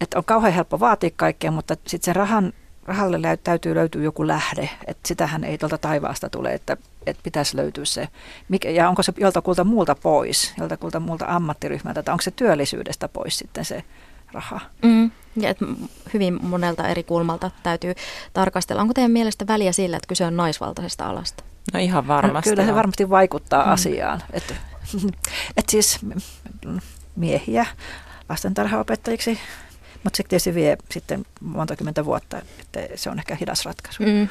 että 0.00 0.18
on 0.18 0.24
kauhean 0.24 0.54
helppo 0.54 0.80
vaatia 0.80 1.10
kaikkea, 1.16 1.50
mutta 1.50 1.76
sitten 1.86 2.04
sen 2.04 2.16
rahan, 2.16 2.52
rahalle 2.84 3.38
täytyy 3.44 3.74
löytyä 3.74 4.02
joku 4.02 4.26
lähde, 4.26 4.70
että 4.86 5.08
sitähän 5.08 5.44
ei 5.44 5.58
tuolta 5.58 5.78
taivaasta 5.78 6.30
tule, 6.30 6.52
että, 6.52 6.76
että 7.06 7.22
pitäisi 7.22 7.56
löytyä 7.56 7.84
se, 7.84 8.08
mikä, 8.48 8.70
ja 8.70 8.88
onko 8.88 9.02
se 9.02 9.12
joltakulta 9.16 9.64
muulta 9.64 9.94
pois, 9.94 10.54
joltakulta 10.58 11.00
muulta 11.00 11.24
ammattiryhmältä, 11.28 12.02
tai 12.02 12.12
onko 12.12 12.22
se 12.22 12.30
työllisyydestä 12.30 13.08
pois 13.08 13.38
sitten 13.38 13.64
se 13.64 13.84
raha? 14.32 14.60
Mm. 14.82 15.10
Ja 15.36 15.50
että 15.50 15.64
hyvin 16.14 16.38
monelta 16.42 16.88
eri 16.88 17.02
kulmalta 17.02 17.50
täytyy 17.62 17.94
tarkastella. 18.32 18.82
Onko 18.82 18.94
teidän 18.94 19.10
mielestä 19.10 19.46
väliä 19.46 19.72
sillä, 19.72 19.96
että 19.96 20.08
kyse 20.08 20.24
on 20.26 20.36
naisvaltaisesta 20.36 21.06
alasta? 21.06 21.44
No 21.72 21.80
ihan 21.80 22.06
varmasti. 22.06 22.50
No, 22.50 22.56
kyllä 22.56 22.68
se 22.68 22.74
varmasti 22.74 23.10
vaikuttaa 23.10 23.66
mm. 23.66 23.72
asiaan. 23.72 24.22
Että 24.32 24.54
et 25.56 25.68
siis 25.68 25.98
miehiä 27.16 27.66
lastentarhaopettajiksi 28.28 29.38
mutta 30.04 30.16
se 30.16 30.22
tietysti 30.22 30.54
vie 30.54 30.76
sitten 30.90 31.24
monta 31.40 31.76
kymmentä 31.76 32.04
vuotta, 32.04 32.38
että 32.60 32.80
se 32.94 33.10
on 33.10 33.18
ehkä 33.18 33.36
hidas 33.40 33.64
ratkaisu. 33.64 34.02
Mm. 34.02 34.28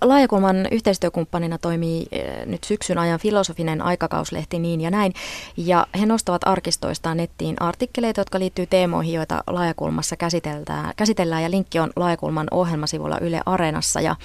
Laajakulman 0.00 0.66
yhteistyökumppanina 0.70 1.58
toimii 1.58 2.06
nyt 2.46 2.64
syksyn 2.64 2.98
ajan 2.98 3.20
filosofinen 3.20 3.82
aikakauslehti 3.82 4.58
Niin 4.58 4.80
ja 4.80 4.90
näin. 4.90 5.12
Ja 5.56 5.86
he 6.00 6.06
nostavat 6.06 6.48
arkistoistaan 6.48 7.16
nettiin 7.16 7.56
artikkeleita, 7.60 8.20
jotka 8.20 8.38
liittyy 8.38 8.66
teemoihin, 8.66 9.14
joita 9.14 9.44
Laajakulmassa 9.46 10.16
käsitellään. 10.16 10.92
käsitellään 10.96 11.42
ja 11.42 11.50
linkki 11.50 11.78
on 11.78 11.90
Laajakulman 11.96 12.46
ohjelmasivulla 12.50 13.18
Yle 13.20 13.40
Areenassa. 13.46 14.00
Ja 14.00 14.16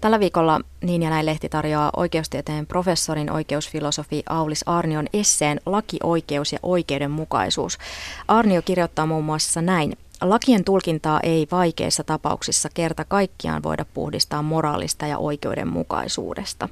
tällä 0.00 0.20
viikolla 0.20 0.60
Niin 0.82 1.02
ja 1.02 1.10
näin 1.10 1.26
lehti 1.26 1.48
tarjoaa 1.48 1.90
oikeustieteen 1.96 2.66
professorin 2.66 3.32
oikeusfilosofi 3.32 4.22
Aulis 4.28 4.62
Arnion 4.66 5.06
esseen 5.12 5.60
Laki, 5.66 5.96
oikeus 6.02 6.52
ja 6.52 6.58
oikeudenmukaisuus. 6.62 7.78
Arnio 8.28 8.62
kirjoittaa 8.62 9.06
muun 9.06 9.24
muassa 9.24 9.62
näin. 9.62 9.96
Lakien 10.30 10.64
tulkintaa 10.64 11.20
ei 11.22 11.46
vaikeissa 11.50 12.04
tapauksissa 12.04 12.68
kerta 12.74 13.04
kaikkiaan 13.04 13.62
voida 13.62 13.84
puhdistaa 13.94 14.42
moraalista 14.42 15.06
ja 15.06 15.18
oikeudenmukaisuudesta. 15.18 16.68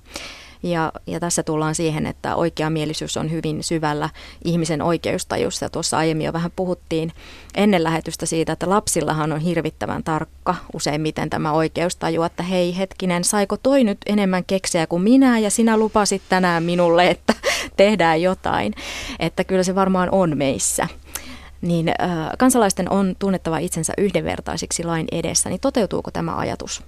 Ja, 0.62 0.92
ja 1.07 1.20
tässä 1.20 1.42
tullaan 1.42 1.74
siihen, 1.74 2.07
että 2.07 2.36
oikeamielisyys 2.36 3.16
on 3.16 3.30
hyvin 3.30 3.62
syvällä 3.62 4.11
ihmisen 4.44 4.82
oikeustajussa. 4.82 5.68
Tuossa 5.68 5.98
aiemmin 5.98 6.26
jo 6.26 6.32
vähän 6.32 6.50
puhuttiin 6.57 7.12
ennen 7.55 7.84
lähetystä 7.84 8.26
siitä, 8.26 8.53
että 8.53 8.70
lapsillahan 8.70 9.32
on 9.32 9.40
hirvittävän 9.40 10.05
tarkka 10.05 10.55
useimmiten 10.74 11.30
tämä 11.30 11.53
oikeustaju, 11.53 12.22
että 12.22 12.42
hei 12.42 12.76
hetkinen, 12.76 13.24
saiko 13.24 13.57
toi 13.57 13.84
nyt 13.84 13.98
enemmän 14.07 14.44
keksiä 14.44 14.86
kuin 14.86 15.03
minä 15.03 15.38
ja 15.38 15.50
sinä 15.50 15.76
lupasit 15.76 16.22
tänään 16.28 16.62
minulle, 16.62 17.11
että 17.11 17.34
tehdään 17.76 18.22
jotain. 18.22 18.74
Että 19.18 19.44
kyllä 19.44 19.62
se 19.62 19.74
varmaan 19.74 20.09
on 20.11 20.38
meissä 20.38 20.88
niin 21.62 21.92
kansalaisten 22.38 22.90
on 22.90 23.16
tunnettava 23.18 23.58
itsensä 23.58 23.92
yhdenvertaisiksi 23.98 24.84
lain 24.84 25.06
edessä, 25.12 25.48
niin 25.48 25.60
toteutuuko 25.60 26.10
tämä 26.10 26.36
ajatus 26.36 26.82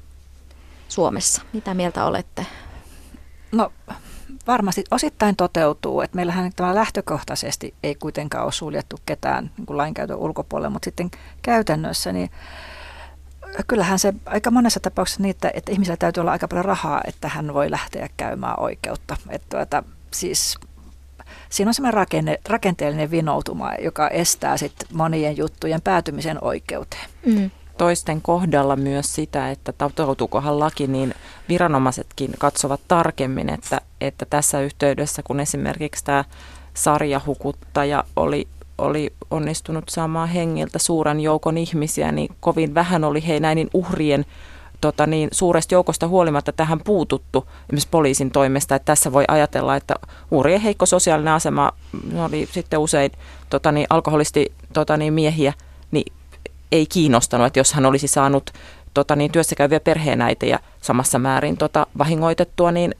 Suomessa? 0.88 1.42
Mitä 1.52 1.74
mieltä 1.74 2.04
olette? 2.04 2.46
No 3.52 3.72
varmasti 4.46 4.84
osittain 4.90 5.36
toteutuu, 5.36 6.00
että 6.00 6.16
meillähän 6.16 6.52
tämä 6.56 6.74
lähtökohtaisesti 6.74 7.74
ei 7.82 7.94
kuitenkaan 7.94 8.44
ole 8.44 8.52
suljettu 8.52 8.96
ketään 9.06 9.50
niin 9.56 9.66
kuin 9.66 9.76
lainkäytön 9.76 10.16
ulkopuolelle, 10.16 10.68
mutta 10.68 10.84
sitten 10.84 11.10
käytännössä 11.42 12.12
niin 12.12 12.30
kyllähän 13.66 13.98
se 13.98 14.14
aika 14.26 14.50
monessa 14.50 14.80
tapauksessa 14.80 15.22
niitä, 15.22 15.50
että 15.54 15.72
ihmisellä 15.72 15.96
täytyy 15.96 16.20
olla 16.20 16.32
aika 16.32 16.48
paljon 16.48 16.64
rahaa, 16.64 17.00
että 17.06 17.28
hän 17.28 17.54
voi 17.54 17.70
lähteä 17.70 18.08
käymään 18.16 18.60
oikeutta. 18.60 19.16
Että 19.28 19.46
tuota, 19.50 19.82
siis 20.10 20.58
siinä 21.54 21.70
on 21.70 21.74
semmoinen 21.74 21.94
rakenne, 21.94 22.40
rakenteellinen 22.48 23.10
vinoutuma, 23.10 23.74
joka 23.74 24.08
estää 24.08 24.56
sit 24.56 24.72
monien 24.92 25.36
juttujen 25.36 25.82
päätymisen 25.82 26.44
oikeuteen. 26.44 27.08
Mm. 27.26 27.50
Toisten 27.78 28.22
kohdalla 28.22 28.76
myös 28.76 29.14
sitä, 29.14 29.50
että 29.50 29.72
toteutuukohan 29.72 30.60
laki, 30.60 30.86
niin 30.86 31.14
viranomaisetkin 31.48 32.30
katsovat 32.38 32.80
tarkemmin, 32.88 33.50
että, 33.50 33.80
että 34.00 34.26
tässä 34.30 34.60
yhteydessä, 34.60 35.22
kun 35.22 35.40
esimerkiksi 35.40 36.04
tämä 36.04 36.24
sarjahukuttaja 36.74 38.04
oli 38.16 38.48
oli 38.78 39.12
onnistunut 39.30 39.88
saamaan 39.88 40.28
hengiltä 40.28 40.78
suuren 40.78 41.20
joukon 41.20 41.58
ihmisiä, 41.58 42.12
niin 42.12 42.34
kovin 42.40 42.74
vähän 42.74 43.04
oli 43.04 43.26
he 43.26 43.40
näiden 43.40 43.70
uhrien 43.74 44.24
tota 44.84 45.06
niin, 45.06 45.28
suuresta 45.32 45.74
joukosta 45.74 46.08
huolimatta 46.08 46.52
tähän 46.52 46.80
puututtu 46.84 47.46
esimerkiksi 47.62 47.88
poliisin 47.90 48.30
toimesta, 48.30 48.74
että 48.74 48.84
tässä 48.86 49.12
voi 49.12 49.24
ajatella, 49.28 49.76
että 49.76 49.94
uhrien 50.30 50.60
heikko 50.60 50.86
sosiaalinen 50.86 51.34
asema 51.34 51.72
oli 52.24 52.48
sitten 52.52 52.78
usein 52.78 53.12
tota 53.50 53.72
niin, 53.72 53.86
alkoholisti 53.90 54.52
tota 54.72 54.96
niin, 54.96 55.12
miehiä, 55.12 55.52
niin 55.90 56.12
ei 56.72 56.86
kiinnostanut, 56.86 57.46
että 57.46 57.60
jos 57.60 57.72
hän 57.72 57.86
olisi 57.86 58.08
saanut 58.08 58.50
tota 58.94 59.16
niin, 59.16 59.32
työssäkäyviä 59.32 59.80
perheenäitejä 59.80 60.58
samassa 60.80 61.18
määrin 61.18 61.56
tota, 61.56 61.86
vahingoitettua, 61.98 62.72
niin 62.72 62.94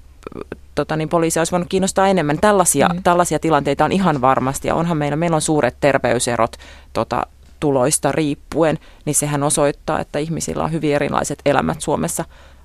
tota, 0.74 0.96
niin 0.96 1.08
poliisia 1.08 1.40
olisi 1.40 1.52
voinut 1.52 1.68
kiinnostaa 1.68 2.08
enemmän. 2.08 2.38
Tällaisia, 2.38 2.88
mm. 2.88 3.02
tällaisia 3.02 3.38
tilanteita 3.38 3.84
on 3.84 3.92
ihan 3.92 4.20
varmasti 4.20 4.68
ja 4.68 4.74
onhan 4.74 4.96
meillä, 4.96 5.16
meillä 5.16 5.34
on 5.34 5.40
suuret 5.40 5.76
terveyserot 5.80 6.56
tota, 6.92 7.26
tuloista 7.64 8.12
riippuen, 8.12 8.78
niin 9.04 9.14
sehän 9.14 9.42
osoittaa, 9.42 10.00
että 10.00 10.18
ihmisillä 10.18 10.64
on 10.64 10.72
hyvin 10.72 10.94
erilaiset 10.94 11.38
elämät 11.46 11.80
Suomessa 11.80 12.24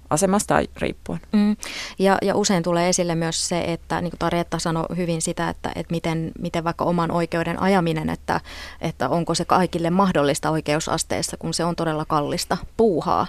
asemasta 0.10 0.60
riippuen. 0.78 1.20
Mm. 1.32 1.56
Ja, 2.00 2.18
ja 2.22 2.36
usein 2.36 2.64
tulee 2.64 2.90
esille 2.90 3.16
myös 3.16 3.48
se, 3.48 3.62
että 3.62 4.02
niin 4.02 4.12
kuin 4.12 4.20
Taretta 4.20 4.60
sanoi 4.60 4.86
hyvin 4.98 5.22
sitä, 5.22 5.50
että, 5.50 5.72
että 5.76 5.92
miten, 5.92 6.32
miten 6.40 6.64
vaikka 6.64 6.86
oman 6.86 7.12
oikeuden 7.12 7.62
ajaminen, 7.62 8.10
että, 8.10 8.42
että 8.82 9.10
onko 9.10 9.36
se 9.36 9.46
kaikille 9.46 9.90
mahdollista 9.90 10.50
oikeusasteessa, 10.50 11.38
kun 11.38 11.54
se 11.54 11.66
on 11.66 11.76
todella 11.76 12.06
kallista 12.06 12.58
puuhaa, 12.78 13.28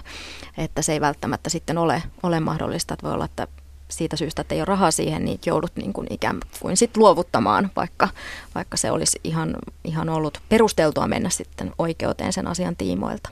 että 0.57 0.81
se 0.81 0.93
ei 0.93 1.01
välttämättä 1.01 1.49
sitten 1.49 1.77
ole, 1.77 2.03
ole 2.23 2.39
mahdollista, 2.39 2.93
että 2.93 3.07
voi 3.07 3.13
olla, 3.13 3.25
että 3.25 3.47
siitä 3.91 4.15
syystä, 4.15 4.41
että 4.41 4.55
ei 4.55 4.61
ole 4.61 4.65
rahaa 4.65 4.91
siihen, 4.91 5.25
niin 5.25 5.39
joudut 5.45 5.71
niin 5.75 5.93
kuin 5.93 6.07
ikään 6.09 6.39
kuin 6.59 6.77
sit 6.77 6.97
luovuttamaan, 6.97 7.71
vaikka, 7.75 8.09
vaikka 8.55 8.77
se 8.77 8.91
olisi 8.91 9.19
ihan, 9.23 9.55
ihan 9.83 10.09
ollut 10.09 10.41
perusteltua 10.49 11.07
mennä 11.07 11.29
sitten 11.29 11.71
oikeuteen 11.77 12.33
sen 12.33 12.47
asian 12.47 12.75
tiimoilta. 12.75 13.29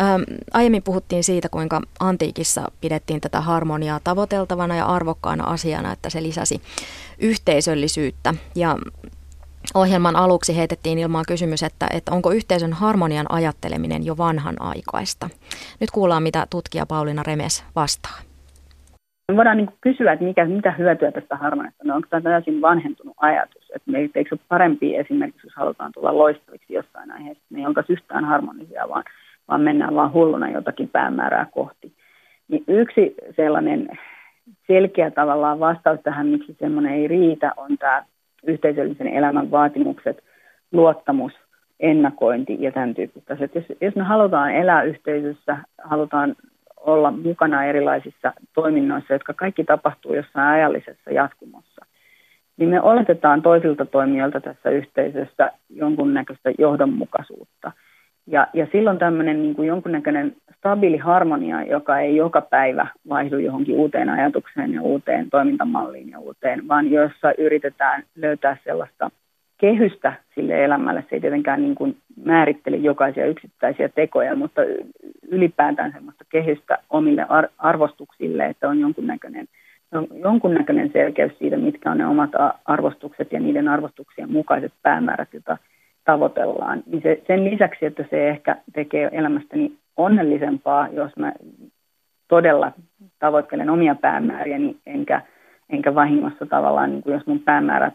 Ähm, 0.00 0.22
aiemmin 0.52 0.82
puhuttiin 0.82 1.24
siitä, 1.24 1.48
kuinka 1.48 1.80
antiikissa 2.00 2.70
pidettiin 2.80 3.20
tätä 3.20 3.40
harmoniaa 3.40 4.00
tavoiteltavana 4.04 4.76
ja 4.76 4.86
arvokkaana 4.86 5.44
asiana, 5.44 5.92
että 5.92 6.10
se 6.10 6.22
lisäsi 6.22 6.62
yhteisöllisyyttä 7.18 8.34
ja 8.54 8.76
Ohjelman 9.74 10.16
aluksi 10.16 10.56
heitettiin 10.56 10.98
ilmaan 10.98 11.24
kysymys, 11.28 11.62
että, 11.62 11.88
että 11.92 12.12
onko 12.12 12.30
yhteisön 12.30 12.72
harmonian 12.72 13.26
ajatteleminen 13.32 14.04
jo 14.04 14.16
vanhan 14.16 14.62
aikaista. 14.62 15.30
Nyt 15.80 15.90
kuullaan, 15.90 16.22
mitä 16.22 16.46
tutkija 16.50 16.86
Pauliina 16.86 17.22
Remes 17.22 17.64
vastaa. 17.76 18.29
Me 19.30 19.36
voidaan 19.36 19.56
niin 19.56 19.68
kysyä, 19.80 20.12
että 20.12 20.24
mikä, 20.24 20.44
mitä 20.44 20.70
hyötyä 20.70 21.12
tästä 21.12 21.36
harmonista 21.36 21.84
on. 21.84 21.90
Onko 21.90 22.08
tämä 22.10 22.30
täysin 22.30 22.60
vanhentunut 22.60 23.16
ajatus? 23.20 23.70
Että 23.74 23.90
me 23.90 23.98
eikö 23.98 24.20
ole 24.34 24.40
parempi 24.48 24.96
esimerkiksi, 24.96 25.46
jos 25.46 25.54
halutaan 25.56 25.92
tulla 25.92 26.18
loistaviksi 26.18 26.74
jossain 26.74 27.12
aiheessa, 27.12 27.44
me 27.50 27.58
ei 27.58 27.66
oltaisi 27.66 27.92
yhtään 27.92 28.24
harmonisia, 28.24 28.88
vaan, 28.88 29.04
vaan 29.48 29.60
mennään 29.60 29.94
vaan 29.94 30.12
hulluna 30.12 30.50
jotakin 30.50 30.88
päämäärää 30.88 31.46
kohti. 31.50 31.92
Niin 32.48 32.64
yksi 32.68 33.14
sellainen 33.36 33.88
selkeä 34.66 35.10
tavallaan 35.10 35.60
vastaus 35.60 36.00
tähän, 36.02 36.26
miksi 36.26 36.56
semmoinen 36.58 36.92
ei 36.92 37.08
riitä, 37.08 37.52
on 37.56 37.78
tämä 37.78 38.04
yhteisöllisen 38.46 39.08
elämän 39.08 39.50
vaatimukset, 39.50 40.24
luottamus, 40.72 41.32
ennakointi 41.80 42.56
ja 42.60 42.72
tämän 42.72 42.94
tyyppistä. 42.94 43.36
Että 43.40 43.58
jos, 43.58 43.78
jos 43.80 43.94
me 43.94 44.02
halutaan 44.02 44.54
elää 44.54 44.82
yhteisössä, 44.82 45.56
halutaan 45.84 46.36
olla 46.86 47.10
mukana 47.10 47.64
erilaisissa 47.64 48.32
toiminnoissa, 48.54 49.12
jotka 49.12 49.34
kaikki 49.34 49.64
tapahtuu 49.64 50.14
jossain 50.14 50.46
ajallisessa 50.46 51.10
jatkumossa, 51.10 51.86
niin 52.56 52.70
me 52.70 52.80
oletetaan 52.80 53.42
toisilta 53.42 53.86
toimijoilta 53.86 54.40
tässä 54.40 54.70
yhteisössä 54.70 55.52
jonkunnäköistä 55.68 56.50
johdonmukaisuutta. 56.58 57.72
Ja, 58.26 58.46
ja 58.52 58.66
silloin 58.72 58.98
tämmöinen 58.98 59.42
niin 59.42 59.54
kuin 59.54 59.68
jonkunnäköinen 59.68 60.36
stabiili 60.58 60.96
harmonia, 60.96 61.62
joka 61.62 61.98
ei 61.98 62.16
joka 62.16 62.40
päivä 62.40 62.86
vaihdu 63.08 63.38
johonkin 63.38 63.74
uuteen 63.74 64.08
ajatukseen 64.08 64.74
ja 64.74 64.82
uuteen 64.82 65.30
toimintamalliin 65.30 66.10
ja 66.10 66.18
uuteen, 66.18 66.68
vaan 66.68 66.90
jossa 66.90 67.32
yritetään 67.38 68.02
löytää 68.16 68.56
sellaista 68.64 69.10
kehystä 69.60 70.12
sille 70.34 70.64
elämälle. 70.64 71.00
Se 71.00 71.16
ei 71.16 71.20
tietenkään 71.20 71.62
niin 71.62 71.74
kuin 71.74 71.96
määrittele 72.24 72.76
jokaisia 72.76 73.26
yksittäisiä 73.26 73.88
tekoja, 73.88 74.36
mutta 74.36 74.62
ylipäätään 75.28 75.92
sellaista 75.92 76.24
kehystä 76.28 76.78
omille 76.90 77.26
arvostuksille, 77.58 78.46
että 78.46 78.68
on 78.68 78.80
jonkunnäköinen, 78.80 79.46
jonkunnäköinen 80.22 80.90
selkeys 80.92 81.38
siitä, 81.38 81.56
mitkä 81.56 81.90
on 81.90 81.98
ne 81.98 82.06
omat 82.06 82.30
arvostukset 82.64 83.32
ja 83.32 83.40
niiden 83.40 83.68
arvostuksien 83.68 84.32
mukaiset 84.32 84.72
päämäärät, 84.82 85.28
joita 85.32 85.56
tavoitellaan. 86.04 86.82
Niin 86.86 87.02
se, 87.02 87.22
sen 87.26 87.44
lisäksi, 87.44 87.86
että 87.86 88.04
se 88.10 88.28
ehkä 88.28 88.56
tekee 88.72 89.08
elämästäni 89.12 89.72
onnellisempaa, 89.96 90.88
jos 90.88 91.16
mä 91.16 91.32
todella 92.28 92.72
tavoittelen 93.18 93.70
omia 93.70 93.94
päämääriä, 93.94 94.58
niin 94.58 94.78
enkä, 94.86 95.22
enkä 95.70 95.94
vahingossa 95.94 96.46
tavallaan, 96.46 96.90
niin 96.90 97.02
kuin 97.02 97.12
jos 97.12 97.26
mun 97.26 97.40
päämäärät 97.40 97.94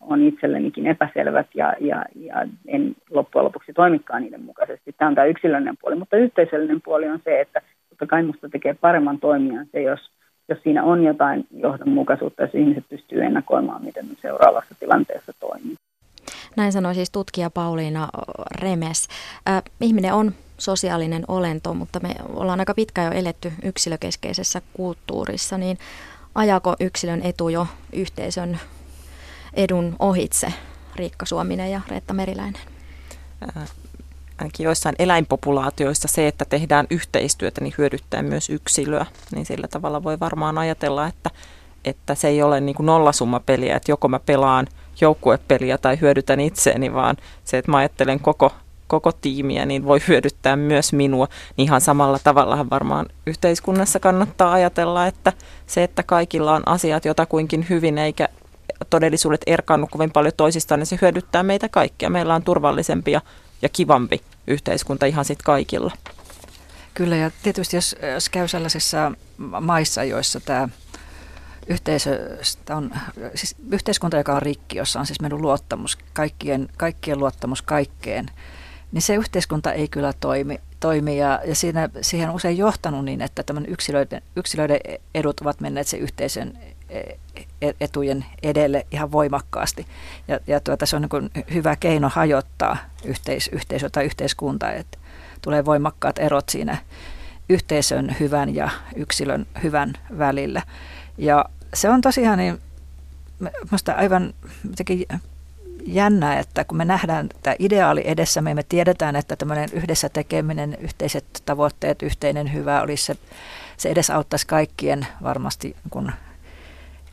on 0.00 0.22
itsellenikin 0.22 0.86
epäselvät 0.86 1.46
ja, 1.54 1.74
ja, 1.80 2.04
ja 2.14 2.46
en 2.66 2.96
loppujen 3.10 3.44
lopuksi 3.44 3.72
toimikaan 3.72 4.22
niiden 4.22 4.42
mukaisesti. 4.42 4.92
Tämä 4.92 5.08
on 5.08 5.14
tämä 5.14 5.26
yksilöllinen 5.26 5.76
puoli, 5.80 5.96
mutta 5.96 6.16
yhteisöllinen 6.16 6.82
puoli 6.84 7.08
on 7.08 7.20
se, 7.24 7.40
että 7.40 7.62
totta 7.88 8.06
kai 8.06 8.22
minusta 8.22 8.48
tekee 8.48 8.74
paremman 8.74 9.20
toimijan 9.20 9.66
se, 9.72 9.82
jos, 9.82 10.00
jos 10.48 10.58
siinä 10.62 10.84
on 10.84 11.04
jotain 11.04 11.46
johdonmukaisuutta, 11.50 12.42
jos 12.42 12.54
ihmiset 12.54 12.84
pystyy 12.88 13.24
ennakoimaan, 13.24 13.84
miten 13.84 14.06
seuraavassa 14.22 14.74
tilanteessa 14.80 15.32
toimii. 15.40 15.74
Näin 16.56 16.72
sanoi 16.72 16.94
siis 16.94 17.10
tutkija 17.10 17.50
Pauliina 17.50 18.08
Remes. 18.62 19.08
Äh, 19.48 19.62
ihminen 19.80 20.14
on 20.14 20.32
sosiaalinen 20.58 21.24
olento, 21.28 21.74
mutta 21.74 22.00
me 22.00 22.08
ollaan 22.34 22.60
aika 22.60 22.74
pitkään 22.74 23.12
jo 23.12 23.20
eletty 23.20 23.52
yksilökeskeisessä 23.64 24.62
kulttuurissa, 24.72 25.58
niin 25.58 25.78
ajako 26.34 26.76
yksilön 26.80 27.20
etu 27.24 27.48
jo 27.48 27.66
yhteisön 27.92 28.58
edun 29.54 29.96
ohitse, 29.98 30.52
Riikka 30.96 31.26
Suominen 31.26 31.70
ja 31.70 31.80
Reetta 31.88 32.14
Meriläinen? 32.14 32.62
ainakin 34.38 34.64
joissain 34.64 34.94
eläinpopulaatioissa 34.98 36.08
se, 36.08 36.28
että 36.28 36.44
tehdään 36.44 36.86
yhteistyötä, 36.90 37.60
niin 37.60 37.74
hyödyttää 37.78 38.22
myös 38.22 38.50
yksilöä. 38.50 39.06
Niin 39.34 39.46
sillä 39.46 39.68
tavalla 39.68 40.02
voi 40.02 40.20
varmaan 40.20 40.58
ajatella, 40.58 41.06
että, 41.06 41.30
että 41.84 42.14
se 42.14 42.28
ei 42.28 42.42
ole 42.42 42.60
niin 42.60 42.74
kuin 42.74 42.86
nollasummapeliä, 42.86 43.76
että 43.76 43.92
joko 43.92 44.08
mä 44.08 44.18
pelaan 44.18 44.66
joukkuepeliä 45.00 45.78
tai 45.78 46.00
hyödytän 46.00 46.40
itseäni, 46.40 46.94
vaan 46.94 47.16
se, 47.44 47.58
että 47.58 47.70
mä 47.70 47.76
ajattelen 47.76 48.20
koko, 48.20 48.52
koko 48.86 49.12
tiimiä, 49.12 49.66
niin 49.66 49.84
voi 49.84 50.00
hyödyttää 50.08 50.56
myös 50.56 50.92
minua. 50.92 51.28
Niin 51.56 51.64
ihan 51.64 51.80
samalla 51.80 52.18
tavalla 52.24 52.70
varmaan 52.70 53.06
yhteiskunnassa 53.26 54.00
kannattaa 54.00 54.52
ajatella, 54.52 55.06
että 55.06 55.32
se, 55.66 55.82
että 55.82 56.02
kaikilla 56.02 56.54
on 56.54 56.62
asiat 56.66 57.04
jotakuinkin 57.04 57.66
hyvin, 57.70 57.98
eikä 57.98 58.28
todellisuudet 58.90 59.40
erkaannu 59.46 59.86
kovin 59.90 60.10
paljon 60.10 60.32
toisistaan, 60.36 60.80
niin 60.80 60.86
se 60.86 60.98
hyödyttää 61.02 61.42
meitä 61.42 61.68
kaikkia. 61.68 62.10
Meillä 62.10 62.34
on 62.34 62.42
turvallisempi 62.42 63.12
ja, 63.12 63.20
ja 63.62 63.68
kivampi 63.68 64.20
yhteiskunta 64.46 65.06
ihan 65.06 65.24
sitten 65.24 65.44
kaikilla. 65.44 65.92
Kyllä 66.94 67.16
ja 67.16 67.30
tietysti 67.42 67.76
jos, 67.76 67.96
jos 68.14 68.28
käy 68.28 68.48
sellaisissa 68.48 69.12
maissa, 69.60 70.04
joissa 70.04 70.40
tämä 70.40 70.68
yhteisöstä 71.66 72.76
on, 72.76 72.90
siis 73.34 73.56
yhteiskunta, 73.70 74.16
joka 74.16 74.34
on 74.34 74.42
rikki, 74.42 74.78
jossa 74.78 75.00
on 75.00 75.06
siis 75.06 75.20
mennyt 75.20 75.40
luottamus, 75.40 75.98
kaikkien, 76.12 76.68
kaikkien 76.76 77.18
luottamus 77.18 77.62
kaikkeen, 77.62 78.26
niin 78.92 79.02
se 79.02 79.14
yhteiskunta 79.14 79.72
ei 79.72 79.88
kyllä 79.88 80.12
toimi, 80.20 80.60
toimi 80.80 81.18
ja, 81.18 81.40
ja 81.44 81.54
siinä, 81.54 81.88
siihen 82.00 82.28
on 82.28 82.34
usein 82.34 82.58
johtanut 82.58 83.04
niin, 83.04 83.22
että 83.22 83.42
tämän 83.42 83.66
yksilöiden, 83.66 84.22
yksilöiden 84.36 84.80
edut 85.14 85.40
ovat 85.40 85.60
menneet 85.60 85.86
se 85.86 85.96
yhteisön 85.96 86.58
etujen 87.80 88.24
edelle 88.42 88.86
ihan 88.90 89.12
voimakkaasti. 89.12 89.86
Ja, 90.28 90.40
ja 90.46 90.60
tuota, 90.60 90.86
se 90.86 90.96
on 90.96 91.02
niin 91.02 91.44
hyvä 91.54 91.76
keino 91.76 92.10
hajottaa 92.14 92.76
yhteis, 93.04 93.50
yhteisö 93.52 93.90
tai 93.90 94.04
yhteiskunta, 94.04 94.72
että 94.72 94.98
tulee 95.42 95.64
voimakkaat 95.64 96.18
erot 96.18 96.48
siinä 96.48 96.76
yhteisön 97.48 98.16
hyvän 98.20 98.54
ja 98.54 98.70
yksilön 98.96 99.46
hyvän 99.62 99.92
välillä. 100.18 100.62
Ja 101.18 101.44
se 101.74 101.90
on 101.90 102.00
tosiaan 102.00 102.38
niin, 102.38 102.58
minusta 103.38 103.92
aivan 103.92 104.34
jännää, 105.86 106.38
että 106.38 106.64
kun 106.64 106.78
me 106.78 106.84
nähdään 106.84 107.28
tämä 107.42 107.56
ideaali 107.58 108.02
edessä, 108.04 108.40
me 108.40 108.62
tiedetään, 108.68 109.16
että 109.16 109.36
tämmöinen 109.36 109.68
yhdessä 109.72 110.08
tekeminen, 110.08 110.76
yhteiset 110.80 111.24
tavoitteet, 111.44 112.02
yhteinen 112.02 112.52
hyvä 112.52 112.82
olisi 112.82 113.04
se, 113.04 113.16
se 113.76 113.88
edesauttaisi 113.88 114.46
kaikkien 114.46 115.06
varmasti 115.22 115.76
kun 115.90 116.12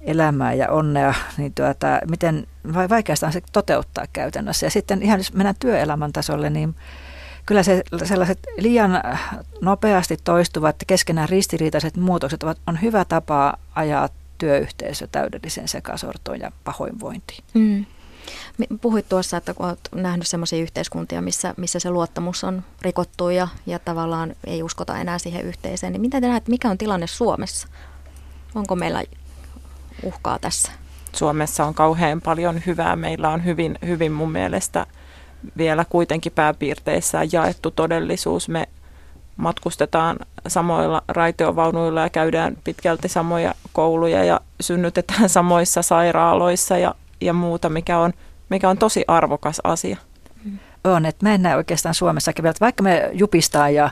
elämää 0.05 0.53
ja 0.53 0.69
onnea, 0.69 1.13
niin 1.37 1.53
tuota, 1.53 1.87
miten 2.09 2.47
vaikeasta 2.89 3.27
on 3.27 3.33
se 3.33 3.41
toteuttaa 3.51 4.05
käytännössä. 4.13 4.65
Ja 4.65 4.69
sitten 4.69 5.03
ihan 5.03 5.19
jos 5.19 5.33
mennään 5.33 5.55
työelämän 5.59 6.13
tasolle, 6.13 6.49
niin 6.49 6.75
kyllä 7.45 7.63
se, 7.63 7.83
sellaiset 8.03 8.39
liian 8.57 9.03
nopeasti 9.61 10.17
toistuvat 10.23 10.75
keskenään 10.87 11.29
ristiriitaiset 11.29 11.97
muutokset 11.97 12.43
ovat, 12.43 12.57
on 12.67 12.81
hyvä 12.81 13.05
tapa 13.05 13.53
ajaa 13.75 14.09
työyhteisö 14.37 15.07
täydelliseen 15.11 15.67
sekasortoon 15.67 16.39
ja 16.39 16.51
pahoinvointiin. 16.63 17.43
Mm. 17.53 17.85
Puhuit 18.81 19.09
tuossa, 19.09 19.37
että 19.37 19.53
kun 19.53 19.65
olet 19.65 19.89
nähnyt 19.95 20.27
sellaisia 20.27 20.59
yhteiskuntia, 20.59 21.21
missä, 21.21 21.53
missä 21.57 21.79
se 21.79 21.89
luottamus 21.89 22.43
on 22.43 22.63
rikottu 22.81 23.29
ja, 23.29 23.47
ja 23.65 23.79
tavallaan 23.79 24.35
ei 24.47 24.63
uskota 24.63 24.97
enää 24.97 25.17
siihen 25.19 25.45
yhteiseen, 25.45 25.93
niin 25.93 26.01
miten 26.01 26.21
te 26.21 26.27
näet, 26.27 26.47
mikä 26.47 26.69
on 26.69 26.77
tilanne 26.77 27.07
Suomessa? 27.07 27.67
Onko 28.55 28.75
meillä 28.75 29.03
uhkaa 30.03 30.39
tässä? 30.39 30.71
Suomessa 31.15 31.65
on 31.65 31.73
kauhean 31.73 32.21
paljon 32.21 32.61
hyvää. 32.65 32.95
Meillä 32.95 33.29
on 33.29 33.45
hyvin, 33.45 33.77
hyvin 33.85 34.11
mun 34.11 34.31
mielestä 34.31 34.85
vielä 35.57 35.85
kuitenkin 35.89 36.31
pääpiirteissään 36.31 37.27
jaettu 37.31 37.71
todellisuus. 37.71 38.49
Me 38.49 38.67
matkustetaan 39.37 40.17
samoilla 40.47 41.01
raitiovaunuilla 41.07 42.01
ja 42.01 42.09
käydään 42.09 42.57
pitkälti 42.63 43.07
samoja 43.07 43.53
kouluja 43.73 44.23
ja 44.23 44.39
synnytetään 44.61 45.29
samoissa 45.29 45.81
sairaaloissa 45.81 46.77
ja, 46.77 46.95
ja 47.21 47.33
muuta, 47.33 47.69
mikä 47.69 47.99
on, 47.99 48.13
mikä 48.49 48.69
on 48.69 48.77
tosi 48.77 49.05
arvokas 49.07 49.61
asia. 49.63 49.97
On, 50.85 51.05
että 51.05 51.25
mä 51.25 51.33
en 51.33 51.41
näe 51.41 51.55
oikeastaan 51.55 51.95
Suomessakin 51.95 52.43
vielä, 52.43 52.55
vaikka 52.61 52.83
me 52.83 53.09
jupistaan 53.13 53.73
ja, 53.73 53.89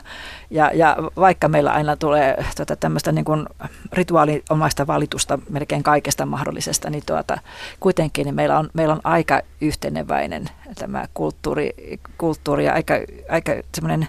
ja, 0.50 0.70
ja 0.74 0.96
vaikka 1.16 1.48
meillä 1.48 1.72
aina 1.72 1.96
tulee 1.96 2.44
tuota, 2.56 2.76
tämmöistä 2.76 3.12
niin 3.12 3.24
kuin 3.24 3.46
rituaaliomaista 3.92 4.86
valitusta 4.86 5.38
melkein 5.50 5.82
kaikesta 5.82 6.26
mahdollisesta, 6.26 6.90
niin 6.90 7.02
tuota, 7.06 7.38
kuitenkin 7.80 8.24
niin 8.24 8.34
meillä, 8.34 8.58
on, 8.58 8.70
meillä 8.74 8.94
on 8.94 9.00
aika 9.04 9.40
yhteneväinen 9.60 10.44
tämä 10.74 11.04
kulttuuri, 11.14 11.70
kulttuuri 12.18 12.64
ja 12.64 12.72
aika, 12.72 12.94
aika 13.28 13.52
semmoinen 13.74 14.08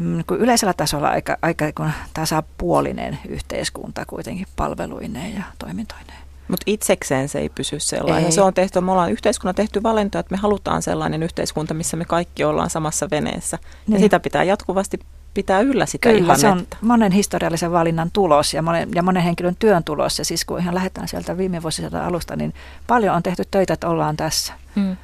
niin 0.00 0.24
yleisellä 0.30 0.74
tasolla 0.74 1.08
aika, 1.08 1.36
aika 1.42 1.90
tasapuolinen 2.14 3.18
yhteiskunta 3.28 4.04
kuitenkin 4.06 4.46
palveluineen 4.56 5.34
ja 5.34 5.42
toimintoineen. 5.58 6.19
Mutta 6.50 6.64
itsekseen 6.66 7.28
se 7.28 7.38
ei 7.38 7.48
pysy 7.48 7.80
sellainen. 7.80 8.24
Ei. 8.24 8.32
Se 8.32 8.42
on 8.42 8.54
tehty, 8.54 8.80
me 8.80 8.92
ollaan 8.92 9.12
yhteiskunnan 9.12 9.54
tehty 9.54 9.82
valinta, 9.82 10.18
että 10.18 10.34
me 10.34 10.38
halutaan 10.38 10.82
sellainen 10.82 11.22
yhteiskunta, 11.22 11.74
missä 11.74 11.96
me 11.96 12.04
kaikki 12.04 12.44
ollaan 12.44 12.70
samassa 12.70 13.10
veneessä. 13.10 13.58
Niin. 13.86 13.94
Ja 13.94 14.00
sitä 14.00 14.20
pitää 14.20 14.44
jatkuvasti 14.44 15.00
pitää 15.34 15.60
yllä 15.60 15.86
sitä 15.86 16.08
Kyllä, 16.08 16.18
ihannetta. 16.18 16.40
se 16.40 16.48
on 16.48 16.66
monen 16.88 17.12
historiallisen 17.12 17.72
valinnan 17.72 18.10
tulos 18.12 18.54
ja 18.54 18.62
monen, 18.62 18.88
ja 18.94 19.02
monen 19.02 19.22
henkilön 19.22 19.56
työn 19.58 19.84
tulos. 19.84 20.18
Ja 20.18 20.24
siis 20.24 20.44
kun 20.44 20.58
ihan 20.58 20.74
lähdetään 20.74 21.08
sieltä 21.08 21.38
viime 21.38 21.62
vuosisadan 21.62 22.04
alusta, 22.04 22.36
niin 22.36 22.54
paljon 22.86 23.16
on 23.16 23.22
tehty 23.22 23.42
töitä, 23.50 23.74
että 23.74 23.88
ollaan 23.88 24.16
tässä. 24.16 24.52
Hmm. 24.76 24.96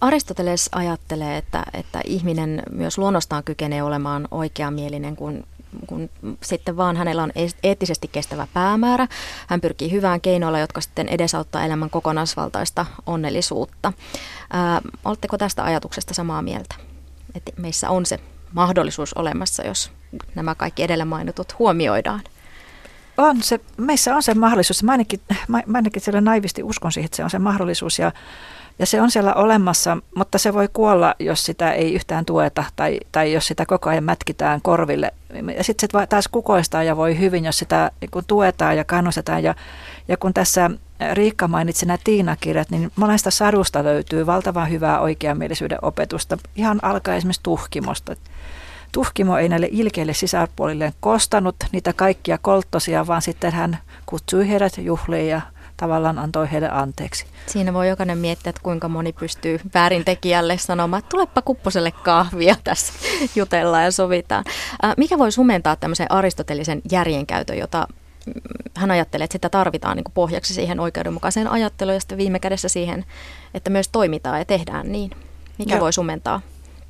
Aristoteles 0.00 0.68
ajattelee, 0.72 1.36
että, 1.36 1.62
että 1.74 2.00
ihminen 2.04 2.62
myös 2.70 2.98
luonnostaan 2.98 3.44
kykenee 3.44 3.82
olemaan 3.82 4.28
oikeamielinen, 4.30 5.16
kun, 5.16 5.44
kun 5.86 6.10
sitten 6.42 6.76
vaan 6.76 6.96
hänellä 6.96 7.22
on 7.22 7.32
eettisesti 7.62 8.08
kestävä 8.08 8.46
päämäärä. 8.54 9.06
Hän 9.46 9.60
pyrkii 9.60 9.92
hyvään 9.92 10.20
keinoilla, 10.20 10.58
jotka 10.58 10.80
sitten 10.80 11.08
edesauttaa 11.08 11.64
elämän 11.64 11.90
kokonaisvaltaista 11.90 12.86
onnellisuutta. 13.06 13.92
Oletteko 15.04 15.38
tästä 15.38 15.64
ajatuksesta 15.64 16.14
samaa 16.14 16.42
mieltä? 16.42 16.74
Että 17.34 17.52
meissä 17.56 17.90
on 17.90 18.06
se 18.06 18.20
mahdollisuus 18.52 19.14
olemassa, 19.14 19.66
jos 19.66 19.92
nämä 20.34 20.54
kaikki 20.54 20.82
edellä 20.82 21.04
mainitut 21.04 21.58
huomioidaan? 21.58 22.22
On 23.18 23.42
se, 23.42 23.60
meissä 23.76 24.16
on 24.16 24.22
se 24.22 24.34
mahdollisuus. 24.34 24.82
Mä 24.82 24.92
ainakin, 24.92 25.20
mä, 25.48 25.62
mä 25.66 25.78
ainakin 25.78 26.02
siellä 26.02 26.20
naivisti 26.20 26.62
uskon 26.62 26.92
siihen, 26.92 27.04
että 27.04 27.16
se 27.16 27.24
on 27.24 27.30
se 27.30 27.38
mahdollisuus. 27.38 27.98
Ja 27.98 28.12
ja 28.78 28.86
se 28.86 29.00
on 29.00 29.10
siellä 29.10 29.34
olemassa, 29.34 29.98
mutta 30.16 30.38
se 30.38 30.54
voi 30.54 30.68
kuolla, 30.72 31.14
jos 31.18 31.44
sitä 31.44 31.72
ei 31.72 31.94
yhtään 31.94 32.24
tueta 32.24 32.64
tai, 32.76 33.00
tai 33.12 33.32
jos 33.32 33.46
sitä 33.46 33.66
koko 33.66 33.90
ajan 33.90 34.04
mätkitään 34.04 34.62
korville. 34.62 35.12
Ja 35.56 35.64
sitten 35.64 35.88
se 35.92 36.06
taas 36.06 36.28
kukoistaa 36.28 36.82
ja 36.82 36.96
voi 36.96 37.18
hyvin, 37.18 37.44
jos 37.44 37.58
sitä 37.58 37.90
kun 38.10 38.24
tuetaan 38.26 38.76
ja 38.76 38.84
kannustetaan. 38.84 39.42
Ja, 39.42 39.54
ja 40.08 40.16
kun 40.16 40.34
tässä 40.34 40.70
Riikka 41.12 41.48
mainitsi 41.48 41.86
nämä 41.86 41.98
Tiina-kirjat, 42.04 42.70
niin 42.70 42.92
monesta 42.96 43.30
sadusta 43.30 43.84
löytyy 43.84 44.26
valtavan 44.26 44.70
hyvää 44.70 45.00
oikeamielisyyden 45.00 45.78
opetusta. 45.82 46.38
Ihan 46.56 46.78
alkaa 46.82 47.14
esimerkiksi 47.14 47.42
tuhkimosta. 47.42 48.16
Tuhkimo 48.92 49.38
ei 49.38 49.48
näille 49.48 49.68
ilkeille 49.70 50.14
sisäpuolille 50.14 50.92
kostanut 51.00 51.56
niitä 51.72 51.92
kaikkia 51.92 52.38
kolttosia, 52.38 53.06
vaan 53.06 53.22
sitten 53.22 53.52
hän 53.52 53.78
kutsui 54.06 54.48
heidät 54.48 54.72
juhliin 54.78 55.28
ja 55.28 55.40
tavallaan 55.76 56.18
antoi 56.18 56.50
heille 56.52 56.70
anteeksi. 56.70 57.26
Siinä 57.46 57.74
voi 57.74 57.88
jokainen 57.88 58.18
miettiä, 58.18 58.50
että 58.50 58.62
kuinka 58.62 58.88
moni 58.88 59.12
pystyy 59.12 59.60
väärintekijälle 59.74 60.58
sanomaan, 60.58 60.98
että 60.98 61.08
tulepa 61.08 61.42
kupposelle 61.42 61.90
kahvia 61.90 62.56
tässä 62.64 62.92
jutellaan 63.34 63.84
ja 63.84 63.90
sovitaan. 63.90 64.44
Mikä 64.96 65.18
voi 65.18 65.32
sumentaa 65.32 65.76
tämmöisen 65.76 66.12
aristotelisen 66.12 66.82
järjenkäytön, 66.90 67.58
jota 67.58 67.88
mm, 68.26 68.32
hän 68.74 68.90
ajattelee, 68.90 69.24
että 69.24 69.32
sitä 69.32 69.48
tarvitaan 69.48 69.96
niin 69.96 70.04
kuin 70.04 70.14
pohjaksi 70.14 70.54
siihen 70.54 70.80
oikeudenmukaiseen 70.80 71.50
ajatteluun 71.50 71.94
ja 71.94 72.00
sitten 72.00 72.18
viime 72.18 72.38
kädessä 72.38 72.68
siihen, 72.68 73.04
että 73.54 73.70
myös 73.70 73.88
toimitaan 73.88 74.38
ja 74.38 74.44
tehdään 74.44 74.92
niin. 74.92 75.10
Mikä 75.58 75.74
Joo. 75.74 75.80
voi 75.80 75.92
sumentaa? 75.92 76.40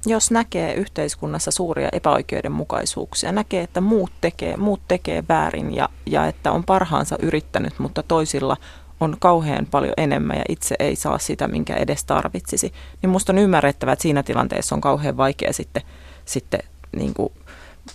Jos 0.07 0.31
näkee 0.31 0.75
yhteiskunnassa 0.75 1.51
suuria 1.51 1.89
epäoikeudenmukaisuuksia, 1.93 3.33
näkee, 3.33 3.63
että 3.63 3.81
muut 3.81 4.13
tekee, 4.21 4.57
muut 4.57 4.81
tekee 4.89 5.25
väärin 5.29 5.75
ja, 5.75 5.89
ja 6.07 6.27
että 6.27 6.53
on 6.53 6.65
parhaansa 6.65 7.17
yrittänyt, 7.23 7.79
mutta 7.79 8.03
toisilla 8.03 8.57
on 9.01 9.17
kauhean 9.21 9.67
paljon 9.71 9.95
enemmän 9.97 10.37
ja 10.37 10.45
itse 10.49 10.75
ei 10.79 10.97
saa 10.97 11.19
sitä, 11.19 11.49
minkä 11.49 11.75
edes 11.75 12.05
tarvitsisi. 12.05 12.73
Niin 13.03 13.11
musta 13.11 13.33
on 13.33 13.39
ymmärrettävää, 13.39 13.93
että 13.93 14.03
siinä 14.03 14.23
tilanteessa 14.23 14.75
on 14.75 14.81
kauhean 14.81 15.17
vaikea 15.17 15.53
sitten, 15.53 15.83
sitten 16.25 16.61
niin 16.97 17.15
kuin 17.15 17.33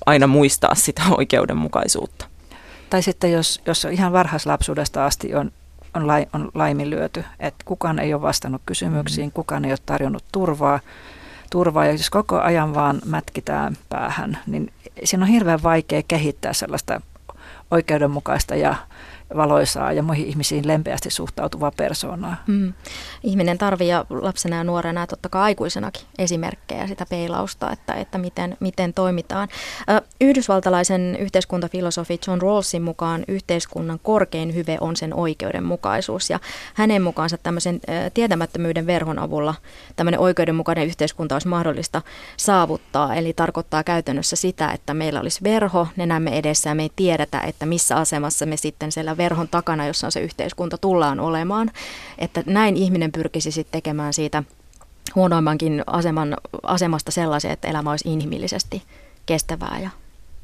aina 0.06 0.28
muistaa 0.28 0.76
sitä 0.76 1.02
oikeudenmukaisuutta. 1.18 2.26
Tai 2.90 3.04
sitten 3.04 3.32
jos, 3.32 3.62
jos 3.66 3.86
ihan 3.86 4.14
varhaislapsuudesta 4.14 5.06
asti 5.06 5.36
on, 5.36 5.52
on, 5.94 6.08
lai, 6.08 6.26
on 6.34 6.52
laiminlyöty, 6.54 7.26
että 7.40 7.66
kukaan 7.66 8.00
ei 8.00 8.14
ole 8.14 8.22
vastannut 8.22 8.62
kysymyksiin, 8.66 9.28
mm. 9.28 9.32
kukaan 9.32 9.66
ei 9.66 9.72
ole 9.72 9.80
tarjonnut 9.86 10.24
turvaa, 10.32 10.80
turvaa 11.52 11.86
ja 11.86 11.92
jos 11.92 12.10
koko 12.10 12.40
ajan 12.40 12.74
vaan 12.74 13.02
mätkitään 13.06 13.78
päähän, 13.90 14.38
niin 14.48 14.74
siinä 15.04 15.24
on 15.24 15.32
hirveän 15.32 15.64
vaikea 15.64 16.02
kehittää 16.08 16.54
sellaista 16.54 17.02
oikeudenmukaista 17.72 18.56
ja 18.56 18.76
valoisaa 19.38 19.94
ja 19.94 20.04
muihin 20.04 20.26
ihmisiin 20.28 20.68
lempeästi 20.68 21.10
suhtautuvaa 21.10 21.72
persoonaa. 21.72 22.44
Mm. 22.48 22.74
Ihminen 23.24 23.58
tarvitsee 23.58 24.06
lapsena 24.10 24.56
ja 24.56 24.64
nuorena 24.64 25.02
ja 25.02 25.08
totta 25.08 25.30
kai 25.30 25.42
aikuisenakin 25.42 26.04
esimerkkejä 26.18 26.88
sitä 26.88 27.06
peilausta, 27.10 27.72
että, 27.72 27.94
että 27.94 28.18
miten, 28.18 28.58
miten 28.60 28.94
toimitaan. 28.94 29.48
Yhdysvaltalaisen 30.22 31.18
yhteiskuntafilosofi 31.20 32.20
John 32.28 32.42
Rawlsin 32.42 32.82
mukaan 32.82 33.24
yhteiskunnan 33.28 34.00
korkein 34.04 34.56
hyve 34.56 34.78
on 34.82 34.96
sen 34.96 35.14
oikeudenmukaisuus 35.14 36.30
ja 36.30 36.40
hänen 36.74 37.02
mukaansa 37.02 37.38
tämmöisen 37.38 37.82
tietämättömyyden 38.14 38.88
verhon 38.88 39.20
avulla 39.20 39.56
tämmöinen 39.96 40.20
oikeudenmukainen 40.20 40.88
yhteiskunta 40.88 41.36
olisi 41.36 41.48
mahdollista 41.48 42.02
saavuttaa. 42.38 43.16
Eli 43.16 43.34
tarkoittaa 43.34 43.84
käytännössä 43.84 44.36
sitä, 44.36 44.72
että 44.72 44.94
meillä 44.94 45.20
olisi 45.20 45.44
verho 45.44 45.88
nenämme 45.96 46.38
edessä 46.38 46.70
ja 46.70 46.76
me 46.76 46.84
ei 46.84 46.92
tiedetä, 46.96 47.40
että 47.40 47.66
missä 47.66 47.96
asemassa 47.96 48.46
me 48.46 48.58
sitten 48.58 48.92
siellä 48.92 49.18
verhon 49.22 49.48
takana, 49.48 49.88
jossa 49.88 50.08
on 50.08 50.12
se 50.12 50.20
yhteiskunta, 50.20 50.78
tullaan 50.78 51.20
olemaan. 51.20 51.72
Että 52.18 52.44
näin 52.46 52.78
ihminen 52.78 53.12
pyrkisi 53.12 53.52
sitten 53.52 53.72
tekemään 53.72 54.14
siitä 54.14 54.44
huonoimmankin 55.16 55.84
aseman, 55.88 56.38
asemasta 56.64 57.12
sellaisen, 57.12 57.52
että 57.52 57.68
elämä 57.68 57.90
olisi 57.90 58.10
inhimillisesti 58.10 58.84
kestävää 59.26 59.80
ja, 59.82 59.90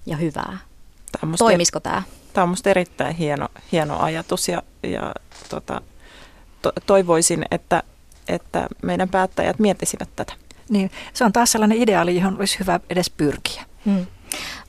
ja 0.06 0.18
hyvää. 0.18 0.58
Tämä 1.20 1.38
Toimisiko 1.38 1.80
tämä? 1.80 2.04
Tämä 2.34 2.44
on 2.44 2.50
minusta 2.50 2.70
erittäin 2.70 3.16
hieno, 3.16 3.48
hieno 3.72 4.00
ajatus 4.00 4.48
ja, 4.48 4.64
ja 4.84 5.14
tota, 5.50 5.82
to, 6.62 6.72
toivoisin, 6.86 7.46
että, 7.52 7.84
että 8.28 8.68
meidän 8.82 9.10
päättäjät 9.10 9.60
miettisivät 9.60 10.10
tätä. 10.16 10.34
Niin, 10.70 10.92
se 11.14 11.26
on 11.26 11.34
taas 11.34 11.52
sellainen 11.52 11.78
ideaali, 11.78 12.16
johon 12.16 12.38
olisi 12.38 12.60
hyvä 12.60 12.80
edes 12.90 13.10
pyrkiä. 13.10 13.66
Hmm. 13.86 14.06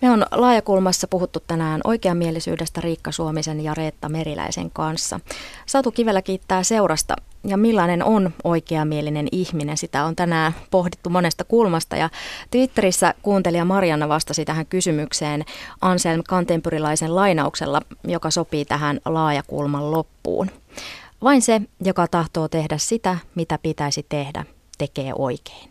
Me 0.02 0.10
on 0.10 0.26
laajakulmassa 0.30 1.08
puhuttu 1.08 1.40
tänään 1.46 1.80
oikeamielisyydestä 1.84 2.80
Riikka 2.80 3.12
Suomisen 3.12 3.64
ja 3.64 3.74
Reetta 3.74 4.08
Meriläisen 4.08 4.70
kanssa. 4.70 5.20
Satu 5.66 5.90
Kivelä 5.90 6.22
kiittää 6.22 6.62
seurasta 6.62 7.16
ja 7.44 7.56
millainen 7.56 8.04
on 8.04 8.30
oikeamielinen 8.44 9.28
ihminen. 9.32 9.76
Sitä 9.76 10.04
on 10.04 10.16
tänään 10.16 10.54
pohdittu 10.70 11.10
monesta 11.10 11.44
kulmasta 11.44 11.96
ja 11.96 12.10
Twitterissä 12.50 13.14
kuuntelija 13.22 13.64
Marianna 13.64 14.08
vastasi 14.08 14.44
tähän 14.44 14.66
kysymykseen 14.66 15.44
Anselm 15.80 16.22
Kantempyrilaisen 16.28 17.16
lainauksella, 17.16 17.80
joka 18.04 18.30
sopii 18.30 18.64
tähän 18.64 19.00
laajakulman 19.04 19.92
loppuun. 19.92 20.50
Vain 21.22 21.42
se, 21.42 21.60
joka 21.84 22.06
tahtoo 22.06 22.48
tehdä 22.48 22.78
sitä, 22.78 23.18
mitä 23.34 23.58
pitäisi 23.62 24.06
tehdä, 24.08 24.44
tekee 24.78 25.12
oikein. 25.18 25.68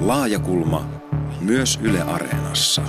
Laajakulma 0.00 1.01
myös 1.42 1.78
Yle 1.82 2.02
Areenassa. 2.02 2.82